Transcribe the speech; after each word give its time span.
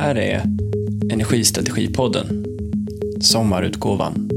här 0.00 0.14
är 0.14 0.42
Energistrategipodden, 1.10 2.44
sommarutgåvan. 3.20 4.30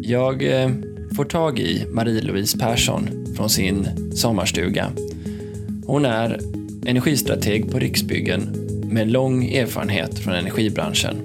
Jag 0.00 0.62
eh, 0.62 0.70
får 1.16 1.24
tag 1.24 1.58
i 1.58 1.86
Marie-Louise 1.92 2.58
Persson 2.58 3.08
från 3.36 3.50
sin 3.50 3.88
sommarstuga. 4.14 4.90
Hon 5.86 6.04
är 6.04 6.40
energistrateg 6.86 7.70
på 7.70 7.78
Riksbyggen 7.78 8.40
med 8.90 9.10
lång 9.10 9.44
erfarenhet 9.44 10.18
från 10.18 10.34
energibranschen. 10.34 11.16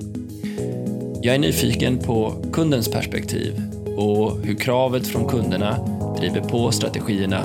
Jag 1.21 1.35
är 1.35 1.39
nyfiken 1.39 1.97
på 1.97 2.33
kundens 2.53 2.91
perspektiv 2.91 3.61
och 3.97 4.37
hur 4.43 4.55
kravet 4.55 5.07
från 5.07 5.29
kunderna 5.29 5.77
driver 6.19 6.41
på 6.41 6.71
strategierna 6.71 7.43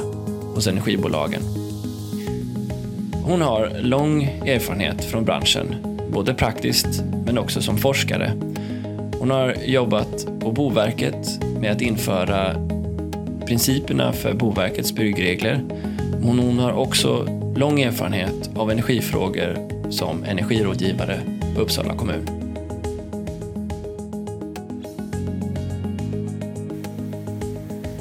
hos 0.58 0.66
energibolagen. 0.66 1.42
Hon 3.24 3.40
har 3.40 3.72
lång 3.80 4.22
erfarenhet 4.24 5.04
från 5.04 5.24
branschen, 5.24 5.74
både 6.12 6.34
praktiskt 6.34 7.02
men 7.26 7.38
också 7.38 7.62
som 7.62 7.78
forskare. 7.78 8.32
Hon 9.18 9.30
har 9.30 9.54
jobbat 9.64 10.26
på 10.40 10.52
Boverket 10.52 11.40
med 11.60 11.72
att 11.72 11.80
införa 11.80 12.54
principerna 13.46 14.12
för 14.12 14.34
Boverkets 14.34 14.94
byggregler. 14.94 15.60
Men 16.20 16.38
hon 16.38 16.58
har 16.58 16.72
också 16.72 17.26
lång 17.56 17.80
erfarenhet 17.80 18.50
av 18.56 18.70
energifrågor 18.70 19.56
som 19.90 20.24
energirådgivare 20.24 21.20
på 21.54 21.60
Uppsala 21.60 21.94
kommun. 21.94 22.37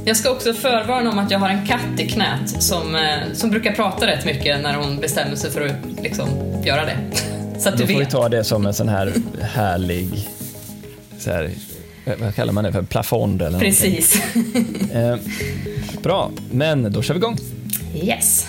Jag 0.08 0.18
ska 0.18 0.32
också 0.32 0.54
förvarna 0.54 1.10
om 1.10 1.20
att 1.20 1.32
jag 1.32 1.40
har 1.40 1.50
en 1.50 1.66
katt 1.66 2.00
i 2.00 2.08
knät 2.08 2.64
som, 2.64 2.96
eh, 2.96 3.34
som 3.34 3.50
brukar 3.50 3.72
prata 3.72 4.08
rätt 4.08 4.26
mycket 4.26 4.62
när 4.62 4.76
hon 4.76 5.00
bestämmer 5.00 5.36
sig 5.36 5.52
för 5.52 5.62
att 5.62 6.04
liksom, 6.04 6.30
göra 6.66 6.86
det. 6.86 6.98
Så 7.60 7.70
att 7.70 7.78
Då 7.78 7.82
du 7.82 7.94
får 7.94 8.00
vet. 8.00 8.08
vi 8.08 8.12
ta 8.12 8.30
det 8.30 8.44
som 8.44 8.66
en 8.66 8.74
sån 8.74 8.90
här 8.90 9.14
härlig, 9.42 10.30
så 11.20 11.32
här, 11.32 11.52
vad 12.20 12.36
kallar 12.36 12.54
man 12.54 12.64
det 12.64 12.72
för, 12.72 12.82
plafond 12.82 13.42
eller 13.42 13.60
Precis. 13.60 14.22
eh, 14.94 15.16
bra, 16.04 16.32
men 16.52 16.92
då 16.94 17.02
kör 17.02 17.14
vi 17.14 17.18
igång. 17.18 17.38
Yes. 17.96 18.48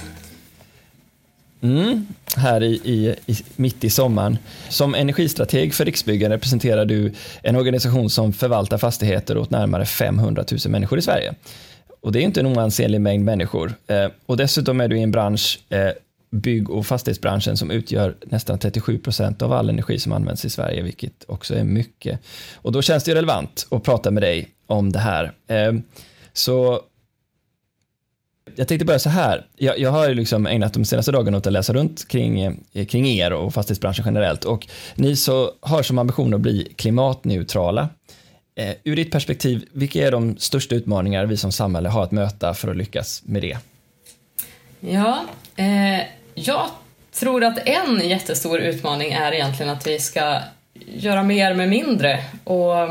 Mm, 1.61 2.07
här 2.37 2.63
i, 2.63 2.81
i, 2.85 3.15
i, 3.27 3.37
mitt 3.57 3.85
i 3.85 3.91
sommaren. 3.91 4.39
Som 4.69 4.95
energistrateg 4.95 5.75
för 5.75 5.85
Riksbyggen 5.85 6.31
representerar 6.31 6.85
du 6.85 7.13
en 7.43 7.57
organisation 7.57 8.11
som 8.11 8.33
förvaltar 8.33 8.79
fastigheter 8.79 9.39
åt 9.39 9.51
närmare 9.51 9.85
500 9.85 10.45
000 10.51 10.61
människor 10.69 10.99
i 10.99 11.03
Sverige. 11.03 11.35
Och 12.01 12.13
det 12.13 12.19
är 12.19 12.23
inte 12.23 12.41
en 12.41 12.47
oansenlig 12.47 13.01
mängd 13.01 13.25
människor. 13.25 13.75
Eh, 13.87 14.07
och 14.27 14.37
dessutom 14.37 14.81
är 14.81 14.89
du 14.89 14.99
i 14.99 15.03
en 15.03 15.11
bransch, 15.11 15.61
eh, 15.69 15.91
bygg 16.31 16.71
och 16.71 16.87
fastighetsbranschen, 16.87 17.57
som 17.57 17.71
utgör 17.71 18.15
nästan 18.25 18.59
37 18.59 18.99
procent 18.99 19.43
av 19.43 19.53
all 19.53 19.69
energi 19.69 19.99
som 19.99 20.13
används 20.13 20.45
i 20.45 20.51
Sverige, 20.51 20.83
vilket 20.83 21.25
också 21.27 21.55
är 21.55 21.65
mycket. 21.65 22.21
Och 22.55 22.73
då 22.73 22.83
känns 22.83 23.05
det 23.05 23.15
relevant 23.15 23.67
att 23.71 23.83
prata 23.83 24.11
med 24.11 24.23
dig 24.23 24.49
om 24.67 24.93
det 24.93 24.99
här. 24.99 25.33
Eh, 25.47 25.73
så 26.33 26.81
jag 28.57 28.69
tänkte 28.69 28.85
börja 28.85 28.99
så 28.99 29.09
här. 29.09 29.47
Jag, 29.57 29.79
jag 29.79 29.91
har 29.91 30.15
liksom 30.15 30.47
ägnat 30.47 30.75
de 30.75 30.85
senaste 30.85 31.13
dagarna 31.13 31.37
åt 31.37 31.47
att 31.47 31.53
läsa 31.53 31.73
runt 31.73 32.09
kring, 32.09 32.41
eh, 32.73 32.87
kring 32.87 33.07
er 33.07 33.33
och 33.33 33.55
fastighetsbranschen 33.55 34.05
generellt 34.05 34.45
och 34.45 34.67
ni 34.95 35.17
så 35.17 35.53
har 35.61 35.83
som 35.83 35.99
ambition 35.99 36.35
att 36.35 36.41
bli 36.41 36.73
klimatneutrala. 36.77 37.89
Eh, 38.55 38.75
ur 38.85 38.97
ditt 38.97 39.13
perspektiv, 39.13 39.65
vilka 39.73 40.07
är 40.07 40.13
de 40.13 40.37
största 40.39 40.75
utmaningar 40.75 41.27
vi 41.27 41.37
som 41.37 41.53
samhälle 41.53 41.89
har 41.89 42.03
att 42.03 42.13
möta 42.13 42.55
för 42.55 42.71
att 42.71 42.77
lyckas 42.77 43.23
med 43.25 43.43
det? 43.43 43.59
Ja, 44.81 45.25
eh, 45.57 46.01
jag 46.35 46.67
tror 47.13 47.45
att 47.45 47.69
en 47.69 48.09
jättestor 48.09 48.59
utmaning 48.59 49.13
är 49.13 49.33
egentligen 49.33 49.73
att 49.73 49.87
vi 49.87 49.99
ska 49.99 50.41
göra 50.87 51.23
mer 51.23 51.55
med 51.55 51.69
mindre 51.69 52.25
och 52.45 52.89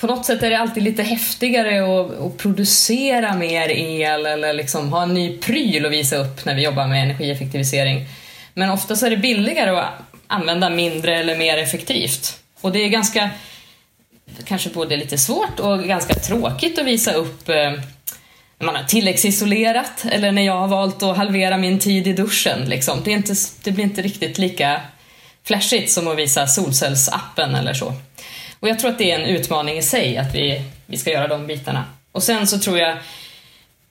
på 0.00 0.06
något 0.06 0.26
sätt 0.26 0.42
är 0.42 0.50
det 0.50 0.58
alltid 0.58 0.82
lite 0.82 1.02
häftigare 1.02 2.00
att, 2.00 2.20
att, 2.20 2.36
producera 2.36 3.34
mer 3.34 3.68
el 3.68 4.26
eller 4.26 4.52
liksom 4.52 4.92
ha 4.92 5.02
en 5.02 5.14
ny 5.14 5.38
pryl 5.38 5.86
att 5.86 5.92
visa 5.92 6.16
upp 6.16 6.44
när 6.44 6.54
vi 6.54 6.62
jobbar 6.62 6.86
med 6.86 7.02
energieffektivisering. 7.02 8.06
Men 8.54 8.70
ofta 8.70 8.96
så 8.96 9.06
är 9.06 9.10
det 9.10 9.16
billigare 9.16 9.70
att 9.70 9.94
använda 10.26 10.70
mindre 10.70 11.16
eller 11.16 11.38
mer 11.38 11.58
effektivt. 11.58 12.40
Och 12.60 12.72
det 12.72 12.78
är 12.78 12.88
ganska, 12.88 13.30
kanske 14.44 14.70
både 14.70 14.96
lite 14.96 15.18
svårt 15.18 15.60
och 15.60 15.84
ganska 15.84 16.14
tråkigt 16.14 16.78
att 16.78 16.86
visa 16.86 17.12
upp 17.12 17.48
eh, 17.48 17.72
när 18.58 18.66
man 18.66 18.76
har 18.76 18.84
tilläggsisolerat 18.84 20.04
eller 20.10 20.32
när 20.32 20.42
jag 20.42 20.58
har 20.58 20.68
valt 20.68 21.02
att 21.02 21.16
halvera 21.16 21.58
min 21.58 21.78
tid 21.78 22.06
i 22.06 22.12
duschen. 22.12 22.68
Liksom. 22.68 23.02
Det, 23.04 23.10
är 23.10 23.16
inte, 23.16 23.34
det 23.64 23.70
blir 23.70 23.84
inte 23.84 24.02
riktigt 24.02 24.38
lika 24.38 24.80
flashigt 25.44 25.92
som 25.92 26.08
att 26.08 26.18
visa 26.18 26.46
solcellsappen 26.46 27.54
eller 27.54 27.74
så. 27.74 27.94
Och 28.60 28.68
jag 28.68 28.78
tror 28.78 28.90
att 28.90 28.98
det 28.98 29.12
är 29.12 29.18
en 29.18 29.26
utmaning 29.26 29.78
i 29.78 29.82
sig 29.82 30.16
att 30.16 30.34
vi, 30.34 30.62
vi 30.86 30.96
ska 30.96 31.10
göra 31.10 31.28
de 31.28 31.46
bitarna. 31.46 31.84
Och 32.12 32.22
sen 32.22 32.46
så 32.46 32.58
tror 32.58 32.78
jag 32.78 32.98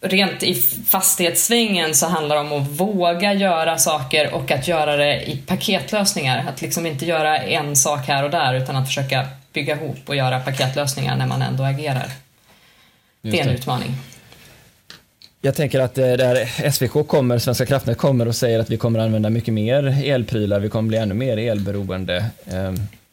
rent 0.02 0.44
i 0.44 0.54
fastighetssvängen 0.88 1.96
så 1.96 2.08
handlar 2.08 2.36
det 2.36 2.42
om 2.42 2.62
att 2.62 2.68
våga 2.68 3.34
göra 3.34 3.78
saker 3.78 4.34
och 4.34 4.52
att 4.52 4.68
göra 4.68 4.98
det 4.98 5.30
i 5.30 5.38
paketlösningar. 5.38 6.46
Att 6.50 6.62
liksom 6.62 6.86
inte 6.86 7.06
göra 7.06 7.38
en 7.38 7.76
sak 7.76 8.08
här 8.08 8.24
och 8.24 8.30
där 8.30 8.54
utan 8.54 8.76
att 8.76 8.88
försöka 8.88 9.28
bygga 9.54 9.76
ihop 9.76 10.00
och 10.06 10.16
göra 10.16 10.40
paketlösningar 10.40 11.18
när 11.18 11.28
man 11.28 11.42
ändå 11.42 11.64
agerar. 11.64 12.12
det 13.22 13.40
är 13.40 13.44
en 13.44 13.50
utmaning. 13.50 13.96
Jag 15.42 15.56
tänker 15.56 15.80
att 15.80 15.98
eh, 15.98 16.06
där 16.06 16.70
SVK 16.72 17.08
kommer, 17.08 17.38
Svenska 17.40 17.66
kraftnät 17.66 17.98
kommer 17.98 18.28
och 18.28 18.36
säger 18.36 18.60
att 18.60 18.70
vi 18.70 18.78
kommer 18.78 19.00
använda 19.00 19.30
mycket 19.30 19.54
mer 19.54 20.04
elprylar, 20.06 20.60
vi 20.60 20.70
kommer 20.70 20.88
bli 20.88 20.98
ännu 20.98 21.14
mer 21.14 21.38
elberoende. 21.38 22.26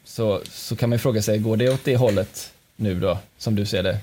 Så, 0.05 0.41
så 0.51 0.75
kan 0.75 0.89
man 0.89 0.95
ju 0.95 1.01
fråga 1.01 1.21
sig, 1.21 1.37
går 1.37 1.57
det 1.57 1.69
åt 1.69 1.83
det 1.83 1.95
hållet 1.95 2.53
nu 2.75 2.99
då, 2.99 3.17
som 3.37 3.55
du 3.55 3.65
ser 3.65 3.83
det? 3.83 3.97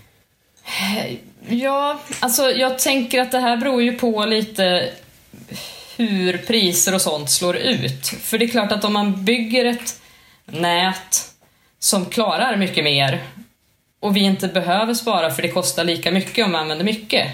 Ja, 1.48 2.00
alltså 2.20 2.50
jag 2.50 2.78
tänker 2.78 3.20
att 3.20 3.30
det 3.30 3.38
här 3.38 3.56
beror 3.56 3.82
ju 3.82 3.98
på 3.98 4.24
lite 4.24 4.90
hur 5.96 6.38
priser 6.38 6.94
och 6.94 7.00
sånt 7.00 7.30
slår 7.30 7.56
ut. 7.56 8.06
För 8.06 8.38
det 8.38 8.44
är 8.44 8.48
klart 8.48 8.72
att 8.72 8.84
om 8.84 8.92
man 8.92 9.24
bygger 9.24 9.64
ett 9.64 10.00
nät 10.44 11.30
som 11.78 12.06
klarar 12.06 12.56
mycket 12.56 12.84
mer 12.84 13.22
och 14.00 14.16
vi 14.16 14.20
inte 14.20 14.48
behöver 14.48 14.94
spara 14.94 15.30
för 15.30 15.42
det 15.42 15.48
kostar 15.48 15.84
lika 15.84 16.10
mycket 16.10 16.44
om 16.44 16.52
man 16.52 16.60
använder 16.60 16.84
mycket, 16.84 17.28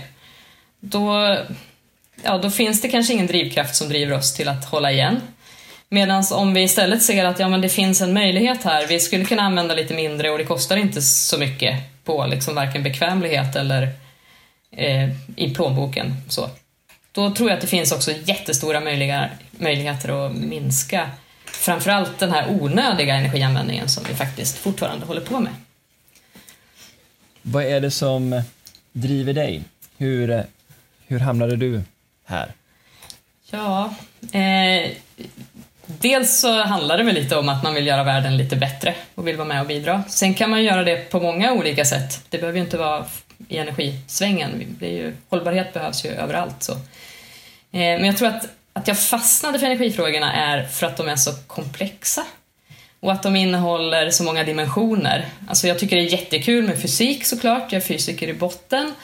då, 0.80 1.36
ja, 2.22 2.38
då 2.38 2.50
finns 2.50 2.80
det 2.80 2.88
kanske 2.88 3.12
ingen 3.12 3.26
drivkraft 3.26 3.76
som 3.76 3.88
driver 3.88 4.16
oss 4.16 4.34
till 4.34 4.48
att 4.48 4.64
hålla 4.64 4.92
igen. 4.92 5.20
Medan 5.90 6.24
om 6.32 6.54
vi 6.54 6.62
istället 6.62 7.02
ser 7.02 7.24
att 7.24 7.38
ja, 7.38 7.48
men 7.48 7.60
det 7.60 7.68
finns 7.68 8.00
en 8.00 8.12
möjlighet 8.12 8.64
här, 8.64 8.86
vi 8.86 9.00
skulle 9.00 9.24
kunna 9.24 9.42
använda 9.42 9.74
lite 9.74 9.94
mindre 9.94 10.30
och 10.30 10.38
det 10.38 10.44
kostar 10.44 10.76
inte 10.76 11.02
så 11.02 11.38
mycket 11.38 12.04
på 12.04 12.26
liksom 12.26 12.54
varken 12.54 12.82
bekvämlighet 12.82 13.56
eller 13.56 13.82
eh, 14.70 15.10
i 15.36 15.54
plånboken. 15.54 16.14
Så. 16.28 16.50
Då 17.12 17.30
tror 17.30 17.48
jag 17.48 17.56
att 17.56 17.62
det 17.62 17.66
finns 17.66 17.92
också 17.92 18.12
jättestora 18.24 18.80
möjliga, 18.80 19.30
möjligheter 19.50 20.26
att 20.26 20.32
minska 20.32 21.10
framförallt 21.44 22.18
den 22.18 22.30
här 22.30 22.50
onödiga 22.50 23.14
energianvändningen 23.14 23.88
som 23.88 24.04
vi 24.08 24.14
faktiskt 24.14 24.58
fortfarande 24.58 25.06
håller 25.06 25.20
på 25.20 25.40
med. 25.40 25.52
Vad 27.42 27.64
är 27.64 27.80
det 27.80 27.90
som 27.90 28.42
driver 28.92 29.32
dig? 29.32 29.62
Hur, 29.96 30.44
hur 31.06 31.20
hamnade 31.20 31.56
du 31.56 31.82
här? 32.24 32.52
Ja, 33.50 33.94
eh, 34.32 34.90
Dels 35.88 36.40
så 36.40 36.62
handlar 36.62 36.98
det 36.98 37.04
väl 37.04 37.14
lite 37.14 37.36
om 37.36 37.48
att 37.48 37.62
man 37.62 37.74
vill 37.74 37.86
göra 37.86 38.04
världen 38.04 38.36
lite 38.36 38.56
bättre 38.56 38.94
och 39.14 39.28
vill 39.28 39.36
vara 39.36 39.48
med 39.48 39.60
och 39.60 39.66
bidra. 39.66 40.04
Sen 40.08 40.34
kan 40.34 40.50
man 40.50 40.64
göra 40.64 40.84
det 40.84 41.10
på 41.10 41.20
många 41.20 41.52
olika 41.52 41.84
sätt. 41.84 42.24
Det 42.28 42.38
behöver 42.38 42.58
ju 42.58 42.64
inte 42.64 42.76
vara 42.78 43.04
i 43.48 43.58
energisvängen. 43.58 44.76
Det 44.80 44.86
är 44.86 44.92
ju, 44.92 45.14
hållbarhet 45.28 45.72
behövs 45.72 46.04
ju 46.04 46.10
överallt. 46.10 46.62
Så. 46.62 46.72
Eh, 46.72 46.78
men 47.70 48.04
jag 48.04 48.16
tror 48.16 48.28
att, 48.28 48.48
att 48.72 48.88
jag 48.88 48.98
fastnade 48.98 49.58
för 49.58 49.66
energifrågorna 49.66 50.32
är 50.32 50.64
för 50.64 50.86
att 50.86 50.96
de 50.96 51.08
är 51.08 51.16
så 51.16 51.30
komplexa 51.46 52.24
och 53.00 53.12
att 53.12 53.22
de 53.22 53.36
innehåller 53.36 54.10
så 54.10 54.24
många 54.24 54.44
dimensioner. 54.44 55.26
Alltså 55.48 55.68
jag 55.68 55.78
tycker 55.78 55.96
det 55.96 56.02
är 56.02 56.12
jättekul 56.12 56.66
med 56.66 56.82
fysik 56.82 57.26
såklart, 57.26 57.72
jag 57.72 57.82
är 57.82 57.86
fysiker 57.86 58.28
i 58.28 58.34
botten 58.34 58.94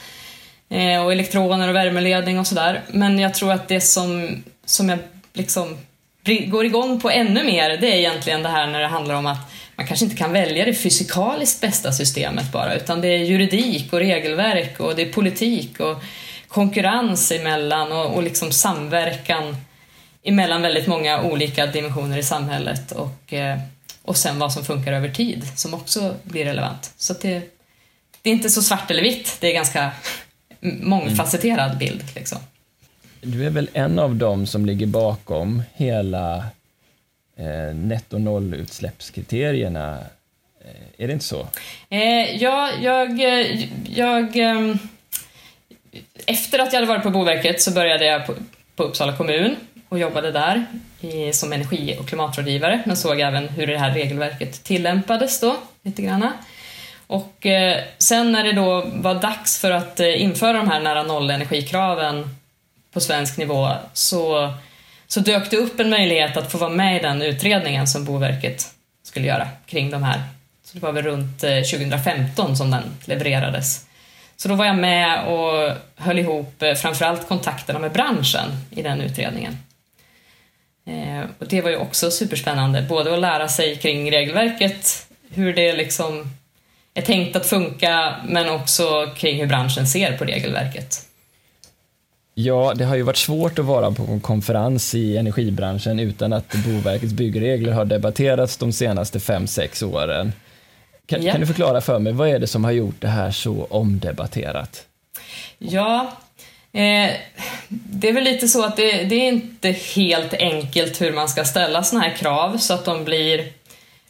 eh, 0.69 1.03
och 1.03 1.11
elektroner 1.11 1.67
och 1.67 1.75
värmeledning 1.75 2.39
och 2.39 2.47
sådär. 2.47 2.81
Men 2.87 3.19
jag 3.19 3.33
tror 3.33 3.51
att 3.51 3.67
det 3.67 3.81
som, 3.81 4.43
som 4.65 4.89
jag 4.89 4.99
liksom 5.33 5.77
går 6.25 6.65
igång 6.65 6.99
på 6.99 7.09
ännu 7.09 7.43
mer, 7.43 7.69
det 7.69 7.87
är 7.87 7.97
egentligen 7.97 8.43
det 8.43 8.49
här 8.49 8.67
när 8.67 8.79
det 8.79 8.87
handlar 8.87 9.15
om 9.15 9.25
att 9.25 9.51
man 9.75 9.87
kanske 9.87 10.05
inte 10.05 10.17
kan 10.17 10.33
välja 10.33 10.65
det 10.65 10.73
fysikaliskt 10.73 11.61
bästa 11.61 11.91
systemet 11.91 12.51
bara, 12.51 12.75
utan 12.75 13.01
det 13.01 13.07
är 13.07 13.17
juridik 13.17 13.93
och 13.93 13.99
regelverk 13.99 14.79
och 14.79 14.95
det 14.95 15.01
är 15.01 15.13
politik 15.13 15.79
och 15.79 16.03
konkurrens 16.47 17.31
emellan 17.31 17.91
och, 17.91 18.15
och 18.15 18.23
liksom 18.23 18.51
samverkan 18.51 19.57
emellan 20.23 20.61
väldigt 20.61 20.87
många 20.87 21.21
olika 21.21 21.65
dimensioner 21.65 22.17
i 22.17 22.23
samhället 22.23 22.91
och, 22.91 23.33
eh, 23.33 23.59
och 24.01 24.17
sen 24.17 24.39
vad 24.39 24.53
som 24.53 24.65
funkar 24.65 24.93
över 24.93 25.09
tid 25.09 25.47
som 25.55 25.73
också 25.73 26.15
blir 26.23 26.45
relevant. 26.45 26.93
Så 26.97 27.13
det, 27.13 27.41
det 28.21 28.29
är 28.29 28.33
inte 28.33 28.49
så 28.49 28.61
svart 28.61 28.91
eller 28.91 29.03
vitt, 29.03 29.37
det 29.39 29.47
är 29.47 29.53
ganska 29.53 29.91
mångfacetterad 30.59 31.77
bild. 31.77 32.03
Liksom. 32.15 32.37
Du 33.27 33.45
är 33.45 33.49
väl 33.49 33.69
en 33.73 33.99
av 33.99 34.15
dem 34.15 34.47
som 34.47 34.65
ligger 34.65 34.85
bakom 34.85 35.63
hela 35.73 36.35
eh, 37.37 37.75
netto 37.75 38.17
nollutsläppskriterierna. 38.17 39.97
Eh, 40.65 41.03
är 41.03 41.07
det 41.07 41.13
inte 41.13 41.25
så? 41.25 41.47
Eh, 41.89 42.35
ja, 42.35 42.69
jag... 42.81 43.09
Eh, 43.09 43.63
jag 43.89 44.37
eh, 44.37 44.75
efter 46.25 46.59
att 46.59 46.73
jag 46.73 46.79
hade 46.79 46.93
varit 46.93 47.03
på 47.03 47.09
Boverket 47.09 47.61
så 47.61 47.71
började 47.71 48.05
jag 48.05 48.25
på, 48.25 48.33
på 48.75 48.83
Uppsala 48.83 49.17
kommun 49.17 49.55
och 49.89 49.99
jobbade 49.99 50.31
där 50.31 50.65
i, 51.01 51.33
som 51.33 51.53
energi 51.53 51.97
och 51.99 52.07
klimatrådgivare, 52.07 52.83
men 52.85 52.97
såg 52.97 53.19
även 53.19 53.49
hur 53.49 53.67
det 53.67 53.77
här 53.77 53.93
regelverket 53.93 54.63
tillämpades 54.63 55.39
då, 55.39 55.55
lite 55.81 56.01
granna. 56.01 56.33
Och 57.07 57.45
eh, 57.45 57.83
sen 57.97 58.31
när 58.31 58.43
det 58.43 58.51
då 58.51 58.83
var 58.93 59.15
dags 59.15 59.59
för 59.59 59.71
att 59.71 59.99
eh, 59.99 60.21
införa 60.21 60.57
de 60.57 60.69
här 60.69 60.79
nära 60.79 61.03
noll-energikraven 61.03 62.35
på 62.95 63.01
svensk 63.01 63.37
nivå 63.37 63.71
så, 63.93 64.53
så 65.07 65.19
dök 65.19 65.51
det 65.51 65.57
upp 65.57 65.79
en 65.79 65.89
möjlighet 65.89 66.37
att 66.37 66.51
få 66.51 66.57
vara 66.57 66.69
med 66.69 66.95
i 66.95 66.99
den 66.99 67.21
utredningen 67.21 67.87
som 67.87 68.05
Boverket 68.05 68.73
skulle 69.03 69.27
göra 69.27 69.47
kring 69.65 69.89
de 69.89 70.03
här. 70.03 70.23
Så 70.63 70.77
det 70.77 70.79
var 70.79 70.91
väl 70.91 71.03
runt 71.03 71.43
eh, 71.43 71.61
2015 71.61 72.57
som 72.57 72.71
den 72.71 72.83
levererades. 73.05 73.85
Så 74.35 74.47
då 74.47 74.55
var 74.55 74.65
jag 74.65 74.75
med 74.75 75.23
och 75.27 75.77
höll 75.95 76.19
ihop 76.19 76.61
eh, 76.61 76.73
framförallt 76.73 77.27
kontakterna 77.27 77.79
med 77.79 77.91
branschen 77.91 78.51
i 78.71 78.81
den 78.81 79.01
utredningen. 79.01 79.57
Eh, 80.87 81.29
och 81.39 81.47
det 81.47 81.61
var 81.61 81.69
ju 81.69 81.77
också 81.77 82.11
superspännande, 82.11 82.81
både 82.81 83.13
att 83.13 83.21
lära 83.21 83.47
sig 83.47 83.75
kring 83.75 84.11
regelverket, 84.11 85.07
hur 85.29 85.53
det 85.53 85.73
liksom 85.73 86.33
är 86.93 87.01
tänkt 87.01 87.35
att 87.35 87.45
funka, 87.45 88.15
men 88.27 88.49
också 88.49 89.13
kring 89.17 89.39
hur 89.39 89.47
branschen 89.47 89.87
ser 89.87 90.17
på 90.17 90.25
regelverket. 90.25 91.05
Ja, 92.37 92.73
det 92.75 92.85
har 92.85 92.95
ju 92.95 93.01
varit 93.01 93.17
svårt 93.17 93.59
att 93.59 93.65
vara 93.65 93.91
på 93.91 94.03
en 94.03 94.19
konferens 94.19 94.95
i 94.95 95.17
energibranschen 95.17 95.99
utan 95.99 96.33
att 96.33 96.55
Boverkets 96.65 97.13
byggregler 97.13 97.71
har 97.71 97.85
debatterats 97.85 98.57
de 98.57 98.71
senaste 98.71 99.19
fem 99.19 99.47
sex 99.47 99.83
åren. 99.83 100.33
Kan, 101.05 101.23
ja. 101.23 101.31
kan, 101.31 101.41
du 101.41 101.47
förklara 101.47 101.81
för 101.81 101.99
mig, 101.99 102.13
vad 102.13 102.29
är 102.29 102.39
det 102.39 102.47
som 102.47 102.63
har 102.63 102.71
gjort 102.71 103.01
det 103.01 103.07
här 103.07 103.31
så 103.31 103.67
omdebatterat? 103.69 104.85
Ja, 105.57 106.11
eh, 106.71 107.11
det 107.69 108.09
är 108.09 108.13
väl 108.13 108.23
lite 108.23 108.47
så 108.47 108.65
att 108.65 108.77
det, 108.77 109.03
det, 109.03 109.15
är 109.15 109.27
inte 109.27 109.71
helt 109.71 110.33
enkelt 110.33 111.01
hur 111.01 111.13
man 111.13 111.29
ska 111.29 111.45
ställa 111.45 111.83
sådana 111.83 112.07
här 112.07 112.15
krav 112.15 112.57
så 112.57 112.73
att 112.73 112.85
de 112.85 113.03
blir 113.03 113.51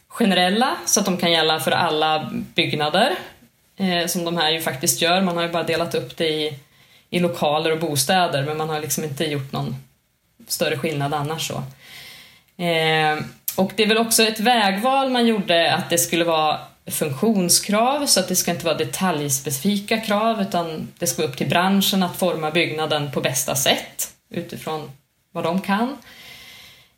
generella, 0.08 0.76
så 0.86 1.00
att 1.00 1.06
de 1.06 1.16
kan 1.16 1.32
gälla 1.32 1.60
för 1.60 1.70
alla 1.70 2.30
byggnader, 2.32 3.14
eh, 3.76 4.06
som 4.06 4.24
de 4.24 4.36
här 4.36 4.50
ju 4.50 4.60
faktiskt 4.60 5.02
gör. 5.02 5.20
Man 5.20 5.36
har 5.36 5.42
ju 5.42 5.52
bara 5.52 5.62
delat 5.62 5.94
upp 5.94 6.16
det 6.16 6.28
i, 6.28 6.58
i 7.16 7.20
lokaler 7.20 7.72
och 7.72 7.78
bostäder, 7.78 8.42
men 8.42 8.56
man 8.56 8.68
har 8.68 8.80
liksom 8.80 9.04
inte 9.04 9.24
gjort 9.24 9.52
någon 9.52 9.76
större 10.48 10.78
skillnad 10.78 11.14
annars. 11.14 11.48
så. 11.48 11.54
Eh, 12.62 13.18
och 13.56 13.72
det 13.76 13.82
är 13.82 13.86
väl 13.86 13.98
också 13.98 14.22
ett 14.22 14.40
vägval 14.40 15.10
man 15.10 15.26
gjorde 15.26 15.74
att 15.74 15.90
det 15.90 15.98
skulle 15.98 16.24
vara 16.24 16.58
funktionskrav 16.86 18.06
så 18.06 18.20
att 18.20 18.28
det 18.28 18.36
ska 18.36 18.50
inte 18.50 18.64
vara 18.64 18.76
detaljspecifika 18.76 19.98
krav 19.98 20.40
utan 20.40 20.88
det 20.98 21.06
ska 21.06 21.22
vara 21.22 21.30
upp 21.30 21.36
till 21.36 21.48
branschen 21.48 22.02
att 22.02 22.16
forma 22.16 22.50
byggnaden 22.50 23.10
på 23.12 23.20
bästa 23.20 23.54
sätt 23.54 24.10
utifrån 24.30 24.90
vad 25.32 25.44
de 25.44 25.60
kan. 25.60 25.96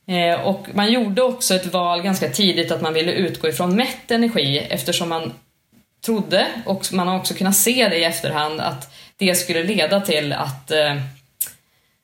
Eh, 0.07 0.41
och 0.41 0.67
man 0.75 0.93
gjorde 0.93 1.23
också 1.23 1.55
ett 1.55 1.73
val 1.73 2.03
ganska 2.03 2.29
tidigt 2.29 2.73
att 2.73 2.83
man 2.83 2.95
ville 2.95 3.13
utgå 3.13 3.49
ifrån 3.49 3.77
mätt 3.77 4.11
energi 4.11 4.59
eftersom 4.59 5.09
man 5.09 5.33
trodde, 6.05 6.47
och 6.67 6.93
man 6.93 7.09
har 7.09 7.19
också 7.19 7.35
kunnat 7.35 7.57
se 7.57 7.89
det 7.89 7.97
i 7.97 8.05
efterhand, 8.05 8.61
att 8.61 8.95
det 9.19 9.35
skulle 9.35 9.63
leda 9.63 10.01
till 10.01 10.33
att 10.33 10.71
eh, 10.71 10.97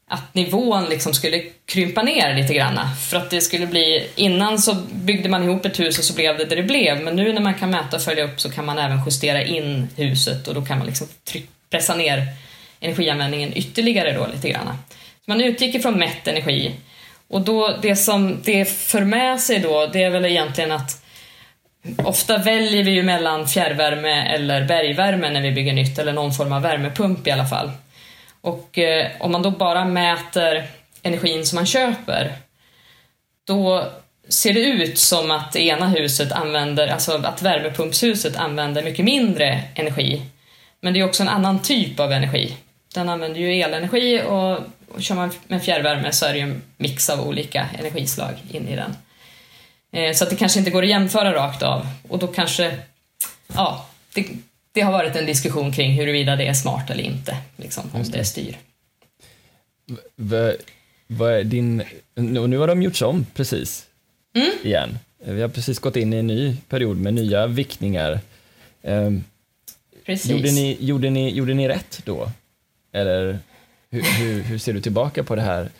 att 0.06 0.34
nivån 0.34 0.84
liksom 0.84 1.14
skulle 1.14 1.43
krympa 1.66 2.02
ner 2.02 2.34
lite 2.34 2.55
grann. 2.55 2.81
För 2.96 3.16
att 3.16 3.31
det 3.31 3.40
skulle 3.40 3.66
bli, 3.66 4.11
innan 4.14 4.58
så 4.58 4.75
byggde 4.93 5.28
man 5.28 5.44
ihop 5.44 5.64
ett 5.64 5.81
hus 5.81 5.99
och 5.99 6.05
så 6.05 6.14
blev 6.14 6.38
det 6.38 6.44
det 6.44 6.56
det 6.56 6.62
blev. 6.62 7.00
Men 7.00 7.16
nu 7.16 7.32
när 7.32 7.40
man 7.40 7.55
kan 7.55 7.70
mäta 7.70 7.96
och 7.96 8.02
följa 8.02 8.25
upp 8.25 8.40
så 8.40 8.50
kan 8.50 8.64
man 8.64 8.78
även 8.78 9.00
justera 9.06 9.43
in 9.43 9.88
huset 9.96 10.49
och 10.49 10.55
då 10.55 10.64
kan 10.64 10.78
man 10.78 10.87
liksom 10.87 11.06
pressa 11.70 11.94
ner 11.94 12.26
energianvändningen 12.81 13.52
ytterligare 13.56 14.12
då 14.12 14.26
lite 14.34 14.49
grann. 14.49 14.66
Så 15.25 15.31
man 15.31 15.40
utgick 15.40 15.75
ifrån 15.75 15.99
mätt 15.99 16.28
energi. 16.28 16.75
Och 17.28 17.40
då, 17.40 17.78
det 17.82 17.96
som 17.96 18.40
det 18.44 18.64
för 18.64 19.05
med 19.05 19.40
sig 19.40 19.58
då, 19.58 19.87
det 19.87 20.02
är 20.02 20.11
väl 20.11 20.25
egentligen 20.25 20.72
att 20.72 21.04
Ofta 22.05 22.39
väljer 22.39 22.85
vi 22.85 22.91
ju 22.91 23.03
mellan 23.03 23.49
fjärrvärme 23.49 24.35
eller 24.35 24.65
bergvärme 24.65 25.31
när 25.31 25.43
vi 25.43 25.53
bygger 25.53 25.73
nytt, 25.73 25.99
eller 25.99 26.13
någon 26.13 26.33
form 26.33 26.53
av 26.53 26.63
värmepump 26.63 27.27
i 27.27 27.31
alla 27.31 27.47
fall. 27.47 27.71
Och 28.41 28.79
eh, 28.79 29.11
om 29.21 29.33
man 29.33 29.43
då 29.43 29.51
bara 29.51 29.85
mäter 29.85 30.65
energin 31.03 31.47
som 31.47 31.57
man 31.57 31.67
köper, 31.67 32.33
då 33.47 33.89
ser 34.29 34.53
det 34.53 34.61
ut 34.61 34.99
som 34.99 35.31
att 35.31 35.53
det 35.53 35.61
ena 35.61 35.89
huset 35.89 36.33
använder, 36.33 36.89
alltså 36.89 37.13
att 37.25 37.43
värmepumpshuset 37.43 38.37
använder 38.37 38.83
mycket 38.83 39.05
mindre 39.05 39.63
energi. 39.75 40.23
Men 40.81 40.93
det 40.93 41.01
är 41.01 41.05
också 41.05 41.23
en 41.23 41.29
annan 41.29 41.63
typ 41.63 42.01
av 42.01 42.13
energi. 42.13 42.57
Den 42.95 43.09
använder 43.09 43.41
ju 43.41 43.63
elenergi 43.63 44.23
och, 44.27 44.53
och 44.95 45.03
kör 45.03 45.15
man 45.15 45.33
med 45.47 45.63
fjärrvärme 45.63 46.13
så 46.13 46.27
är 46.27 46.33
det 46.33 46.39
ju 46.39 46.45
en 46.45 46.63
mix 46.77 47.11
av 47.11 47.29
olika 47.29 47.69
energislag 47.79 48.33
in 48.51 48.69
i 48.69 48.77
den. 48.77 48.97
Eh, 49.94 50.12
så 50.14 50.25
att 50.25 50.31
det 50.31 50.37
kanske 50.37 50.58
inte 50.58 50.70
går 50.70 50.82
att 50.82 50.88
jämföra 50.88 51.35
rakt 51.35 51.62
av 51.62 51.87
och 52.08 52.19
då 52.19 52.26
kanske, 52.26 52.79
ja, 53.55 53.88
det, 54.14 54.26
det 54.73 54.81
har 54.81 54.93
varit 54.93 55.17
en 55.17 55.26
diskussion 55.26 55.73
kring 55.73 55.93
huruvida 55.93 56.37
det 56.37 56.46
är 56.46 56.55
smart 56.55 56.91
eller 56.91 57.05
inte, 57.05 57.37
liksom, 57.56 57.85
om 57.93 58.02
det. 58.02 58.19
det 58.19 58.25
styr. 58.25 58.58
Vad, 60.17 60.55
vad 61.06 61.32
är 61.32 61.44
din, 61.44 61.82
och 62.14 62.50
nu 62.50 62.58
har 62.58 62.67
de 62.67 62.82
gjorts 62.82 63.02
om 63.02 63.26
precis 63.35 63.87
mm. 64.35 64.50
igen. 64.62 64.99
Vi 65.19 65.43
har 65.43 65.49
precis 65.49 65.79
gått 65.79 65.97
in 65.97 66.12
i 66.12 66.17
en 66.17 66.26
ny 66.26 66.56
period 66.69 66.97
med 66.97 67.14
nya 67.14 67.47
viktningar. 67.47 68.20
Um, 68.82 69.25
precis. 70.06 70.31
Gjorde 70.31 70.50
ni, 70.50 70.76
gjorde, 70.81 71.11
ni, 71.11 71.31
gjorde 71.31 71.55
ni 71.55 71.69
rätt 71.69 72.00
då? 72.05 72.31
Eller 72.93 73.38
hur, 73.90 74.02
hur, 74.02 74.43
hur 74.43 74.58
ser 74.58 74.73
du 74.73 74.81
tillbaka 74.81 75.25
på 75.25 75.35
det 75.35 75.43
här? 75.43 75.70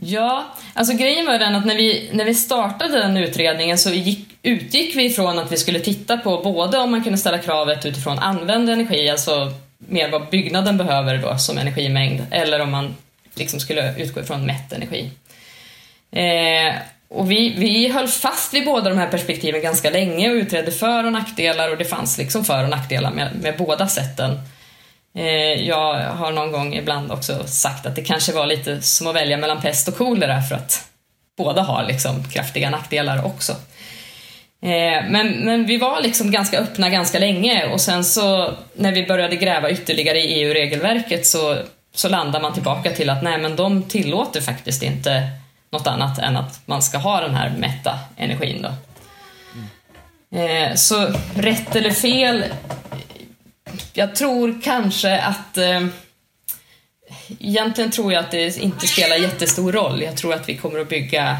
Ja, 0.00 0.44
alltså 0.74 0.94
grejen 0.96 1.26
var 1.26 1.38
den 1.38 1.54
att 1.54 1.64
när 1.64 1.76
vi, 1.76 2.10
när 2.12 2.24
vi 2.24 2.34
startade 2.34 2.98
den 2.98 3.16
utredningen 3.16 3.78
så 3.78 3.90
gick, 3.90 4.28
utgick 4.42 4.96
vi 4.96 5.04
ifrån 5.04 5.38
att 5.38 5.52
vi 5.52 5.56
skulle 5.56 5.80
titta 5.80 6.16
på 6.16 6.40
både 6.44 6.78
om 6.78 6.90
man 6.90 7.04
kunde 7.04 7.18
ställa 7.18 7.38
kravet 7.38 7.86
utifrån 7.86 8.18
använd 8.18 8.70
energi, 8.70 9.10
alltså 9.10 9.52
mer 9.78 10.10
vad 10.10 10.28
byggnaden 10.28 10.76
behöver 10.76 11.18
då 11.18 11.38
som 11.38 11.58
energimängd, 11.58 12.22
eller 12.30 12.60
om 12.60 12.70
man 12.70 12.96
liksom 13.34 13.60
skulle 13.60 13.94
utgå 13.98 14.20
ifrån 14.20 14.46
mätt 14.46 14.72
energi. 14.72 15.10
Eh, 16.12 16.74
och 17.08 17.30
vi, 17.30 17.54
vi 17.58 17.88
höll 17.88 18.08
fast 18.08 18.54
vid 18.54 18.64
båda 18.64 18.90
de 18.90 18.98
här 18.98 19.08
perspektiven 19.08 19.62
ganska 19.62 19.90
länge 19.90 20.30
och 20.30 20.34
utredde 20.34 20.72
för 20.72 21.04
och 21.04 21.12
nackdelar 21.12 21.70
och 21.70 21.76
det 21.76 21.84
fanns 21.84 22.18
liksom 22.18 22.44
för 22.44 22.62
och 22.62 22.70
nackdelar 22.70 23.10
med, 23.10 23.30
med 23.42 23.54
båda 23.58 23.88
sätten. 23.88 24.38
Eh, 25.16 25.66
jag 25.66 25.94
har 25.94 26.32
någon 26.32 26.52
gång 26.52 26.74
ibland 26.74 27.12
också 27.12 27.46
sagt 27.46 27.86
att 27.86 27.96
det 27.96 28.02
kanske 28.02 28.32
var 28.32 28.46
lite 28.46 28.82
som 28.82 29.06
att 29.06 29.14
välja 29.14 29.36
mellan 29.36 29.60
pest 29.60 29.88
och 29.88 29.96
kolera 29.96 30.42
för 30.42 30.54
att 30.54 30.88
båda 31.36 31.62
har 31.62 31.84
liksom 31.84 32.24
kraftiga 32.24 32.70
nackdelar 32.70 33.26
också. 33.26 33.52
Eh, 34.62 35.04
men, 35.08 35.28
men 35.28 35.66
vi 35.66 35.76
var 35.76 36.00
liksom 36.02 36.30
ganska 36.30 36.58
öppna 36.58 36.90
ganska 36.90 37.18
länge 37.18 37.66
och 37.72 37.80
sen 37.80 38.04
så 38.04 38.54
när 38.74 38.92
vi 38.92 39.06
började 39.06 39.36
gräva 39.36 39.70
ytterligare 39.70 40.18
i 40.18 40.42
EU-regelverket 40.42 41.26
så, 41.26 41.58
så 41.94 42.08
landar 42.08 42.40
man 42.40 42.54
tillbaka 42.54 42.90
till 42.90 43.10
att 43.10 43.22
nej 43.22 43.38
men 43.38 43.56
de 43.56 43.82
tillåter 43.82 44.40
faktiskt 44.40 44.82
inte 44.82 45.28
något 45.70 45.86
annat 45.86 46.18
än 46.18 46.36
att 46.36 46.60
man 46.66 46.82
ska 46.82 46.98
ha 46.98 47.20
den 47.20 47.34
här 47.34 47.52
mätta 47.58 47.98
energin 48.16 48.62
då. 48.62 48.72
Mm. 50.32 50.76
Så 50.76 51.08
rätt 51.34 51.76
eller 51.76 51.90
fel, 51.90 52.44
jag 53.92 54.16
tror 54.16 54.60
kanske 54.62 55.18
att 55.18 55.58
eh, 55.58 55.86
Egentligen 57.40 57.90
tror 57.90 58.12
jag 58.12 58.24
att 58.24 58.30
det 58.30 58.56
inte 58.56 58.86
spelar 58.86 59.16
jättestor 59.16 59.72
roll. 59.72 60.02
Jag 60.02 60.16
tror 60.16 60.34
att 60.34 60.48
vi 60.48 60.56
kommer 60.56 60.80
att 60.80 60.88
bygga 60.88 61.38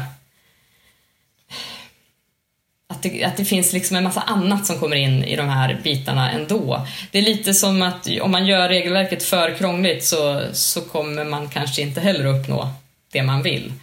att 2.87 3.03
det, 3.03 3.23
att 3.23 3.37
det 3.37 3.45
finns 3.45 3.73
liksom 3.73 3.97
en 3.97 4.03
massa 4.03 4.21
annat 4.21 4.65
som 4.65 4.79
kommer 4.79 4.95
in 4.95 5.23
i 5.23 5.35
de 5.35 5.49
här 5.49 5.79
bitarna 5.83 6.31
ändå. 6.31 6.87
Det 7.11 7.17
är 7.17 7.21
lite 7.21 7.53
som 7.53 7.81
att 7.81 8.07
om 8.21 8.31
man 8.31 8.45
gör 8.45 8.69
regelverket 8.69 9.23
för 9.23 9.57
krångligt 9.57 10.03
så, 10.03 10.41
så 10.53 10.81
kommer 10.81 11.23
man 11.23 11.49
kanske 11.49 11.81
inte 11.81 12.01
heller 12.01 12.25
uppnå 12.25 12.73
det 13.11 13.23
man 13.23 13.43
vill. 13.43 13.73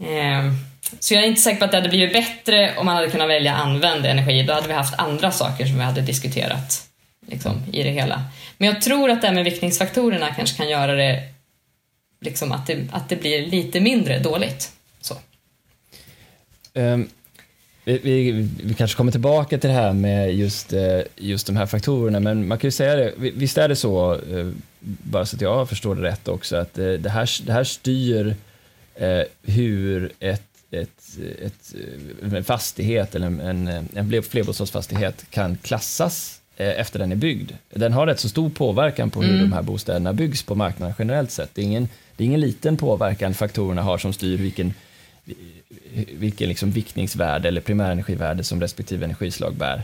Eh, 0.00 0.52
så 1.00 1.14
jag 1.14 1.24
är 1.24 1.28
inte 1.28 1.40
säker 1.40 1.58
på 1.58 1.64
att 1.64 1.70
det 1.70 1.76
hade 1.76 1.88
blivit 1.88 2.12
bättre 2.12 2.74
om 2.76 2.86
man 2.86 2.96
hade 2.96 3.10
kunnat 3.10 3.28
välja 3.28 3.54
använd 3.54 4.06
energi. 4.06 4.42
Då 4.42 4.52
hade 4.52 4.68
vi 4.68 4.74
haft 4.74 4.98
andra 4.98 5.30
saker 5.30 5.66
som 5.66 5.78
vi 5.78 5.84
hade 5.84 6.00
diskuterat 6.00 6.85
liksom, 7.26 7.62
i 7.72 7.82
det 7.82 7.90
hela. 7.90 8.22
Men 8.58 8.68
jag 8.68 8.82
tror 8.82 9.10
att 9.10 9.20
det 9.20 9.26
här 9.26 9.34
med 9.34 9.44
viktningsfaktorerna 9.44 10.34
kanske 10.34 10.56
kan 10.56 10.68
göra 10.68 10.94
det, 10.94 11.22
liksom, 12.20 12.52
att, 12.52 12.66
det 12.66 12.88
att 12.92 13.08
det 13.08 13.16
blir 13.16 13.46
lite 13.46 13.80
mindre 13.80 14.18
dåligt. 14.18 14.72
Så. 15.00 15.14
Um, 16.74 17.08
vi, 17.84 17.98
vi, 17.98 18.48
vi, 18.64 18.74
kanske 18.74 18.96
kommer 18.96 19.12
tillbaka 19.12 19.58
till 19.58 19.70
det 19.70 19.76
här 19.76 19.92
med 19.92 20.34
just, 20.34 20.72
eh, 20.72 21.00
just 21.16 21.46
de 21.46 21.56
här 21.56 21.66
faktorerna, 21.66 22.20
men 22.20 22.48
man 22.48 22.58
kan 22.58 22.68
ju 22.68 22.72
säga 22.72 22.96
det, 22.96 23.14
visst 23.16 23.58
är 23.58 23.68
det 23.68 23.76
så, 23.76 24.14
eh, 24.14 24.50
bara 24.80 25.26
så 25.26 25.36
att 25.36 25.42
jag 25.42 25.68
förstår 25.68 25.94
det 25.94 26.02
rätt 26.02 26.28
också, 26.28 26.56
att 26.56 26.78
eh, 26.78 26.92
det 26.92 27.10
här, 27.10 27.46
det 27.46 27.52
här 27.52 27.64
styr 27.64 28.36
hur 29.42 30.12
ett, 30.20 30.42
ett, 30.70 31.18
ett, 31.42 31.74
en 32.22 32.44
fastighet 32.44 33.14
eller 33.14 33.26
en, 33.26 33.40
en, 33.40 33.88
en 33.94 34.22
flerbostadsfastighet 34.22 35.24
kan 35.30 35.56
klassas 35.56 36.40
efter 36.56 36.98
den 36.98 37.12
är 37.12 37.16
byggd. 37.16 37.52
Den 37.70 37.92
har 37.92 38.06
rätt 38.06 38.20
så 38.20 38.28
stor 38.28 38.50
påverkan 38.50 39.10
på 39.10 39.22
hur 39.22 39.34
mm. 39.34 39.50
de 39.50 39.52
här 39.52 39.62
bostäderna 39.62 40.12
byggs 40.12 40.42
på 40.42 40.54
marknaden 40.54 40.94
generellt 40.98 41.30
sett. 41.30 41.54
Det 41.54 41.60
är 41.60 41.64
ingen, 41.64 41.88
det 42.16 42.24
är 42.24 42.26
ingen 42.26 42.40
liten 42.40 42.76
påverkan 42.76 43.34
faktorerna 43.34 43.82
har 43.82 43.98
som 43.98 44.12
styr 44.12 44.36
vilken 44.36 44.74
vilken 46.12 46.48
liksom 46.48 46.70
viktningsvärde 46.70 47.48
eller 47.48 47.60
primärenergivärde 47.60 48.44
som 48.44 48.60
respektive 48.60 49.04
energislag 49.04 49.54
bär. 49.54 49.82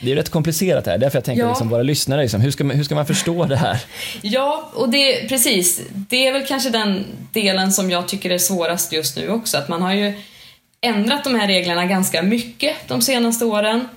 Det 0.00 0.12
är 0.12 0.16
rätt 0.16 0.30
komplicerat 0.30 0.86
här, 0.86 0.98
därför 0.98 1.16
jag 1.16 1.24
tänker 1.24 1.42
ja. 1.42 1.48
liksom 1.48 1.68
våra 1.68 1.82
lyssnare, 1.82 2.22
liksom, 2.22 2.40
hur, 2.40 2.50
ska 2.50 2.64
man, 2.64 2.76
hur 2.76 2.84
ska 2.84 2.94
man 2.94 3.06
förstå 3.06 3.44
det 3.44 3.56
här? 3.56 3.80
Ja, 4.22 4.70
och 4.74 4.88
det, 4.88 5.28
precis, 5.28 5.82
det 5.92 6.26
är 6.26 6.32
väl 6.32 6.46
kanske 6.46 6.70
den 6.70 7.04
delen 7.32 7.72
som 7.72 7.90
jag 7.90 8.08
tycker 8.08 8.30
är 8.30 8.38
svårast 8.38 8.92
just 8.92 9.16
nu 9.16 9.28
också, 9.28 9.58
att 9.58 9.68
man 9.68 9.82
har 9.82 9.94
ju 9.94 10.12
ändrat 10.80 11.24
de 11.24 11.34
här 11.34 11.46
reglerna 11.46 11.86
ganska 11.86 12.22
mycket 12.22 12.76
de 12.88 13.00
senaste 13.00 13.44
åren. 13.44 13.88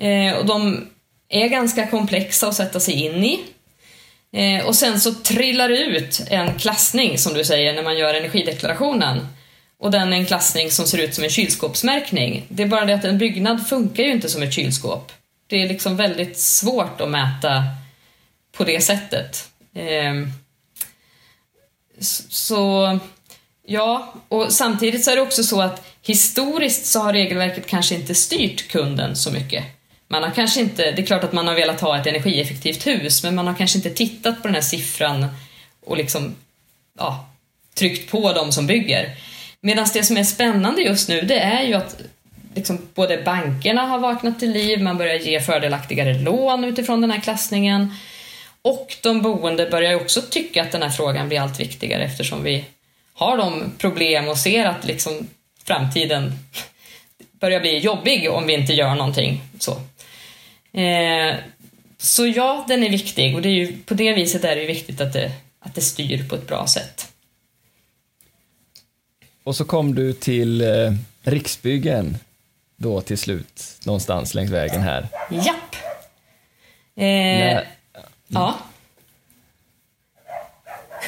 Eh, 0.00 0.34
och 0.34 0.46
de 0.46 0.86
är 1.28 1.48
ganska 1.48 1.86
komplexa 1.86 2.48
att 2.48 2.54
sätta 2.54 2.80
sig 2.80 2.94
in 2.94 3.24
i. 3.24 3.40
Eh, 4.32 4.66
och 4.66 4.74
sen 4.74 5.00
så 5.00 5.14
trillar 5.14 5.68
det 5.68 5.78
ut 5.78 6.22
en 6.30 6.58
klassning, 6.58 7.18
som 7.18 7.34
du 7.34 7.44
säger, 7.44 7.74
när 7.74 7.82
man 7.82 7.98
gör 7.98 8.14
energideklarationen. 8.14 9.26
Och 9.78 9.90
den 9.90 10.12
är 10.12 10.16
en 10.16 10.26
klassning 10.26 10.70
som 10.70 10.86
ser 10.86 10.98
ut 10.98 11.14
som 11.14 11.24
en 11.24 11.30
kylskåpsmärkning. 11.30 12.46
Det 12.48 12.62
är 12.62 12.66
bara 12.66 12.84
det 12.84 12.94
att 12.94 13.04
en 13.04 13.18
byggnad 13.18 13.66
funkar 13.68 14.02
ju 14.02 14.12
inte 14.12 14.28
som 14.28 14.42
ett 14.42 14.54
kylskåp. 14.54 15.12
Det 15.46 15.62
är 15.62 15.68
liksom 15.68 15.96
väldigt 15.96 16.38
svårt 16.38 17.00
att 17.00 17.10
mäta 17.10 17.64
på 18.52 18.64
det 18.64 18.80
sättet. 18.80 19.48
Eh, 19.74 20.14
så, 22.28 22.98
ja, 23.66 24.14
och 24.28 24.52
samtidigt 24.52 25.04
så 25.04 25.10
är 25.10 25.16
det 25.16 25.22
också 25.22 25.44
så 25.44 25.60
att 25.60 25.86
historiskt 26.02 26.86
så 26.86 27.00
har 27.00 27.12
regelverket 27.12 27.66
kanske 27.66 27.94
inte 27.94 28.14
styrt 28.14 28.68
kunden 28.68 29.16
så 29.16 29.30
mycket. 29.30 29.64
Man 30.12 30.22
har 30.22 30.30
kanske 30.30 30.60
inte, 30.60 30.90
det 30.90 31.02
är 31.02 31.06
klart 31.06 31.24
att 31.24 31.32
man 31.32 31.46
har 31.46 31.54
velat 31.54 31.80
ha 31.80 32.00
ett 32.00 32.06
energieffektivt 32.06 32.86
hus, 32.86 33.22
men 33.22 33.34
man 33.34 33.46
har 33.46 33.54
kanske 33.54 33.78
inte 33.78 33.90
tittat 33.90 34.42
på 34.42 34.48
den 34.48 34.54
här 34.54 34.62
siffran 34.62 35.26
och 35.86 35.96
liksom, 35.96 36.34
ja, 36.98 37.28
tryckt 37.74 38.10
på 38.10 38.32
de 38.32 38.52
som 38.52 38.66
bygger. 38.66 39.16
Medan 39.60 39.86
det 39.94 40.02
som 40.02 40.16
är 40.16 40.24
spännande 40.24 40.82
just 40.82 41.08
nu, 41.08 41.20
det 41.20 41.38
är 41.38 41.62
ju 41.62 41.74
att 41.74 42.00
liksom 42.54 42.78
både 42.94 43.22
bankerna 43.22 43.82
har 43.82 43.98
vaknat 43.98 44.38
till 44.38 44.52
liv, 44.52 44.82
man 44.82 44.98
börjar 44.98 45.14
ge 45.14 45.40
fördelaktigare 45.40 46.18
lån 46.18 46.64
utifrån 46.64 47.00
den 47.00 47.10
här 47.10 47.20
klassningen. 47.20 47.94
Och 48.62 48.96
de 49.02 49.22
boende 49.22 49.66
börjar 49.70 49.94
också 49.94 50.22
tycka 50.22 50.62
att 50.62 50.72
den 50.72 50.82
här 50.82 50.90
frågan 50.90 51.28
blir 51.28 51.40
allt 51.40 51.60
viktigare 51.60 52.04
eftersom 52.04 52.42
vi 52.42 52.64
har 53.14 53.36
de 53.36 53.72
problem 53.78 54.28
och 54.28 54.38
ser 54.38 54.66
att 54.66 54.84
liksom 54.84 55.26
framtiden 55.64 56.32
börjar 57.32 57.60
bli 57.60 57.78
jobbig 57.78 58.30
om 58.30 58.46
vi 58.46 58.54
inte 58.54 58.72
gör 58.72 58.94
någonting. 58.94 59.40
Så, 59.58 59.76
eh, 60.72 61.36
så 61.98 62.26
ja, 62.26 62.64
den 62.68 62.82
är 62.82 62.90
viktig 62.90 63.34
och 63.34 63.42
det 63.42 63.48
är 63.48 63.52
ju, 63.52 63.82
på 63.82 63.94
det 63.94 64.12
viset 64.12 64.44
är 64.44 64.54
det 64.54 64.60
ju 64.60 64.66
viktigt 64.66 65.00
att 65.00 65.12
det, 65.12 65.32
att 65.60 65.74
det 65.74 65.80
styr 65.80 66.28
på 66.28 66.34
ett 66.34 66.46
bra 66.46 66.66
sätt. 66.66 67.12
Och 69.44 69.56
så 69.56 69.64
kom 69.64 69.94
du 69.94 70.12
till 70.12 70.60
eh, 70.60 70.92
Riksbyggen 71.22 72.16
då 72.76 73.00
till 73.00 73.18
slut, 73.18 73.78
någonstans 73.84 74.34
längs 74.34 74.50
vägen 74.50 74.80
här. 74.80 75.08
Japp! 75.30 75.76
Eh, 76.96 77.04
mm. 77.04 77.64
Ja. 78.28 78.58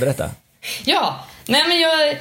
Berätta. 0.01 0.31
Ja, 0.85 1.25
nej 1.53 1.65
men 1.69 1.81
jag, 1.81 2.17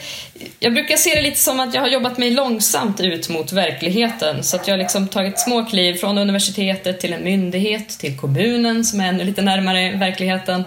jag 0.59 0.73
brukar 0.73 0.97
se 0.97 1.15
det 1.15 1.21
lite 1.21 1.39
som 1.39 1.59
att 1.59 1.73
jag 1.73 1.81
har 1.81 1.87
jobbat 1.87 2.17
mig 2.17 2.31
långsamt 2.31 2.99
ut 2.99 3.29
mot 3.29 3.51
verkligheten. 3.51 4.43
Så 4.43 4.55
att 4.55 4.67
jag 4.67 4.73
har 4.73 4.79
liksom 4.79 5.07
tagit 5.07 5.39
små 5.39 5.65
kliv 5.65 5.93
från 5.93 6.17
universitetet 6.17 6.99
till 6.99 7.13
en 7.13 7.23
myndighet, 7.23 7.89
till 7.89 8.17
kommunen 8.17 8.85
som 8.85 8.99
är 8.99 9.07
ännu 9.07 9.23
lite 9.23 9.41
närmare 9.41 9.91
verkligheten. 9.91 10.63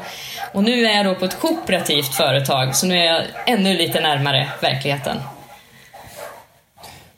Och 0.53 0.65
nu 0.65 0.87
är 0.87 0.97
jag 0.97 1.07
då 1.07 1.15
på 1.15 1.25
ett 1.25 1.41
kooperativt 1.41 2.15
företag, 2.15 2.77
så 2.77 2.87
nu 2.87 2.99
är 2.99 3.05
jag 3.05 3.25
ännu 3.47 3.75
lite 3.75 4.01
närmare 4.01 4.49
verkligheten. 4.61 5.17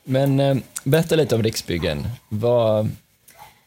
Men 0.05 0.41
eh, 0.41 0.57
berätta 0.85 1.17
lite 1.17 1.35
om 1.35 1.43
Riksbyggen. 1.43 2.09
Vad, 2.29 2.91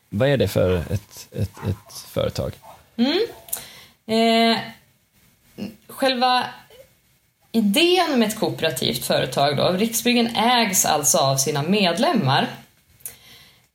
vad 0.09 0.29
är 0.29 0.37
det 0.37 0.47
för 0.47 0.77
ett, 0.77 1.27
ett, 1.31 1.51
ett 1.69 1.93
företag? 2.13 2.51
Mm. 2.97 3.19
Eh, 4.07 4.57
själva 5.87 6.45
idén 7.51 8.19
med 8.19 8.27
ett 8.27 8.39
kooperativt 8.39 9.05
företag 9.05 9.57
då, 9.57 9.69
Riksbyggen 9.69 10.35
ägs 10.35 10.85
alltså 10.85 11.17
av 11.17 11.37
sina 11.37 11.63
medlemmar. 11.63 12.47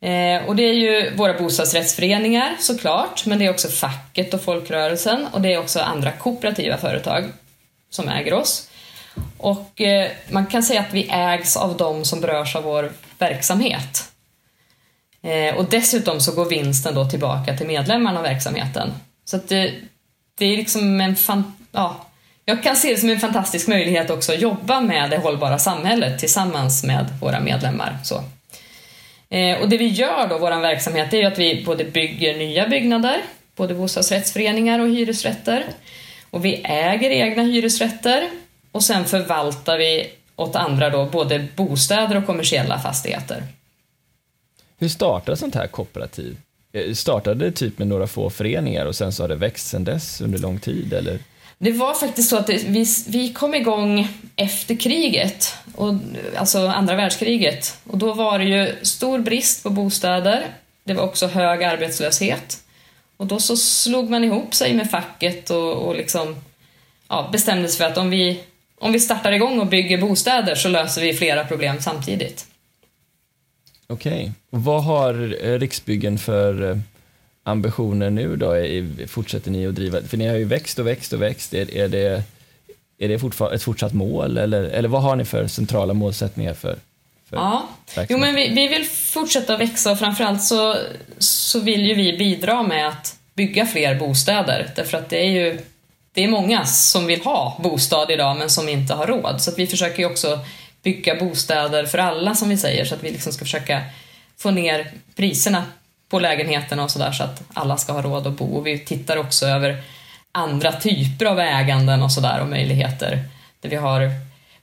Eh, 0.00 0.45
och 0.47 0.57
det 0.57 0.62
är 0.62 0.75
ju 0.75 1.14
våra 1.16 1.38
bostadsrättsföreningar 1.38 2.57
såklart, 2.59 3.26
men 3.26 3.38
det 3.38 3.47
är 3.47 3.50
också 3.50 3.69
facket 3.69 4.35
och 4.35 4.43
folkrörelsen 4.43 5.26
och 5.33 5.40
det 5.40 5.52
är 5.54 5.59
också 5.59 5.81
andra 5.81 6.12
kooperativa 6.12 6.76
företag 6.76 7.25
som 7.90 8.09
äger 8.09 8.35
oss. 8.35 8.69
Och 9.38 9.81
eh, 9.81 10.11
man 10.31 10.47
kan 10.47 10.62
säga 10.62 10.81
att 10.81 10.95
vi 10.95 11.09
ägs 11.11 11.57
av 11.57 11.76
de 11.76 12.04
som 12.04 12.21
berörs 12.21 12.57
av 12.57 12.62
vår 12.62 12.93
verksamhet. 13.19 14.12
Eh, 15.23 15.54
och 15.54 15.64
dessutom 15.64 16.21
så 16.21 16.33
går 16.33 16.45
vinsten 16.45 16.95
då 16.95 17.04
tillbaka 17.04 17.57
till 17.57 17.66
medlemmarna 17.66 18.19
av 18.19 18.25
verksamheten. 18.25 18.93
Så 19.25 19.37
att 19.37 19.49
det, 19.49 19.75
det 20.38 20.45
är 20.45 20.57
liksom 20.57 21.00
en 21.00 21.16
fan, 21.16 21.54
ja, 21.73 22.07
jag 22.44 22.62
kan 22.62 22.76
se 22.76 22.90
det 22.90 22.96
som 22.96 23.10
en 23.10 23.20
fantastisk 23.20 23.68
möjlighet 23.68 24.10
också 24.10 24.32
att 24.32 24.40
jobba 24.40 24.80
med 24.80 25.10
det 25.10 25.16
hållbara 25.16 25.58
samhället 25.58 26.18
tillsammans 26.18 26.84
med 26.84 27.06
våra 27.20 27.40
medlemmar. 27.40 27.98
Så. 28.04 28.24
Eh, 29.28 29.60
och 29.60 29.68
det 29.68 29.78
vi 29.78 29.88
gör 29.88 30.28
då, 30.28 30.38
vår 30.38 30.60
verksamhet, 30.60 31.10
det 31.10 31.16
är 31.16 31.20
ju 31.20 31.26
att 31.26 31.38
vi 31.38 31.64
både 31.66 31.84
bygger 31.84 32.38
nya 32.38 32.68
byggnader, 32.68 33.22
både 33.56 33.74
bostadsrättsföreningar 33.74 34.78
och 34.78 34.88
hyresrätter. 34.88 35.64
Och 36.30 36.44
vi 36.44 36.54
äger 36.64 37.10
egna 37.10 37.42
hyresrätter 37.42 38.30
och 38.72 38.82
sen 38.82 39.04
förvaltar 39.04 39.78
vi 39.78 40.10
åt 40.36 40.56
andra 40.56 40.90
då 40.90 41.04
både 41.04 41.46
bostäder 41.56 42.16
och 42.16 42.26
kommersiella 42.26 42.78
fastigheter. 42.78 43.42
Hur 44.78 44.88
startar 44.88 45.34
sånt 45.34 45.54
här 45.54 45.66
kooperativ? 45.66 46.36
Eh, 46.72 46.92
startade 46.92 47.44
det 47.44 47.52
typ 47.52 47.78
med 47.78 47.88
några 47.88 48.06
få 48.06 48.30
föreningar 48.30 48.86
och 48.86 48.96
sen 48.96 49.12
så 49.12 49.22
har 49.22 49.28
det 49.28 49.34
växt 49.34 49.66
sen 49.66 49.84
dess 49.84 50.20
under 50.20 50.38
lång 50.38 50.58
tid 50.58 50.92
eller? 50.92 51.18
Det 51.58 51.73
var 51.73 51.94
faktiskt 51.94 52.30
så 52.30 52.37
att 52.37 52.46
det, 52.46 52.64
vi, 52.66 52.87
vi 53.08 53.32
kom 53.32 53.54
igång 53.54 54.08
efter 54.37 54.75
kriget, 54.75 55.54
och, 55.75 55.94
alltså 56.37 56.66
andra 56.66 56.96
världskriget. 56.96 57.78
Och 57.84 57.99
då 57.99 58.12
var 58.12 58.38
det 58.38 58.44
ju 58.44 58.75
stor 58.82 59.18
brist 59.18 59.62
på 59.62 59.70
bostäder. 59.70 60.46
Det 60.84 60.94
var 60.94 61.04
också 61.04 61.26
hög 61.26 61.64
arbetslöshet. 61.64 62.61
Och 63.16 63.26
då 63.26 63.38
så 63.38 63.56
slog 63.56 64.11
man 64.11 64.25
ihop 64.25 64.54
sig 64.54 64.75
med 64.75 64.90
facket 64.90 65.50
och, 65.50 65.73
och 65.73 65.96
liksom, 65.96 66.37
ja, 67.08 67.28
bestämde 67.32 67.68
sig 67.68 67.78
för 67.78 67.84
att 67.84 67.99
om 67.99 68.11
vi 68.11 68.40
om 68.78 68.92
vi 68.92 69.00
startar 69.00 69.32
igång 69.32 69.61
och 69.61 69.66
bygger 69.66 69.99
bostäder 69.99 70.54
så 70.54 70.68
löser 70.68 71.02
vi 71.02 71.14
flera 71.14 71.44
problem 71.44 71.76
samtidigt. 71.80 72.46
Okej. 73.87 74.12
Okay. 74.12 74.30
Vad 74.50 74.84
har 74.84 75.37
eh, 75.44 75.58
Riksbyggen 75.58 76.18
för 76.18 76.70
eh, 76.70 76.78
ambitioner 77.44 78.10
nu 78.10 78.36
då? 78.36 78.54
Fortsätter 79.06 79.50
ni 79.50 79.66
att 79.66 79.74
driva? 79.74 80.02
För 80.02 80.16
ni 80.16 80.26
har 80.26 80.36
ju 80.36 80.44
växt 80.44 80.78
och 80.78 80.86
växt 80.86 81.12
och 81.12 81.22
växt. 81.22 81.54
Är, 81.54 81.76
är 81.76 81.88
det, 81.88 82.22
är 82.98 83.08
det 83.08 83.14
ett 83.54 83.62
fortsatt 83.62 83.92
mål 83.92 84.38
eller, 84.38 84.62
eller 84.62 84.88
vad 84.88 85.02
har 85.02 85.16
ni 85.16 85.24
för 85.24 85.46
centrala 85.46 85.94
målsättningar 85.94 86.54
för, 86.54 86.78
för 87.28 87.36
Ja, 87.36 87.68
jo, 88.08 88.18
men 88.18 88.34
vi, 88.34 88.48
vi 88.48 88.68
vill 88.68 88.84
fortsätta 88.84 89.56
växa 89.56 89.92
och 89.92 89.98
framförallt 89.98 90.42
så, 90.42 90.76
så 91.18 91.60
vill 91.60 91.86
ju 91.86 91.94
vi 91.94 92.18
bidra 92.18 92.62
med 92.62 92.88
att 92.88 93.16
bygga 93.34 93.66
fler 93.66 93.94
bostäder 93.94 94.72
därför 94.76 94.98
att 94.98 95.10
det 95.10 95.18
är 95.18 95.30
ju 95.30 95.58
det 96.12 96.24
är 96.24 96.28
många 96.28 96.64
som 96.64 97.06
vill 97.06 97.20
ha 97.20 97.60
bostad 97.62 98.10
idag 98.10 98.36
men 98.36 98.50
som 98.50 98.68
inte 98.68 98.94
har 98.94 99.06
råd. 99.06 99.42
Så 99.42 99.52
vi 99.56 99.66
försöker 99.66 99.98
ju 99.98 100.06
också 100.06 100.40
bygga 100.82 101.14
bostäder 101.14 101.86
för 101.86 101.98
alla 101.98 102.34
som 102.34 102.48
vi 102.48 102.56
säger 102.56 102.84
så 102.84 102.94
att 102.94 103.04
vi 103.04 103.10
liksom 103.10 103.32
ska 103.32 103.44
försöka 103.44 103.82
få 104.36 104.50
ner 104.50 104.92
priserna 105.16 105.64
på 106.14 106.21
lägenheterna 106.21 106.85
och 106.85 106.90
sådär 106.90 107.12
så 107.12 107.25
att 107.25 107.42
alla 107.54 107.76
ska 107.76 107.92
ha 107.92 108.02
råd 108.02 108.26
att 108.26 108.38
bo. 108.38 108.56
Och 108.56 108.66
vi 108.66 108.78
tittar 108.78 109.16
också 109.16 109.47
över 109.47 109.83
andra 110.33 110.73
typer 110.73 111.26
av 111.26 111.38
äganden 111.40 112.02
och 112.02 112.12
sådär 112.12 112.40
och 112.40 112.49
möjligheter. 112.49 113.25
Där 113.61 113.68
vi 113.68 113.76
har 113.76 114.11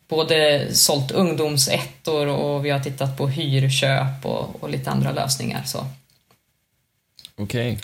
både 0.08 0.68
sålt 0.76 1.12
ungdomsettor 1.12 2.28
och 2.28 2.66
vi 2.66 2.70
har 2.70 2.80
tittat 2.80 3.18
på 3.18 3.28
hyrköp 3.28 4.26
och, 4.26 4.64
och 4.64 4.70
lite 4.70 4.90
andra 4.90 5.12
lösningar. 5.12 5.64
Så. 5.66 5.86
Okej. 7.36 7.74
Okay. 7.74 7.78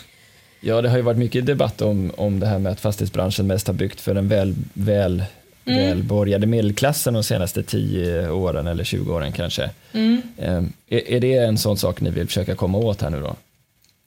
Ja, 0.60 0.82
det 0.82 0.88
har 0.88 0.96
ju 0.96 1.02
varit 1.02 1.18
mycket 1.18 1.46
debatt 1.46 1.82
om, 1.82 2.12
om 2.16 2.40
det 2.40 2.46
här 2.46 2.58
med 2.58 2.72
att 2.72 2.80
fastighetsbranschen 2.80 3.46
mest 3.46 3.66
har 3.66 3.74
byggt 3.74 4.00
för 4.00 4.14
en 4.14 4.28
väl, 4.28 4.54
väl 4.72 5.24
mm. 5.64 5.86
välborgade 5.86 6.46
medelklassen 6.46 7.14
de 7.14 7.22
senaste 7.22 7.62
10 7.62 8.30
åren 8.30 8.66
eller 8.66 8.84
20 8.84 9.14
åren 9.14 9.32
kanske. 9.32 9.70
Mm. 9.92 10.22
Ehm, 10.38 10.72
är, 10.88 11.10
är 11.10 11.20
det 11.20 11.34
en 11.34 11.58
sån 11.58 11.76
sak 11.76 12.00
ni 12.00 12.10
vill 12.10 12.26
försöka 12.26 12.54
komma 12.54 12.78
åt 12.78 13.02
här 13.02 13.10
nu 13.10 13.20
då? 13.20 13.36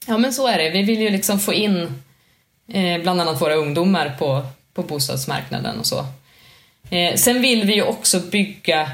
Ja 0.08 0.18
men 0.18 0.34
så 0.34 0.48
är 0.48 0.58
det. 0.58 0.70
Vi 0.70 0.82
vill 0.82 1.02
ju 1.02 1.10
liksom 1.10 1.40
få 1.40 1.54
in 1.54 2.02
eh, 2.74 3.02
bland 3.02 3.22
annat 3.22 3.42
våra 3.42 3.56
ungdomar 3.56 4.16
på, 4.20 4.46
på 4.74 4.84
bostadsmarknaden 4.84 5.80
och 5.80 5.86
så. 5.86 6.06
Eh, 6.90 7.16
sen 7.16 7.42
vill 7.42 7.66
vi 7.66 7.74
ju 7.74 7.84
också 7.84 8.20
bygga 8.20 8.92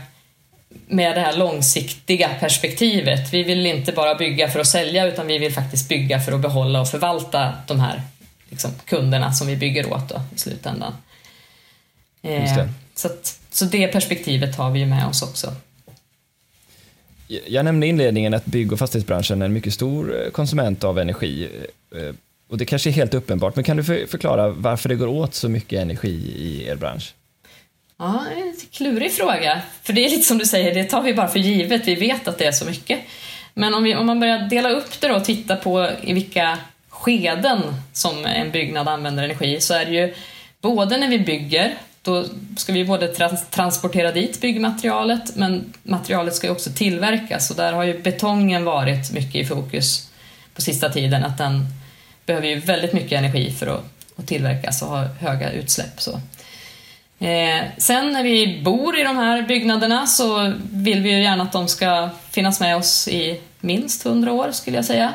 med 0.87 1.15
det 1.17 1.21
här 1.21 1.37
långsiktiga 1.37 2.29
perspektivet. 2.39 3.33
Vi 3.33 3.43
vill 3.43 3.65
inte 3.65 3.91
bara 3.91 4.15
bygga 4.15 4.49
för 4.49 4.59
att 4.59 4.67
sälja 4.67 5.07
utan 5.07 5.27
vi 5.27 5.37
vill 5.37 5.53
faktiskt 5.53 5.89
bygga 5.89 6.19
för 6.19 6.31
att 6.31 6.41
behålla 6.41 6.81
och 6.81 6.87
förvalta 6.87 7.53
de 7.67 7.79
här 7.79 8.01
liksom, 8.49 8.71
kunderna 8.85 9.33
som 9.33 9.47
vi 9.47 9.55
bygger 9.55 9.93
åt 9.93 10.09
då, 10.09 10.21
i 10.35 10.39
slutändan. 10.39 10.93
Eh, 12.21 12.67
så, 12.95 13.07
att, 13.07 13.39
så 13.51 13.65
det 13.65 13.87
perspektivet 13.87 14.55
har 14.55 14.71
vi 14.71 14.79
ju 14.79 14.85
med 14.85 15.07
oss 15.07 15.21
också. 15.21 15.53
Jag 17.27 17.65
nämnde 17.65 17.85
i 17.85 17.89
inledningen 17.89 18.33
att 18.33 18.45
bygg 18.45 18.73
och 18.73 18.79
fastighetsbranschen 18.79 19.41
är 19.41 19.45
en 19.45 19.53
mycket 19.53 19.73
stor 19.73 20.23
eh, 20.25 20.31
konsument 20.31 20.83
av 20.83 20.99
energi. 20.99 21.49
Eh, 21.95 22.15
och 22.49 22.57
det 22.57 22.65
kanske 22.65 22.89
är 22.89 22.91
helt 22.91 23.13
uppenbart, 23.13 23.55
men 23.55 23.63
kan 23.63 23.77
du 23.77 23.83
förklara 23.83 24.49
varför 24.49 24.89
det 24.89 24.95
går 24.95 25.07
åt 25.07 25.33
så 25.33 25.49
mycket 25.49 25.81
energi 25.81 26.33
i 26.37 26.67
er 26.67 26.75
bransch? 26.75 27.13
Ja, 27.99 28.23
en 28.35 28.55
klurig 28.71 29.11
fråga. 29.11 29.61
För 29.81 29.93
det 29.93 30.05
är 30.05 30.09
lite 30.09 30.25
som 30.25 30.37
du 30.37 30.45
säger, 30.45 30.73
det 30.73 30.83
tar 30.83 31.01
vi 31.01 31.13
bara 31.13 31.27
för 31.27 31.39
givet. 31.39 31.87
Vi 31.87 31.95
vet 31.95 32.27
att 32.27 32.37
det 32.37 32.45
är 32.45 32.51
så 32.51 32.65
mycket. 32.65 32.99
Men 33.53 33.73
om, 33.73 33.83
vi, 33.83 33.95
om 33.95 34.05
man 34.05 34.19
börjar 34.19 34.49
dela 34.49 34.69
upp 34.69 35.01
det 35.01 35.07
då 35.07 35.15
och 35.15 35.25
titta 35.25 35.55
på 35.55 35.89
i 36.03 36.13
vilka 36.13 36.57
skeden 36.89 37.61
som 37.93 38.25
en 38.25 38.51
byggnad 38.51 38.87
använder 38.87 39.23
energi 39.23 39.61
så 39.61 39.73
är 39.73 39.85
det 39.85 39.91
ju 39.91 40.13
både 40.61 40.97
när 40.97 41.09
vi 41.09 41.19
bygger, 41.19 41.75
då 42.07 42.25
ska 42.57 42.73
vi 42.73 42.85
både 42.85 43.07
trans 43.07 43.49
transportera 43.49 44.11
dit 44.11 44.41
byggmaterialet 44.41 45.35
men 45.35 45.73
materialet 45.83 46.35
ska 46.35 46.47
ju 46.47 46.53
också 46.53 46.69
tillverkas 46.69 47.49
och 47.49 47.55
där 47.55 47.73
har 47.73 47.83
ju 47.83 47.99
betongen 47.99 48.65
varit 48.65 49.11
mycket 49.11 49.35
i 49.35 49.45
fokus 49.45 50.09
på 50.55 50.61
sista 50.61 50.89
tiden 50.89 51.23
att 51.23 51.37
den 51.37 51.65
behöver 52.25 52.47
ju 52.47 52.59
väldigt 52.59 52.93
mycket 52.93 53.11
energi 53.11 53.51
för 53.51 53.67
att, 53.67 53.83
att 54.15 54.27
tillverkas 54.27 54.81
och 54.81 54.87
ha 54.87 55.03
höga 55.03 55.51
utsläpp. 55.51 56.01
Så. 56.01 56.11
Eh, 57.19 57.63
sen 57.77 58.11
när 58.11 58.23
vi 58.23 58.61
bor 58.63 58.99
i 58.99 59.03
de 59.03 59.17
här 59.17 59.41
byggnaderna 59.41 60.07
så 60.07 60.53
vill 60.71 61.01
vi 61.01 61.11
ju 61.11 61.23
gärna 61.23 61.43
att 61.43 61.51
de 61.51 61.67
ska 61.67 62.09
finnas 62.31 62.59
med 62.59 62.77
oss 62.77 63.07
i 63.07 63.41
minst 63.59 64.05
100 64.05 64.31
år 64.31 64.51
skulle 64.51 64.77
jag 64.77 64.85
säga. 64.85 65.13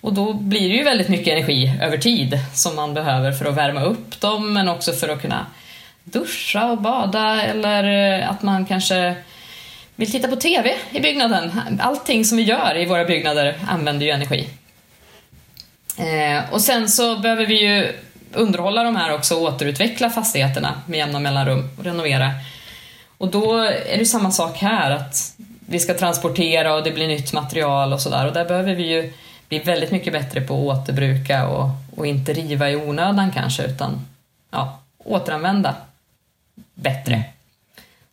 Och 0.00 0.12
då 0.12 0.32
blir 0.32 0.68
det 0.68 0.76
ju 0.76 0.84
väldigt 0.84 1.08
mycket 1.08 1.28
energi 1.28 1.72
över 1.82 1.98
tid 1.98 2.38
som 2.54 2.76
man 2.76 2.94
behöver 2.94 3.32
för 3.32 3.44
att 3.44 3.56
värma 3.56 3.82
upp 3.82 4.20
dem 4.20 4.52
men 4.52 4.68
också 4.68 4.92
för 4.92 5.08
att 5.08 5.22
kunna 5.22 5.46
duscha 6.12 6.70
och 6.70 6.78
bada 6.78 7.42
eller 7.42 7.84
eh, 8.20 8.30
att 8.30 8.42
man 8.42 8.66
kanske 8.66 9.14
vill 9.96 10.12
titta 10.12 10.28
på 10.28 10.36
TV 10.36 10.74
i 10.90 11.00
byggnaden. 11.00 11.60
Allting 11.80 12.24
som 12.24 12.38
vi 12.38 12.44
gör 12.44 12.76
i 12.76 12.86
våra 12.86 13.04
byggnader 13.04 13.58
använder 13.68 14.06
ju 14.06 14.12
energi. 14.12 14.48
Eh, 15.96 16.52
och 16.52 16.60
sen 16.60 16.88
så 16.88 17.18
behöver 17.18 17.46
vi 17.46 17.62
ju 17.62 17.92
underhålla 18.32 18.82
de 18.82 18.96
här 18.96 19.14
också 19.14 19.34
och 19.34 19.42
återutveckla 19.42 20.10
fastigheterna 20.10 20.82
med 20.86 20.98
jämna 20.98 21.20
mellanrum 21.20 21.68
och 21.78 21.84
renovera. 21.84 22.30
Och 23.18 23.28
då 23.28 23.56
är 23.62 23.98
det 23.98 24.06
samma 24.06 24.30
sak 24.30 24.56
här, 24.56 24.90
att 24.90 25.34
vi 25.66 25.78
ska 25.78 25.94
transportera 25.94 26.74
och 26.74 26.84
det 26.84 26.90
blir 26.90 27.08
nytt 27.08 27.32
material 27.32 27.92
och 27.92 28.00
sådär 28.00 28.26
och 28.26 28.32
där 28.32 28.44
behöver 28.44 28.74
vi 28.74 28.82
ju 28.82 29.12
bli 29.48 29.58
väldigt 29.58 29.90
mycket 29.90 30.12
bättre 30.12 30.40
på 30.40 30.70
att 30.72 30.78
återbruka 30.78 31.48
och, 31.48 31.68
och 31.96 32.06
inte 32.06 32.32
riva 32.32 32.70
i 32.70 32.76
onödan 32.76 33.32
kanske 33.32 33.64
utan 33.64 34.06
ja, 34.50 34.78
återanvända 35.04 35.74
bättre. 36.82 37.14
Mm. 37.14 37.26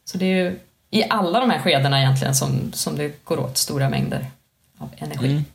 Så 0.06 0.18
det 0.18 0.26
är 0.26 0.44
ju 0.44 0.60
i 0.90 1.04
alla 1.10 1.40
de 1.40 1.50
här 1.50 1.60
skedena 1.60 2.00
egentligen 2.00 2.36
som, 2.36 2.72
som 2.74 2.98
det 2.98 3.24
går 3.24 3.40
åt 3.40 3.58
stora 3.58 3.90
mängder 3.90 4.26
av 4.78 4.90
energi. 4.98 5.30
Mm. 5.32 5.46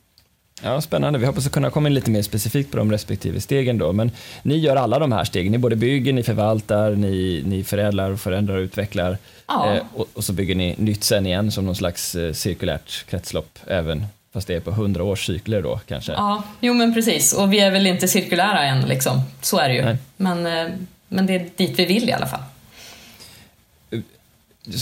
Ja, 0.63 0.81
spännande. 0.81 1.19
Vi 1.19 1.25
hoppas 1.25 1.45
att 1.45 1.51
kunna 1.51 1.69
komma 1.69 1.87
in 1.87 1.93
lite 1.93 2.11
mer 2.11 2.21
specifikt 2.21 2.71
på 2.71 2.77
de 2.77 2.91
respektive 2.91 3.41
stegen 3.41 3.77
då. 3.77 3.93
Men 3.93 4.11
ni 4.43 4.57
gör 4.57 4.75
alla 4.75 4.99
de 4.99 5.11
här 5.11 5.23
stegen. 5.23 5.51
Ni 5.51 5.57
både 5.57 5.75
bygger, 5.75 6.13
ni 6.13 6.23
förvaltar, 6.23 6.91
ni, 6.91 7.43
ni 7.45 7.63
förädlar, 7.63 8.15
förändrar 8.15 8.55
och 8.55 8.61
utvecklar. 8.61 9.17
Ja. 9.47 9.75
Eh, 9.75 9.83
och, 9.93 10.07
och, 10.13 10.23
så 10.23 10.33
bygger 10.33 10.55
ni 10.55 10.75
nytt 10.77 11.03
sen 11.03 11.25
igen 11.25 11.51
som 11.51 11.65
någon 11.65 11.75
slags 11.75 12.15
eh, 12.15 12.33
cirkulärt 12.33 13.05
kretslopp 13.09 13.59
även 13.67 14.05
Fast 14.33 14.47
det 14.47 14.55
är 14.55 14.59
på 14.59 14.71
hundra 14.71 15.03
års 15.03 15.25
cykler 15.25 15.61
då 15.61 15.79
kanske? 15.87 16.11
Ja, 16.11 16.43
jo 16.59 16.73
men 16.73 16.93
precis. 16.93 17.33
Och 17.33 17.53
vi 17.53 17.59
är 17.59 17.71
väl 17.71 17.87
inte 17.87 18.07
cirkulära 18.07 18.63
än 18.63 18.81
liksom. 18.81 19.21
Så 19.41 19.57
är 19.57 19.69
det 19.69 19.75
ju. 19.75 19.97
Men, 20.17 20.45
eh, 20.45 20.73
men 21.07 21.25
det 21.25 21.35
är 21.35 21.49
dit 21.55 21.79
vi 21.79 21.85
vill 21.85 22.09
i 22.09 22.11
alla 22.11 22.27
fall. 22.27 22.43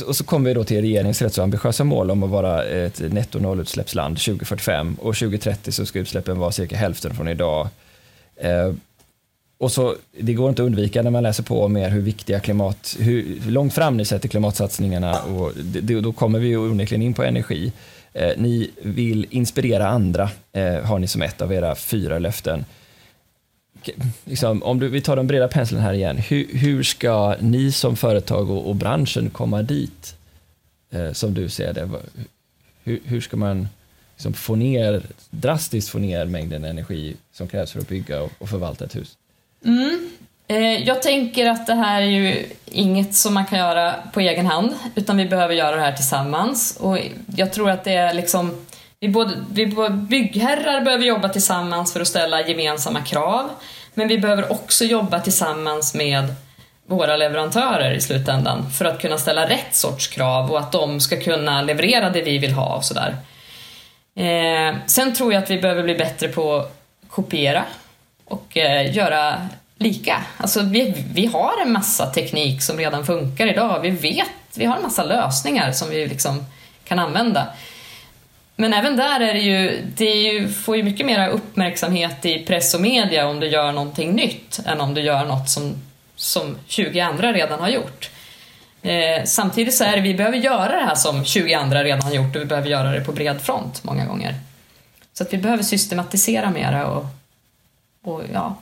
Och 0.08 0.16
så 0.16 0.24
kommer 0.24 0.50
vi 0.50 0.54
då 0.54 0.64
till 0.64 0.82
regeringens 0.82 1.22
rätt 1.22 1.34
så 1.34 1.44
ambitiösa 1.44 1.84
mål 1.84 2.12
om 2.12 2.24
att 2.24 2.30
vara 2.30 2.66
ett 2.66 3.00
netto 3.00 3.40
nollutsläppsland 3.40 4.18
2045 4.18 4.96
och 4.96 5.16
2030 5.16 5.72
så 5.72 5.86
ska 5.86 6.00
utsläppen 6.00 6.40
vara 6.40 6.52
cirka 6.52 6.78
hälften 6.78 7.16
från 7.16 7.28
idag. 7.28 7.68
Eh, 8.36 8.74
och 9.58 9.72
så, 9.72 9.96
det 10.20 10.34
går 10.34 10.50
inte 10.50 10.62
att 10.62 10.66
undvika 10.66 11.02
när 11.02 11.12
man 11.12 11.24
läser 11.24 11.44
på 11.44 11.68
mer 11.68 11.90
hur 11.90 12.02
viktiga 12.02 12.40
klimat, 12.40 12.96
hur, 13.00 13.40
hur 13.40 13.52
långt 13.52 13.74
fram 13.74 13.98
ni 13.98 14.06
sätter 14.06 14.30
klimatsatsningarna 14.30 15.22
och 15.22 15.52
det, 15.56 16.02
då 16.02 16.14
kommer 16.14 16.40
vi 16.40 16.48
ju 16.48 16.58
onekligen 16.58 17.02
in 17.02 17.14
på 17.14 17.24
energi. 17.24 17.72
Eh, 18.14 18.32
ni 18.38 18.72
vill 18.82 19.28
inspirera 19.30 19.88
andra, 19.88 20.30
eh, 20.52 20.84
har 20.84 21.00
ni 21.00 21.08
som 21.08 21.22
ett 21.22 21.42
av 21.42 21.54
era 21.54 21.76
fyra 21.76 22.20
löften. 22.20 22.66
Liksom, 24.26 24.64
om 24.64 24.80
du, 24.80 24.88
vi 24.88 25.02
tar 25.02 25.16
den 25.16 25.28
breda 25.28 25.48
penseln 25.48 25.82
här 25.82 25.94
igen, 25.94 26.18
hur, 26.18 26.48
hur 26.54 26.84
ska 26.84 27.36
ni 27.40 27.72
som 27.72 27.96
företag 27.96 28.50
och, 28.50 28.70
och 28.70 28.76
branschen 28.76 29.30
komma 29.30 29.62
dit, 29.62 30.16
eh, 30.92 31.12
som 31.12 31.34
du 31.34 31.50
ser 31.50 31.74
det? 31.74 31.90
Hur, 32.84 33.00
hur 33.06 33.22
ska 33.22 33.38
man 33.38 33.68
liksom 34.16 34.34
få 34.34 34.56
ner, 34.56 35.02
drastiskt 35.30 35.90
få 35.90 36.00
ner 36.00 36.26
mängden 36.26 36.64
energi 36.64 37.16
som 37.34 37.48
krävs 37.48 37.72
för 37.72 37.80
att 37.80 37.88
bygga 37.88 38.22
och, 38.22 38.32
och 38.38 38.50
förvalta 38.50 38.86
ett 38.86 38.96
hus? 38.96 39.18
Mm. 39.66 40.10
Eh, 40.48 40.84
jag 40.84 41.02
tänker 41.02 41.50
att 41.50 41.68
det 41.68 41.76
här 41.76 42.02
är 42.02 42.06
ju 42.06 42.46
inget 42.66 43.16
som 43.16 43.34
man 43.34 43.46
kan 43.46 43.60
göra 43.60 43.96
på 44.14 44.20
egen 44.20 44.46
hand, 44.46 44.74
utan 44.96 45.18
vi 45.18 45.26
behöver 45.26 45.54
göra 45.54 45.76
det 45.76 45.82
här 45.82 45.92
tillsammans. 45.92 46.78
Och 46.80 46.98
jag 47.36 47.54
tror 47.54 47.70
att 47.70 47.84
det 47.84 47.94
är 47.94 48.14
liksom, 48.14 48.66
vi 49.00 49.10
både, 49.10 49.34
vi 49.52 49.66
både 49.66 49.90
byggherrar 49.90 50.82
behöver 50.82 51.06
jobba 51.06 51.30
tillsammans 51.30 51.94
för 51.94 52.02
att 52.02 52.08
ställa 52.08 52.48
gemensamma 52.48 53.02
krav, 53.02 53.50
men 53.94 54.08
vi 54.08 54.18
behöver 54.18 54.52
också 54.52 54.86
jobba 54.86 55.20
tillsammans 55.20 55.94
med 55.94 56.36
våra 56.86 57.18
leverantörer 57.18 57.94
i 57.94 58.02
slutändan 58.02 58.72
för 58.72 58.86
att 58.86 59.02
kunna 59.02 59.18
ställa 59.18 59.50
rätt 59.50 59.76
sorts 59.76 60.08
krav 60.08 60.52
och 60.52 60.60
att 60.60 60.72
de 60.72 61.00
ska 61.00 61.22
kunna 61.22 61.62
leverera 61.62 62.10
det 62.10 62.22
vi 62.22 62.38
vill 62.38 62.54
ha 62.54 62.76
och 62.76 62.86
sådär. 62.86 63.16
Eh, 64.16 64.76
sen 64.86 65.14
tror 65.14 65.34
jag 65.34 65.44
att 65.44 65.50
vi 65.50 65.62
behöver 65.62 65.84
bli 65.84 65.96
bättre 65.96 66.28
på 66.28 66.56
att 66.56 66.74
kopiera 67.10 67.64
och 68.26 68.58
eh, 68.58 68.96
göra 68.96 69.48
lika. 69.78 70.24
Alltså 70.38 70.62
vi, 70.62 71.06
vi 71.14 71.26
har 71.26 71.62
en 71.66 71.72
massa 71.72 72.06
teknik 72.06 72.62
som 72.62 72.78
redan 72.78 73.06
funkar 73.06 73.48
idag. 73.48 73.80
Vi 73.80 73.90
vet, 73.90 74.28
vi 74.56 74.66
har 74.66 74.76
en 74.76 74.84
massa 74.84 75.04
lösningar 75.04 75.72
som 75.72 75.90
vi 75.90 76.08
liksom 76.08 76.46
kan 76.84 77.00
använda. 77.00 77.48
Men 78.60 78.74
även 78.74 78.96
där 78.96 79.20
är 79.20 79.34
det 79.34 79.40
ju, 79.40 79.82
det 79.96 80.06
är 80.06 80.34
ju, 80.34 80.50
får 80.50 80.78
ju 80.78 80.84
mycket 80.84 81.06
mer 81.06 81.30
uppmärksamhet 81.30 82.26
i 82.26 82.46
press 82.46 82.74
och 82.74 82.82
media 82.82 83.28
om 83.28 83.40
du 83.40 83.48
gör 83.48 83.72
någonting 83.72 84.12
nytt 84.12 84.60
än 84.66 84.82
om 84.82 84.94
du 84.94 85.02
gör 85.02 85.26
något 85.26 85.50
som, 85.50 85.76
som 86.16 86.58
20 86.68 87.00
andra 87.00 87.34
redan 87.34 87.60
har 87.60 87.70
gjort. 87.70 88.10
Eh, 88.82 89.24
samtidigt 89.26 89.76
så 89.76 89.84
är 89.84 89.96
det, 89.96 90.02
vi 90.02 90.14
behöver 90.14 90.38
göra 90.38 90.76
det 90.76 90.86
här 90.86 90.96
som 90.96 91.26
20 91.26 91.54
andra 91.54 91.84
redan 91.84 92.02
har 92.02 92.14
gjort 92.14 92.36
och 92.36 92.42
vi 92.42 92.46
behöver 92.46 92.70
göra 92.70 92.92
det 92.92 93.02
på 93.02 93.12
bred 93.12 93.42
front 93.42 93.84
många 93.84 94.06
gånger. 94.06 94.36
Så 95.14 95.24
att 95.24 95.34
vi 95.34 95.38
behöver 95.38 95.64
systematisera 95.64 96.52
mera 96.52 96.88
och, 96.88 97.06
och 98.04 98.22
ja, 98.34 98.56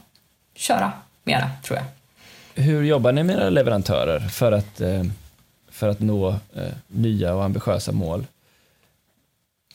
köra 0.56 0.92
mera, 1.24 1.50
tror 1.64 1.80
jag. 1.80 2.64
Hur 2.64 2.84
jobbar 2.84 3.12
ni 3.12 3.24
med 3.24 3.36
era 3.36 3.50
leverantörer 3.50 4.20
för 4.20 4.52
att, 4.52 4.82
eh, 4.82 5.04
för 5.72 5.88
att 5.88 6.00
nå 6.00 6.30
eh, 6.30 6.74
nya 6.88 7.34
och 7.34 7.44
ambitiösa 7.44 7.92
mål? 7.92 8.26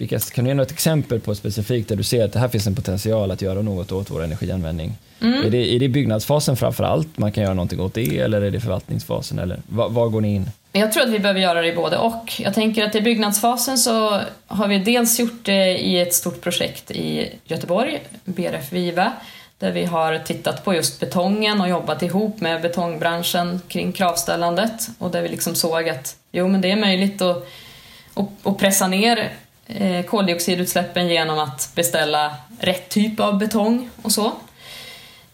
Vilka, 0.03 0.19
kan 0.19 0.45
du 0.45 0.51
ge 0.51 0.55
något 0.55 0.71
exempel 0.71 1.21
på 1.21 1.35
specifikt 1.35 1.88
där 1.88 1.97
du 1.97 2.03
ser 2.03 2.25
att 2.25 2.33
det 2.33 2.38
här 2.38 2.49
finns 2.49 2.67
en 2.67 2.75
potential 2.75 3.31
att 3.31 3.43
göra 3.43 3.62
något 3.62 3.93
åt 3.93 4.11
vår 4.11 4.25
energianvändning? 4.25 4.93
Mm. 5.21 5.47
Är, 5.47 5.51
det, 5.51 5.75
är 5.75 5.79
det 5.79 5.88
byggnadsfasen 5.88 6.57
framför 6.57 6.85
allt 6.85 7.19
man 7.19 7.33
kan 7.33 7.43
göra 7.43 7.55
någonting 7.55 7.81
åt 7.81 7.95
det 7.95 8.19
eller 8.19 8.43
är 8.43 8.51
det 8.51 8.61
förvaltningsfasen? 8.61 9.38
Eller 9.38 9.61
var, 9.67 9.88
var 9.88 10.09
går 10.09 10.21
ni 10.21 10.35
in? 10.35 10.51
Jag 10.73 10.93
tror 10.93 11.03
att 11.03 11.11
vi 11.11 11.19
behöver 11.19 11.41
göra 11.41 11.62
det 11.62 11.73
både 11.73 11.97
och. 11.97 12.33
Jag 12.38 12.55
tänker 12.55 12.85
att 12.85 12.95
i 12.95 13.01
byggnadsfasen 13.01 13.79
så 13.79 14.21
har 14.47 14.69
vi 14.69 14.79
dels 14.79 15.21
gjort 15.21 15.45
det 15.45 15.79
i 15.79 16.01
ett 16.01 16.15
stort 16.15 16.41
projekt 16.41 16.91
i 16.91 17.29
Göteborg, 17.45 18.03
BRF 18.25 18.73
Viva, 18.73 19.12
där 19.59 19.73
vi 19.73 19.85
har 19.85 20.19
tittat 20.19 20.65
på 20.65 20.75
just 20.75 21.01
betongen 21.01 21.61
och 21.61 21.69
jobbat 21.69 22.03
ihop 22.03 22.41
med 22.41 22.62
betongbranschen 22.62 23.61
kring 23.69 23.93
kravställandet 23.93 24.88
och 24.99 25.11
där 25.11 25.23
vi 25.23 25.29
liksom 25.29 25.55
såg 25.55 25.88
att 25.88 26.17
jo, 26.33 26.49
men 26.49 26.61
det 26.61 26.71
är 26.71 26.77
möjligt 26.77 27.23
att, 27.23 27.47
att 28.43 28.59
pressa 28.59 28.88
ner 28.88 29.33
Eh, 29.66 30.05
koldioxidutsläppen 30.05 31.09
genom 31.09 31.38
att 31.38 31.70
beställa 31.75 32.37
rätt 32.61 32.88
typ 32.88 33.20
av 33.20 33.38
betong 33.38 33.90
och 34.03 34.12
så. 34.12 34.33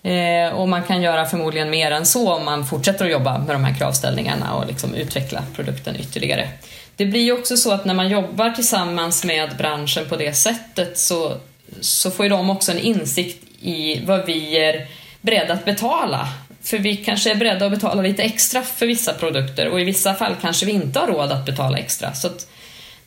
Eh, 0.02 0.48
och 0.54 0.68
man 0.68 0.82
kan 0.82 1.02
göra 1.02 1.26
förmodligen 1.26 1.70
mer 1.70 1.90
än 1.90 2.06
så 2.06 2.32
om 2.32 2.44
man 2.44 2.66
fortsätter 2.66 3.04
att 3.04 3.10
jobba 3.10 3.38
med 3.38 3.54
de 3.54 3.64
här 3.64 3.74
kravställningarna 3.74 4.54
och 4.54 4.66
liksom 4.66 4.94
utveckla 4.94 5.42
produkten 5.54 5.96
ytterligare. 5.96 6.48
Det 6.96 7.06
blir 7.06 7.20
ju 7.20 7.32
också 7.32 7.56
så 7.56 7.72
att 7.72 7.84
när 7.84 7.94
man 7.94 8.08
jobbar 8.08 8.50
tillsammans 8.50 9.24
med 9.24 9.56
branschen 9.56 10.08
på 10.08 10.16
det 10.16 10.32
sättet 10.32 10.98
så, 10.98 11.36
så 11.80 12.10
får 12.10 12.24
ju 12.24 12.28
de 12.28 12.50
också 12.50 12.72
en 12.72 12.78
insikt 12.78 13.44
i 13.60 14.00
vad 14.04 14.26
vi 14.26 14.58
är 14.58 14.86
beredda 15.20 15.54
att 15.54 15.64
betala. 15.64 16.28
För 16.62 16.78
vi 16.78 16.96
kanske 16.96 17.30
är 17.30 17.34
beredda 17.34 17.66
att 17.66 17.72
betala 17.72 18.02
lite 18.02 18.22
extra 18.22 18.62
för 18.62 18.86
vissa 18.86 19.12
produkter 19.14 19.68
och 19.68 19.80
i 19.80 19.84
vissa 19.84 20.14
fall 20.14 20.36
kanske 20.40 20.66
vi 20.66 20.72
inte 20.72 20.98
har 20.98 21.06
råd 21.06 21.32
att 21.32 21.46
betala 21.46 21.78
extra. 21.78 22.14
Så 22.14 22.28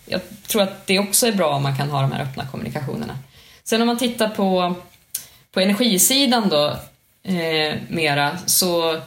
jag 0.06 0.22
tror 0.48 0.62
att 0.62 0.88
det 0.88 1.00
också 1.00 1.28
är 1.28 1.32
bra 1.32 1.56
om 1.56 1.64
man 1.64 1.78
kan 1.78 1.90
ha 1.90 2.02
de 2.02 2.12
här 2.12 2.24
öppna 2.24 2.48
kommunikationerna. 2.48 3.18
Sen 3.64 3.82
om 3.82 3.88
man 3.88 3.98
tittar 3.98 4.30
på, 4.30 4.76
på 5.52 5.60
energisidan 5.60 6.50
då, 6.50 6.68
eh, 7.24 7.76
mera, 7.88 8.38
så, 8.46 9.02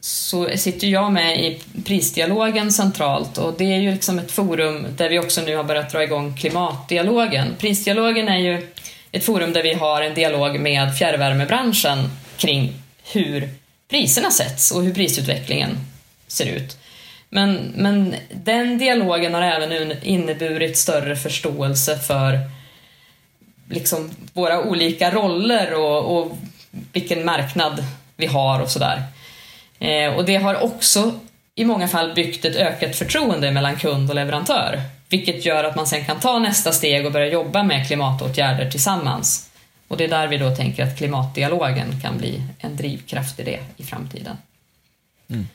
så 0.00 0.48
sitter 0.56 0.86
jag 0.86 1.12
med 1.12 1.44
i 1.44 1.60
prisdialogen 1.84 2.72
centralt 2.72 3.38
och 3.38 3.54
det 3.58 3.72
är 3.72 3.78
ju 3.78 3.92
liksom 3.92 4.18
ett 4.18 4.32
forum 4.32 4.86
där 4.96 5.10
vi 5.10 5.18
också 5.18 5.40
nu 5.40 5.56
har 5.56 5.64
börjat 5.64 5.92
dra 5.92 6.02
igång 6.02 6.36
klimatdialogen. 6.36 7.54
Prisdialogen 7.58 8.28
är 8.28 8.38
ju 8.38 8.72
ett 9.12 9.24
forum 9.24 9.52
där 9.52 9.62
vi 9.62 9.74
har 9.74 10.02
en 10.02 10.14
dialog 10.14 10.60
med 10.60 10.96
fjärrvärmebranschen 10.98 12.10
kring 12.36 12.74
hur 13.12 13.48
priserna 13.90 14.30
sätts 14.30 14.70
och 14.70 14.82
hur 14.82 14.94
prisutvecklingen 14.94 15.78
ser 16.26 16.46
ut. 16.46 16.78
Men, 17.34 17.72
men 17.76 18.14
den 18.32 18.78
dialogen 18.78 19.34
har 19.34 19.42
även 19.42 20.02
inneburit 20.02 20.78
större 20.78 21.16
förståelse 21.16 21.98
för 21.98 22.38
liksom 23.70 24.10
våra 24.32 24.62
olika 24.62 25.10
roller 25.10 25.74
och, 25.74 26.18
och 26.18 26.38
vilken 26.92 27.24
marknad 27.24 27.84
vi 28.16 28.26
har 28.26 28.60
och 28.60 28.70
sådär. 28.70 29.02
Eh, 29.78 30.14
och 30.14 30.24
det 30.24 30.36
har 30.36 30.62
också 30.62 31.12
i 31.54 31.64
många 31.64 31.88
fall 31.88 32.14
byggt 32.14 32.44
ett 32.44 32.56
ökat 32.56 32.96
förtroende 32.96 33.50
mellan 33.50 33.76
kund 33.76 34.10
och 34.10 34.14
leverantör. 34.14 34.80
Vilket 35.08 35.44
gör 35.44 35.64
att 35.64 35.76
man 35.76 35.86
sen 35.86 36.04
kan 36.04 36.20
ta 36.20 36.38
nästa 36.38 36.72
steg 36.72 37.06
och 37.06 37.12
börja 37.12 37.32
jobba 37.32 37.62
med 37.62 37.86
klimatåtgärder 37.86 38.70
tillsammans. 38.70 39.50
Och 39.88 39.96
det 39.96 40.04
är 40.04 40.08
där 40.08 40.26
vi 40.26 40.38
då 40.38 40.56
tänker 40.56 40.84
att 40.84 40.98
klimatdialogen 40.98 42.00
kan 42.00 42.18
bli 42.18 42.42
en 42.58 42.76
drivkraft 42.76 43.40
i 43.40 43.42
det 43.42 43.60
i 43.76 43.82
framtiden. 43.82 44.36
Mm. 45.30 45.48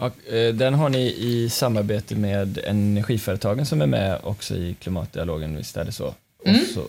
Eh, 0.00 0.54
den 0.54 0.74
har 0.74 0.88
ni 0.88 1.14
i 1.18 1.48
samarbete 1.50 2.14
med 2.14 2.58
energiföretagen 2.64 3.66
som 3.66 3.82
är 3.82 3.86
med 3.86 4.18
också 4.22 4.54
i 4.54 4.76
klimatdialogen, 4.80 5.56
visst 5.56 5.76
är 5.76 5.84
det 5.84 5.92
så? 5.92 6.14
Mm. 6.46 6.60
Så, 6.74 6.82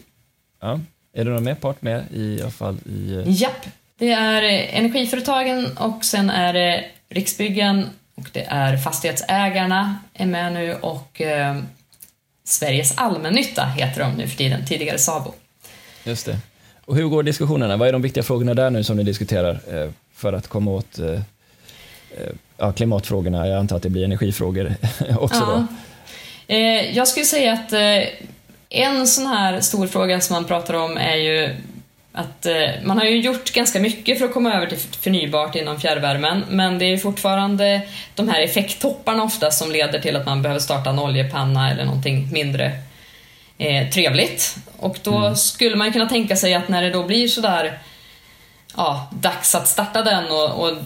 ja. 0.61 0.79
Är 1.13 1.25
det 1.25 1.31
någon 1.31 1.43
mer 1.43 1.55
part 1.55 1.81
med 1.81 2.03
i 2.13 2.41
alla 2.41 2.51
fall? 2.51 2.77
I, 2.85 3.15
eh... 3.15 3.23
Japp, 3.25 3.65
det 3.97 4.11
är 4.11 4.43
eh, 4.43 4.77
energiföretagen 4.77 5.77
och 5.77 6.05
sen 6.05 6.29
är 6.29 6.53
det 6.53 6.85
Riksbyggen 7.09 7.89
och 8.15 8.29
det 8.33 8.43
är 8.43 8.77
fastighetsägarna 8.77 9.99
är 10.13 10.25
med 10.25 10.53
nu 10.53 10.73
och 10.73 11.21
eh, 11.21 11.57
Sveriges 12.43 12.97
allmännytta 12.97 13.65
heter 13.65 14.01
de 14.01 14.13
nu 14.13 14.27
för 14.27 14.37
tiden, 14.37 14.65
tidigare 14.65 14.97
SABO. 14.97 15.33
Just 16.03 16.25
det. 16.25 16.37
Och 16.85 16.95
hur 16.95 17.07
går 17.07 17.23
diskussionerna? 17.23 17.77
Vad 17.77 17.87
är 17.87 17.93
de 17.93 18.01
viktiga 18.01 18.23
frågorna 18.23 18.53
där 18.53 18.69
nu 18.69 18.83
som 18.83 18.97
ni 18.97 19.03
diskuterar 19.03 19.59
för 20.13 20.33
att 20.33 20.47
komma 20.47 20.71
åt 20.71 20.99
ja, 22.57 22.71
klimatfrågorna? 22.71 23.47
Jag 23.47 23.59
antar 23.59 23.75
att 23.75 23.83
det 23.83 23.89
blir 23.89 24.03
energifrågor 24.03 24.75
också 25.19 25.39
ja. 25.39 25.45
då. 25.45 25.67
Eh, 26.53 26.97
jag 26.97 27.07
skulle 27.07 27.25
säga 27.25 27.53
att 27.53 27.73
eh, 27.73 28.03
en 28.69 29.07
sån 29.07 29.25
här 29.25 29.61
stor 29.61 29.87
fråga 29.87 30.21
som 30.21 30.33
man 30.33 30.45
pratar 30.45 30.73
om 30.73 30.97
är 30.97 31.15
ju 31.15 31.55
att 32.17 32.45
eh, 32.45 32.69
man 32.83 32.97
har 32.97 33.05
ju 33.05 33.19
gjort 33.19 33.53
ganska 33.53 33.79
mycket 33.79 34.17
för 34.17 34.25
att 34.25 34.33
komma 34.33 34.53
över 34.53 34.67
till 34.67 34.77
förnybart 34.77 35.55
inom 35.55 35.79
fjärrvärmen, 35.79 36.43
men 36.49 36.79
det 36.79 36.85
är 36.85 36.97
fortfarande 36.97 37.81
de 38.15 38.29
här 38.29 38.41
effekttopparna 38.41 39.23
ofta 39.23 39.51
som 39.51 39.71
leder 39.71 39.99
till 39.99 40.15
att 40.15 40.25
man 40.25 40.41
behöver 40.41 40.59
starta 40.59 40.89
en 40.89 40.99
oljepanna 40.99 41.71
eller 41.71 41.85
någonting 41.85 42.29
mindre 42.31 42.71
eh, 43.57 43.89
trevligt. 43.89 44.57
Och 44.77 44.97
då 45.03 45.17
mm. 45.17 45.35
skulle 45.35 45.75
man 45.75 45.93
kunna 45.93 46.09
tänka 46.09 46.35
sig 46.35 46.53
att 46.53 46.69
när 46.69 46.81
det 46.81 46.89
då 46.89 47.03
blir 47.03 47.27
sådär 47.27 47.79
ja, 48.77 49.09
dags 49.11 49.55
att 49.55 49.67
starta 49.67 50.03
den 50.03 50.25
och, 50.31 50.63
och 50.63 50.77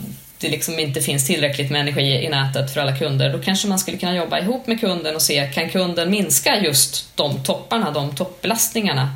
det 0.41 0.49
liksom 0.49 0.80
inte 0.80 1.01
finns 1.01 1.27
tillräckligt 1.27 1.71
med 1.71 1.82
energi 1.82 2.25
i 2.25 2.30
nätet 2.30 2.73
för 2.73 2.82
alla 2.82 2.97
kunder, 2.97 3.34
då 3.34 3.39
kanske 3.39 3.67
man 3.67 3.80
skulle 3.80 3.97
kunna 3.97 4.15
jobba 4.15 4.39
ihop 4.39 4.67
med 4.67 4.80
kunden 4.80 5.15
och 5.15 5.21
se, 5.21 5.51
kan 5.54 5.69
kunden 5.69 6.12
minska 6.12 6.60
just 6.60 7.17
de 7.17 7.43
topparna, 7.43 7.91
de 7.91 8.15
toppbelastningarna? 8.15 9.10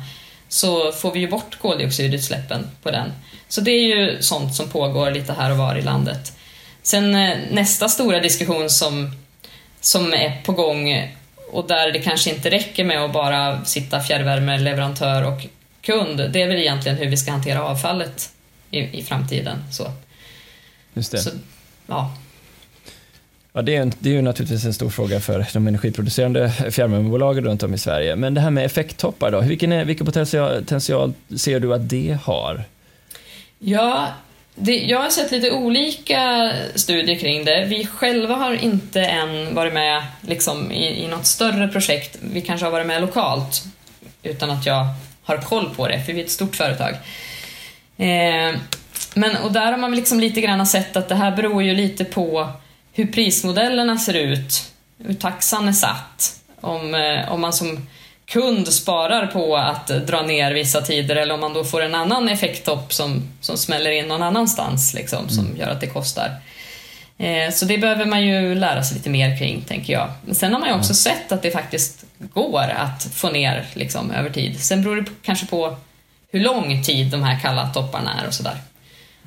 Så 0.48 0.92
får 0.92 1.12
vi 1.12 1.20
ju 1.20 1.28
bort 1.28 1.58
koldioxidutsläppen 1.60 2.66
på 2.82 2.90
den. 2.90 3.12
Så 3.48 3.60
det 3.60 3.70
är 3.70 3.96
ju 3.96 4.22
sånt 4.22 4.54
som 4.54 4.68
pågår 4.68 5.10
lite 5.10 5.32
här 5.32 5.50
och 5.50 5.56
var 5.56 5.76
i 5.76 5.82
landet. 5.82 6.32
Sen 6.82 7.14
eh, 7.14 7.36
nästa 7.50 7.88
stora 7.88 8.20
diskussion 8.20 8.70
som, 8.70 9.10
som 9.80 10.12
är 10.12 10.42
på 10.42 10.52
gång 10.52 11.10
och 11.52 11.68
där 11.68 11.92
det 11.92 11.98
kanske 11.98 12.30
inte 12.30 12.50
räcker 12.50 12.84
med 12.84 13.04
att 13.04 13.12
bara 13.12 13.64
sitta 13.64 14.00
fjärrvärmeleverantör 14.00 15.26
och 15.26 15.46
kund, 15.80 16.30
det 16.32 16.42
är 16.42 16.48
väl 16.48 16.58
egentligen 16.58 16.98
hur 16.98 17.06
vi 17.06 17.16
ska 17.16 17.30
hantera 17.30 17.62
avfallet 17.62 18.30
i, 18.70 18.78
i 18.78 19.02
framtiden. 19.02 19.64
Så. 19.70 19.92
Just 20.96 21.12
det. 21.12 21.18
Så, 21.18 21.30
ja. 21.86 22.14
Ja, 23.52 23.62
det, 23.62 23.76
är 23.76 23.82
en, 23.82 23.92
det 23.98 24.10
är 24.10 24.14
ju 24.14 24.22
naturligtvis 24.22 24.64
en 24.64 24.74
stor 24.74 24.90
fråga 24.90 25.20
för 25.20 25.46
de 25.52 25.66
energiproducerande 25.66 26.50
fjärrvärmebolagen 26.50 27.44
runt 27.44 27.62
om 27.62 27.74
i 27.74 27.78
Sverige. 27.78 28.16
Men 28.16 28.34
det 28.34 28.40
här 28.40 28.50
med 28.50 28.64
effekttoppar 28.64 29.30
då, 29.30 29.40
vilken, 29.40 29.72
är, 29.72 29.84
vilken 29.84 30.06
potential, 30.06 30.58
potential 30.58 31.12
ser 31.36 31.60
du 31.60 31.74
att 31.74 31.88
det 31.88 32.18
har? 32.22 32.64
Ja, 33.58 34.08
det, 34.54 34.76
jag 34.76 35.02
har 35.02 35.10
sett 35.10 35.30
lite 35.30 35.50
olika 35.50 36.52
studier 36.74 37.18
kring 37.18 37.44
det. 37.44 37.64
Vi 37.68 37.86
själva 37.86 38.34
har 38.34 38.54
inte 38.54 39.00
än 39.00 39.54
varit 39.54 39.72
med 39.72 40.02
liksom, 40.20 40.72
i, 40.72 41.04
i 41.04 41.08
något 41.08 41.26
större 41.26 41.68
projekt. 41.68 42.18
Vi 42.20 42.40
kanske 42.40 42.66
har 42.66 42.70
varit 42.70 42.86
med 42.86 43.00
lokalt 43.00 43.64
utan 44.22 44.50
att 44.50 44.66
jag 44.66 44.86
har 45.22 45.38
koll 45.38 45.70
på 45.76 45.88
det, 45.88 46.02
för 46.02 46.12
vi 46.12 46.20
är 46.20 46.24
ett 46.24 46.30
stort 46.30 46.56
företag. 46.56 46.94
Eh, 47.96 48.54
men, 49.14 49.36
och 49.36 49.52
där 49.52 49.72
har 49.72 49.78
man 49.78 49.94
liksom 49.94 50.20
lite 50.20 50.40
grann 50.40 50.66
sett 50.66 50.96
att 50.96 51.08
det 51.08 51.14
här 51.14 51.36
beror 51.36 51.62
ju 51.62 51.74
lite 51.74 52.04
på 52.04 52.48
hur 52.92 53.06
prismodellerna 53.06 53.98
ser 53.98 54.14
ut, 54.14 54.72
hur 54.98 55.14
taxan 55.14 55.68
är 55.68 55.72
satt. 55.72 56.40
Om, 56.60 56.94
eh, 56.94 57.32
om 57.32 57.40
man 57.40 57.52
som 57.52 57.86
kund 58.26 58.68
sparar 58.68 59.26
på 59.26 59.56
att 59.56 59.86
dra 59.86 60.22
ner 60.22 60.52
vissa 60.52 60.80
tider 60.80 61.16
eller 61.16 61.34
om 61.34 61.40
man 61.40 61.52
då 61.52 61.64
får 61.64 61.82
en 61.82 61.94
annan 61.94 62.28
effekttopp 62.28 62.92
som, 62.92 63.22
som 63.40 63.56
smäller 63.56 63.90
in 63.90 64.08
någon 64.08 64.22
annanstans 64.22 64.94
liksom, 64.94 65.18
mm. 65.18 65.30
som 65.30 65.56
gör 65.56 65.68
att 65.68 65.80
det 65.80 65.86
kostar. 65.86 66.30
Eh, 67.18 67.52
så 67.52 67.64
det 67.64 67.78
behöver 67.78 68.04
man 68.04 68.26
ju 68.26 68.54
lära 68.54 68.82
sig 68.82 68.96
lite 68.96 69.10
mer 69.10 69.38
kring, 69.38 69.62
tänker 69.62 69.92
jag. 69.92 70.08
Men 70.24 70.34
sen 70.34 70.52
har 70.52 70.60
man 70.60 70.68
ju 70.68 70.74
också 70.74 70.90
mm. 70.90 70.94
sett 70.94 71.32
att 71.32 71.42
det 71.42 71.50
faktiskt 71.50 72.04
går 72.18 72.72
att 72.76 73.08
få 73.12 73.30
ner 73.30 73.66
liksom, 73.74 74.10
över 74.10 74.30
tid. 74.30 74.60
Sen 74.60 74.82
beror 74.82 74.96
det 74.96 75.10
kanske 75.22 75.46
på 75.46 75.76
hur 76.32 76.40
lång 76.40 76.82
tid 76.82 77.10
de 77.10 77.22
här 77.22 77.40
kalla 77.40 77.68
topparna 77.68 78.20
är 78.22 78.26
och 78.26 78.34
sådär. 78.34 78.56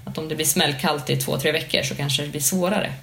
Att 0.10 0.18
om 0.18 0.28
det 0.28 0.36
blir 0.36 0.46
smällkallt 0.46 1.10
i 1.10 1.18
två, 1.18 1.38
tre 1.38 1.52
veckor 1.52 1.84
så 1.84 1.96
kanske 1.96 2.24
det 2.24 2.30
blir 2.30 2.42
svårare. 2.42 2.94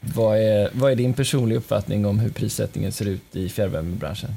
Vad 0.00 0.38
är, 0.38 0.70
vad 0.72 0.92
är 0.92 0.96
din 0.96 1.14
personliga 1.14 1.58
uppfattning 1.58 2.06
om 2.06 2.18
hur 2.18 2.30
prissättningen 2.30 2.92
ser 2.92 3.08
ut 3.08 3.36
i 3.36 3.48
fjärrvärmebranschen? 3.48 4.30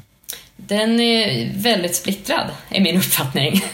Den 0.57 0.99
är 0.99 1.51
väldigt 1.55 1.95
splittrad, 1.95 2.47
är 2.69 2.81
min 2.81 2.97
uppfattning. 2.97 3.61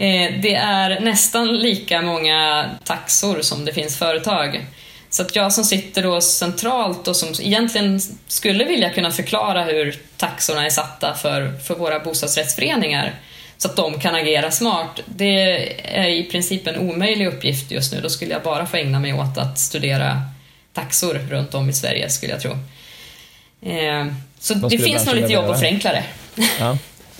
Eh, 0.00 0.40
det 0.42 0.54
är 0.54 1.00
nästan 1.00 1.58
lika 1.58 2.02
många 2.02 2.70
taxor 2.84 3.40
som 3.40 3.64
det 3.64 3.72
finns 3.72 3.96
företag. 3.96 4.66
Så 5.10 5.22
att 5.22 5.36
jag 5.36 5.52
som 5.52 5.64
sitter 5.64 6.02
då 6.02 6.20
centralt 6.20 7.08
och 7.08 7.16
som 7.16 7.28
egentligen 7.28 8.00
skulle 8.26 8.64
vilja 8.64 8.90
kunna 8.90 9.10
förklara 9.10 9.64
hur 9.64 9.96
taxorna 10.16 10.66
är 10.66 10.70
satta 10.70 11.14
för, 11.14 11.52
för 11.52 11.74
våra 11.74 12.00
bostadsrättsföreningar 12.00 13.14
så 13.58 13.68
att 13.68 13.76
de 13.76 14.00
kan 14.00 14.14
agera 14.14 14.50
smart, 14.50 15.00
det 15.06 15.36
är 15.98 16.08
i 16.08 16.24
princip 16.24 16.66
en 16.66 16.76
omöjlig 16.78 17.26
uppgift 17.26 17.70
just 17.70 17.92
nu. 17.92 18.00
Då 18.00 18.08
skulle 18.08 18.32
jag 18.32 18.42
bara 18.42 18.66
få 18.66 18.76
ägna 18.76 19.00
mig 19.00 19.14
åt 19.14 19.38
att 19.38 19.58
studera 19.58 20.22
taxor 20.72 21.14
runt 21.14 21.54
om 21.54 21.70
i 21.70 21.72
Sverige, 21.72 22.10
skulle 22.10 22.32
jag 22.32 22.40
tro. 22.40 22.50
Eh, 23.62 24.06
så 24.38 24.54
det 24.54 24.78
finns 24.78 25.06
nog 25.06 25.14
lite 25.14 25.32
jobb 25.32 25.50
att 25.50 25.58
förenkla 25.58 25.92
det. 25.92 26.04
Ja. 26.58 26.78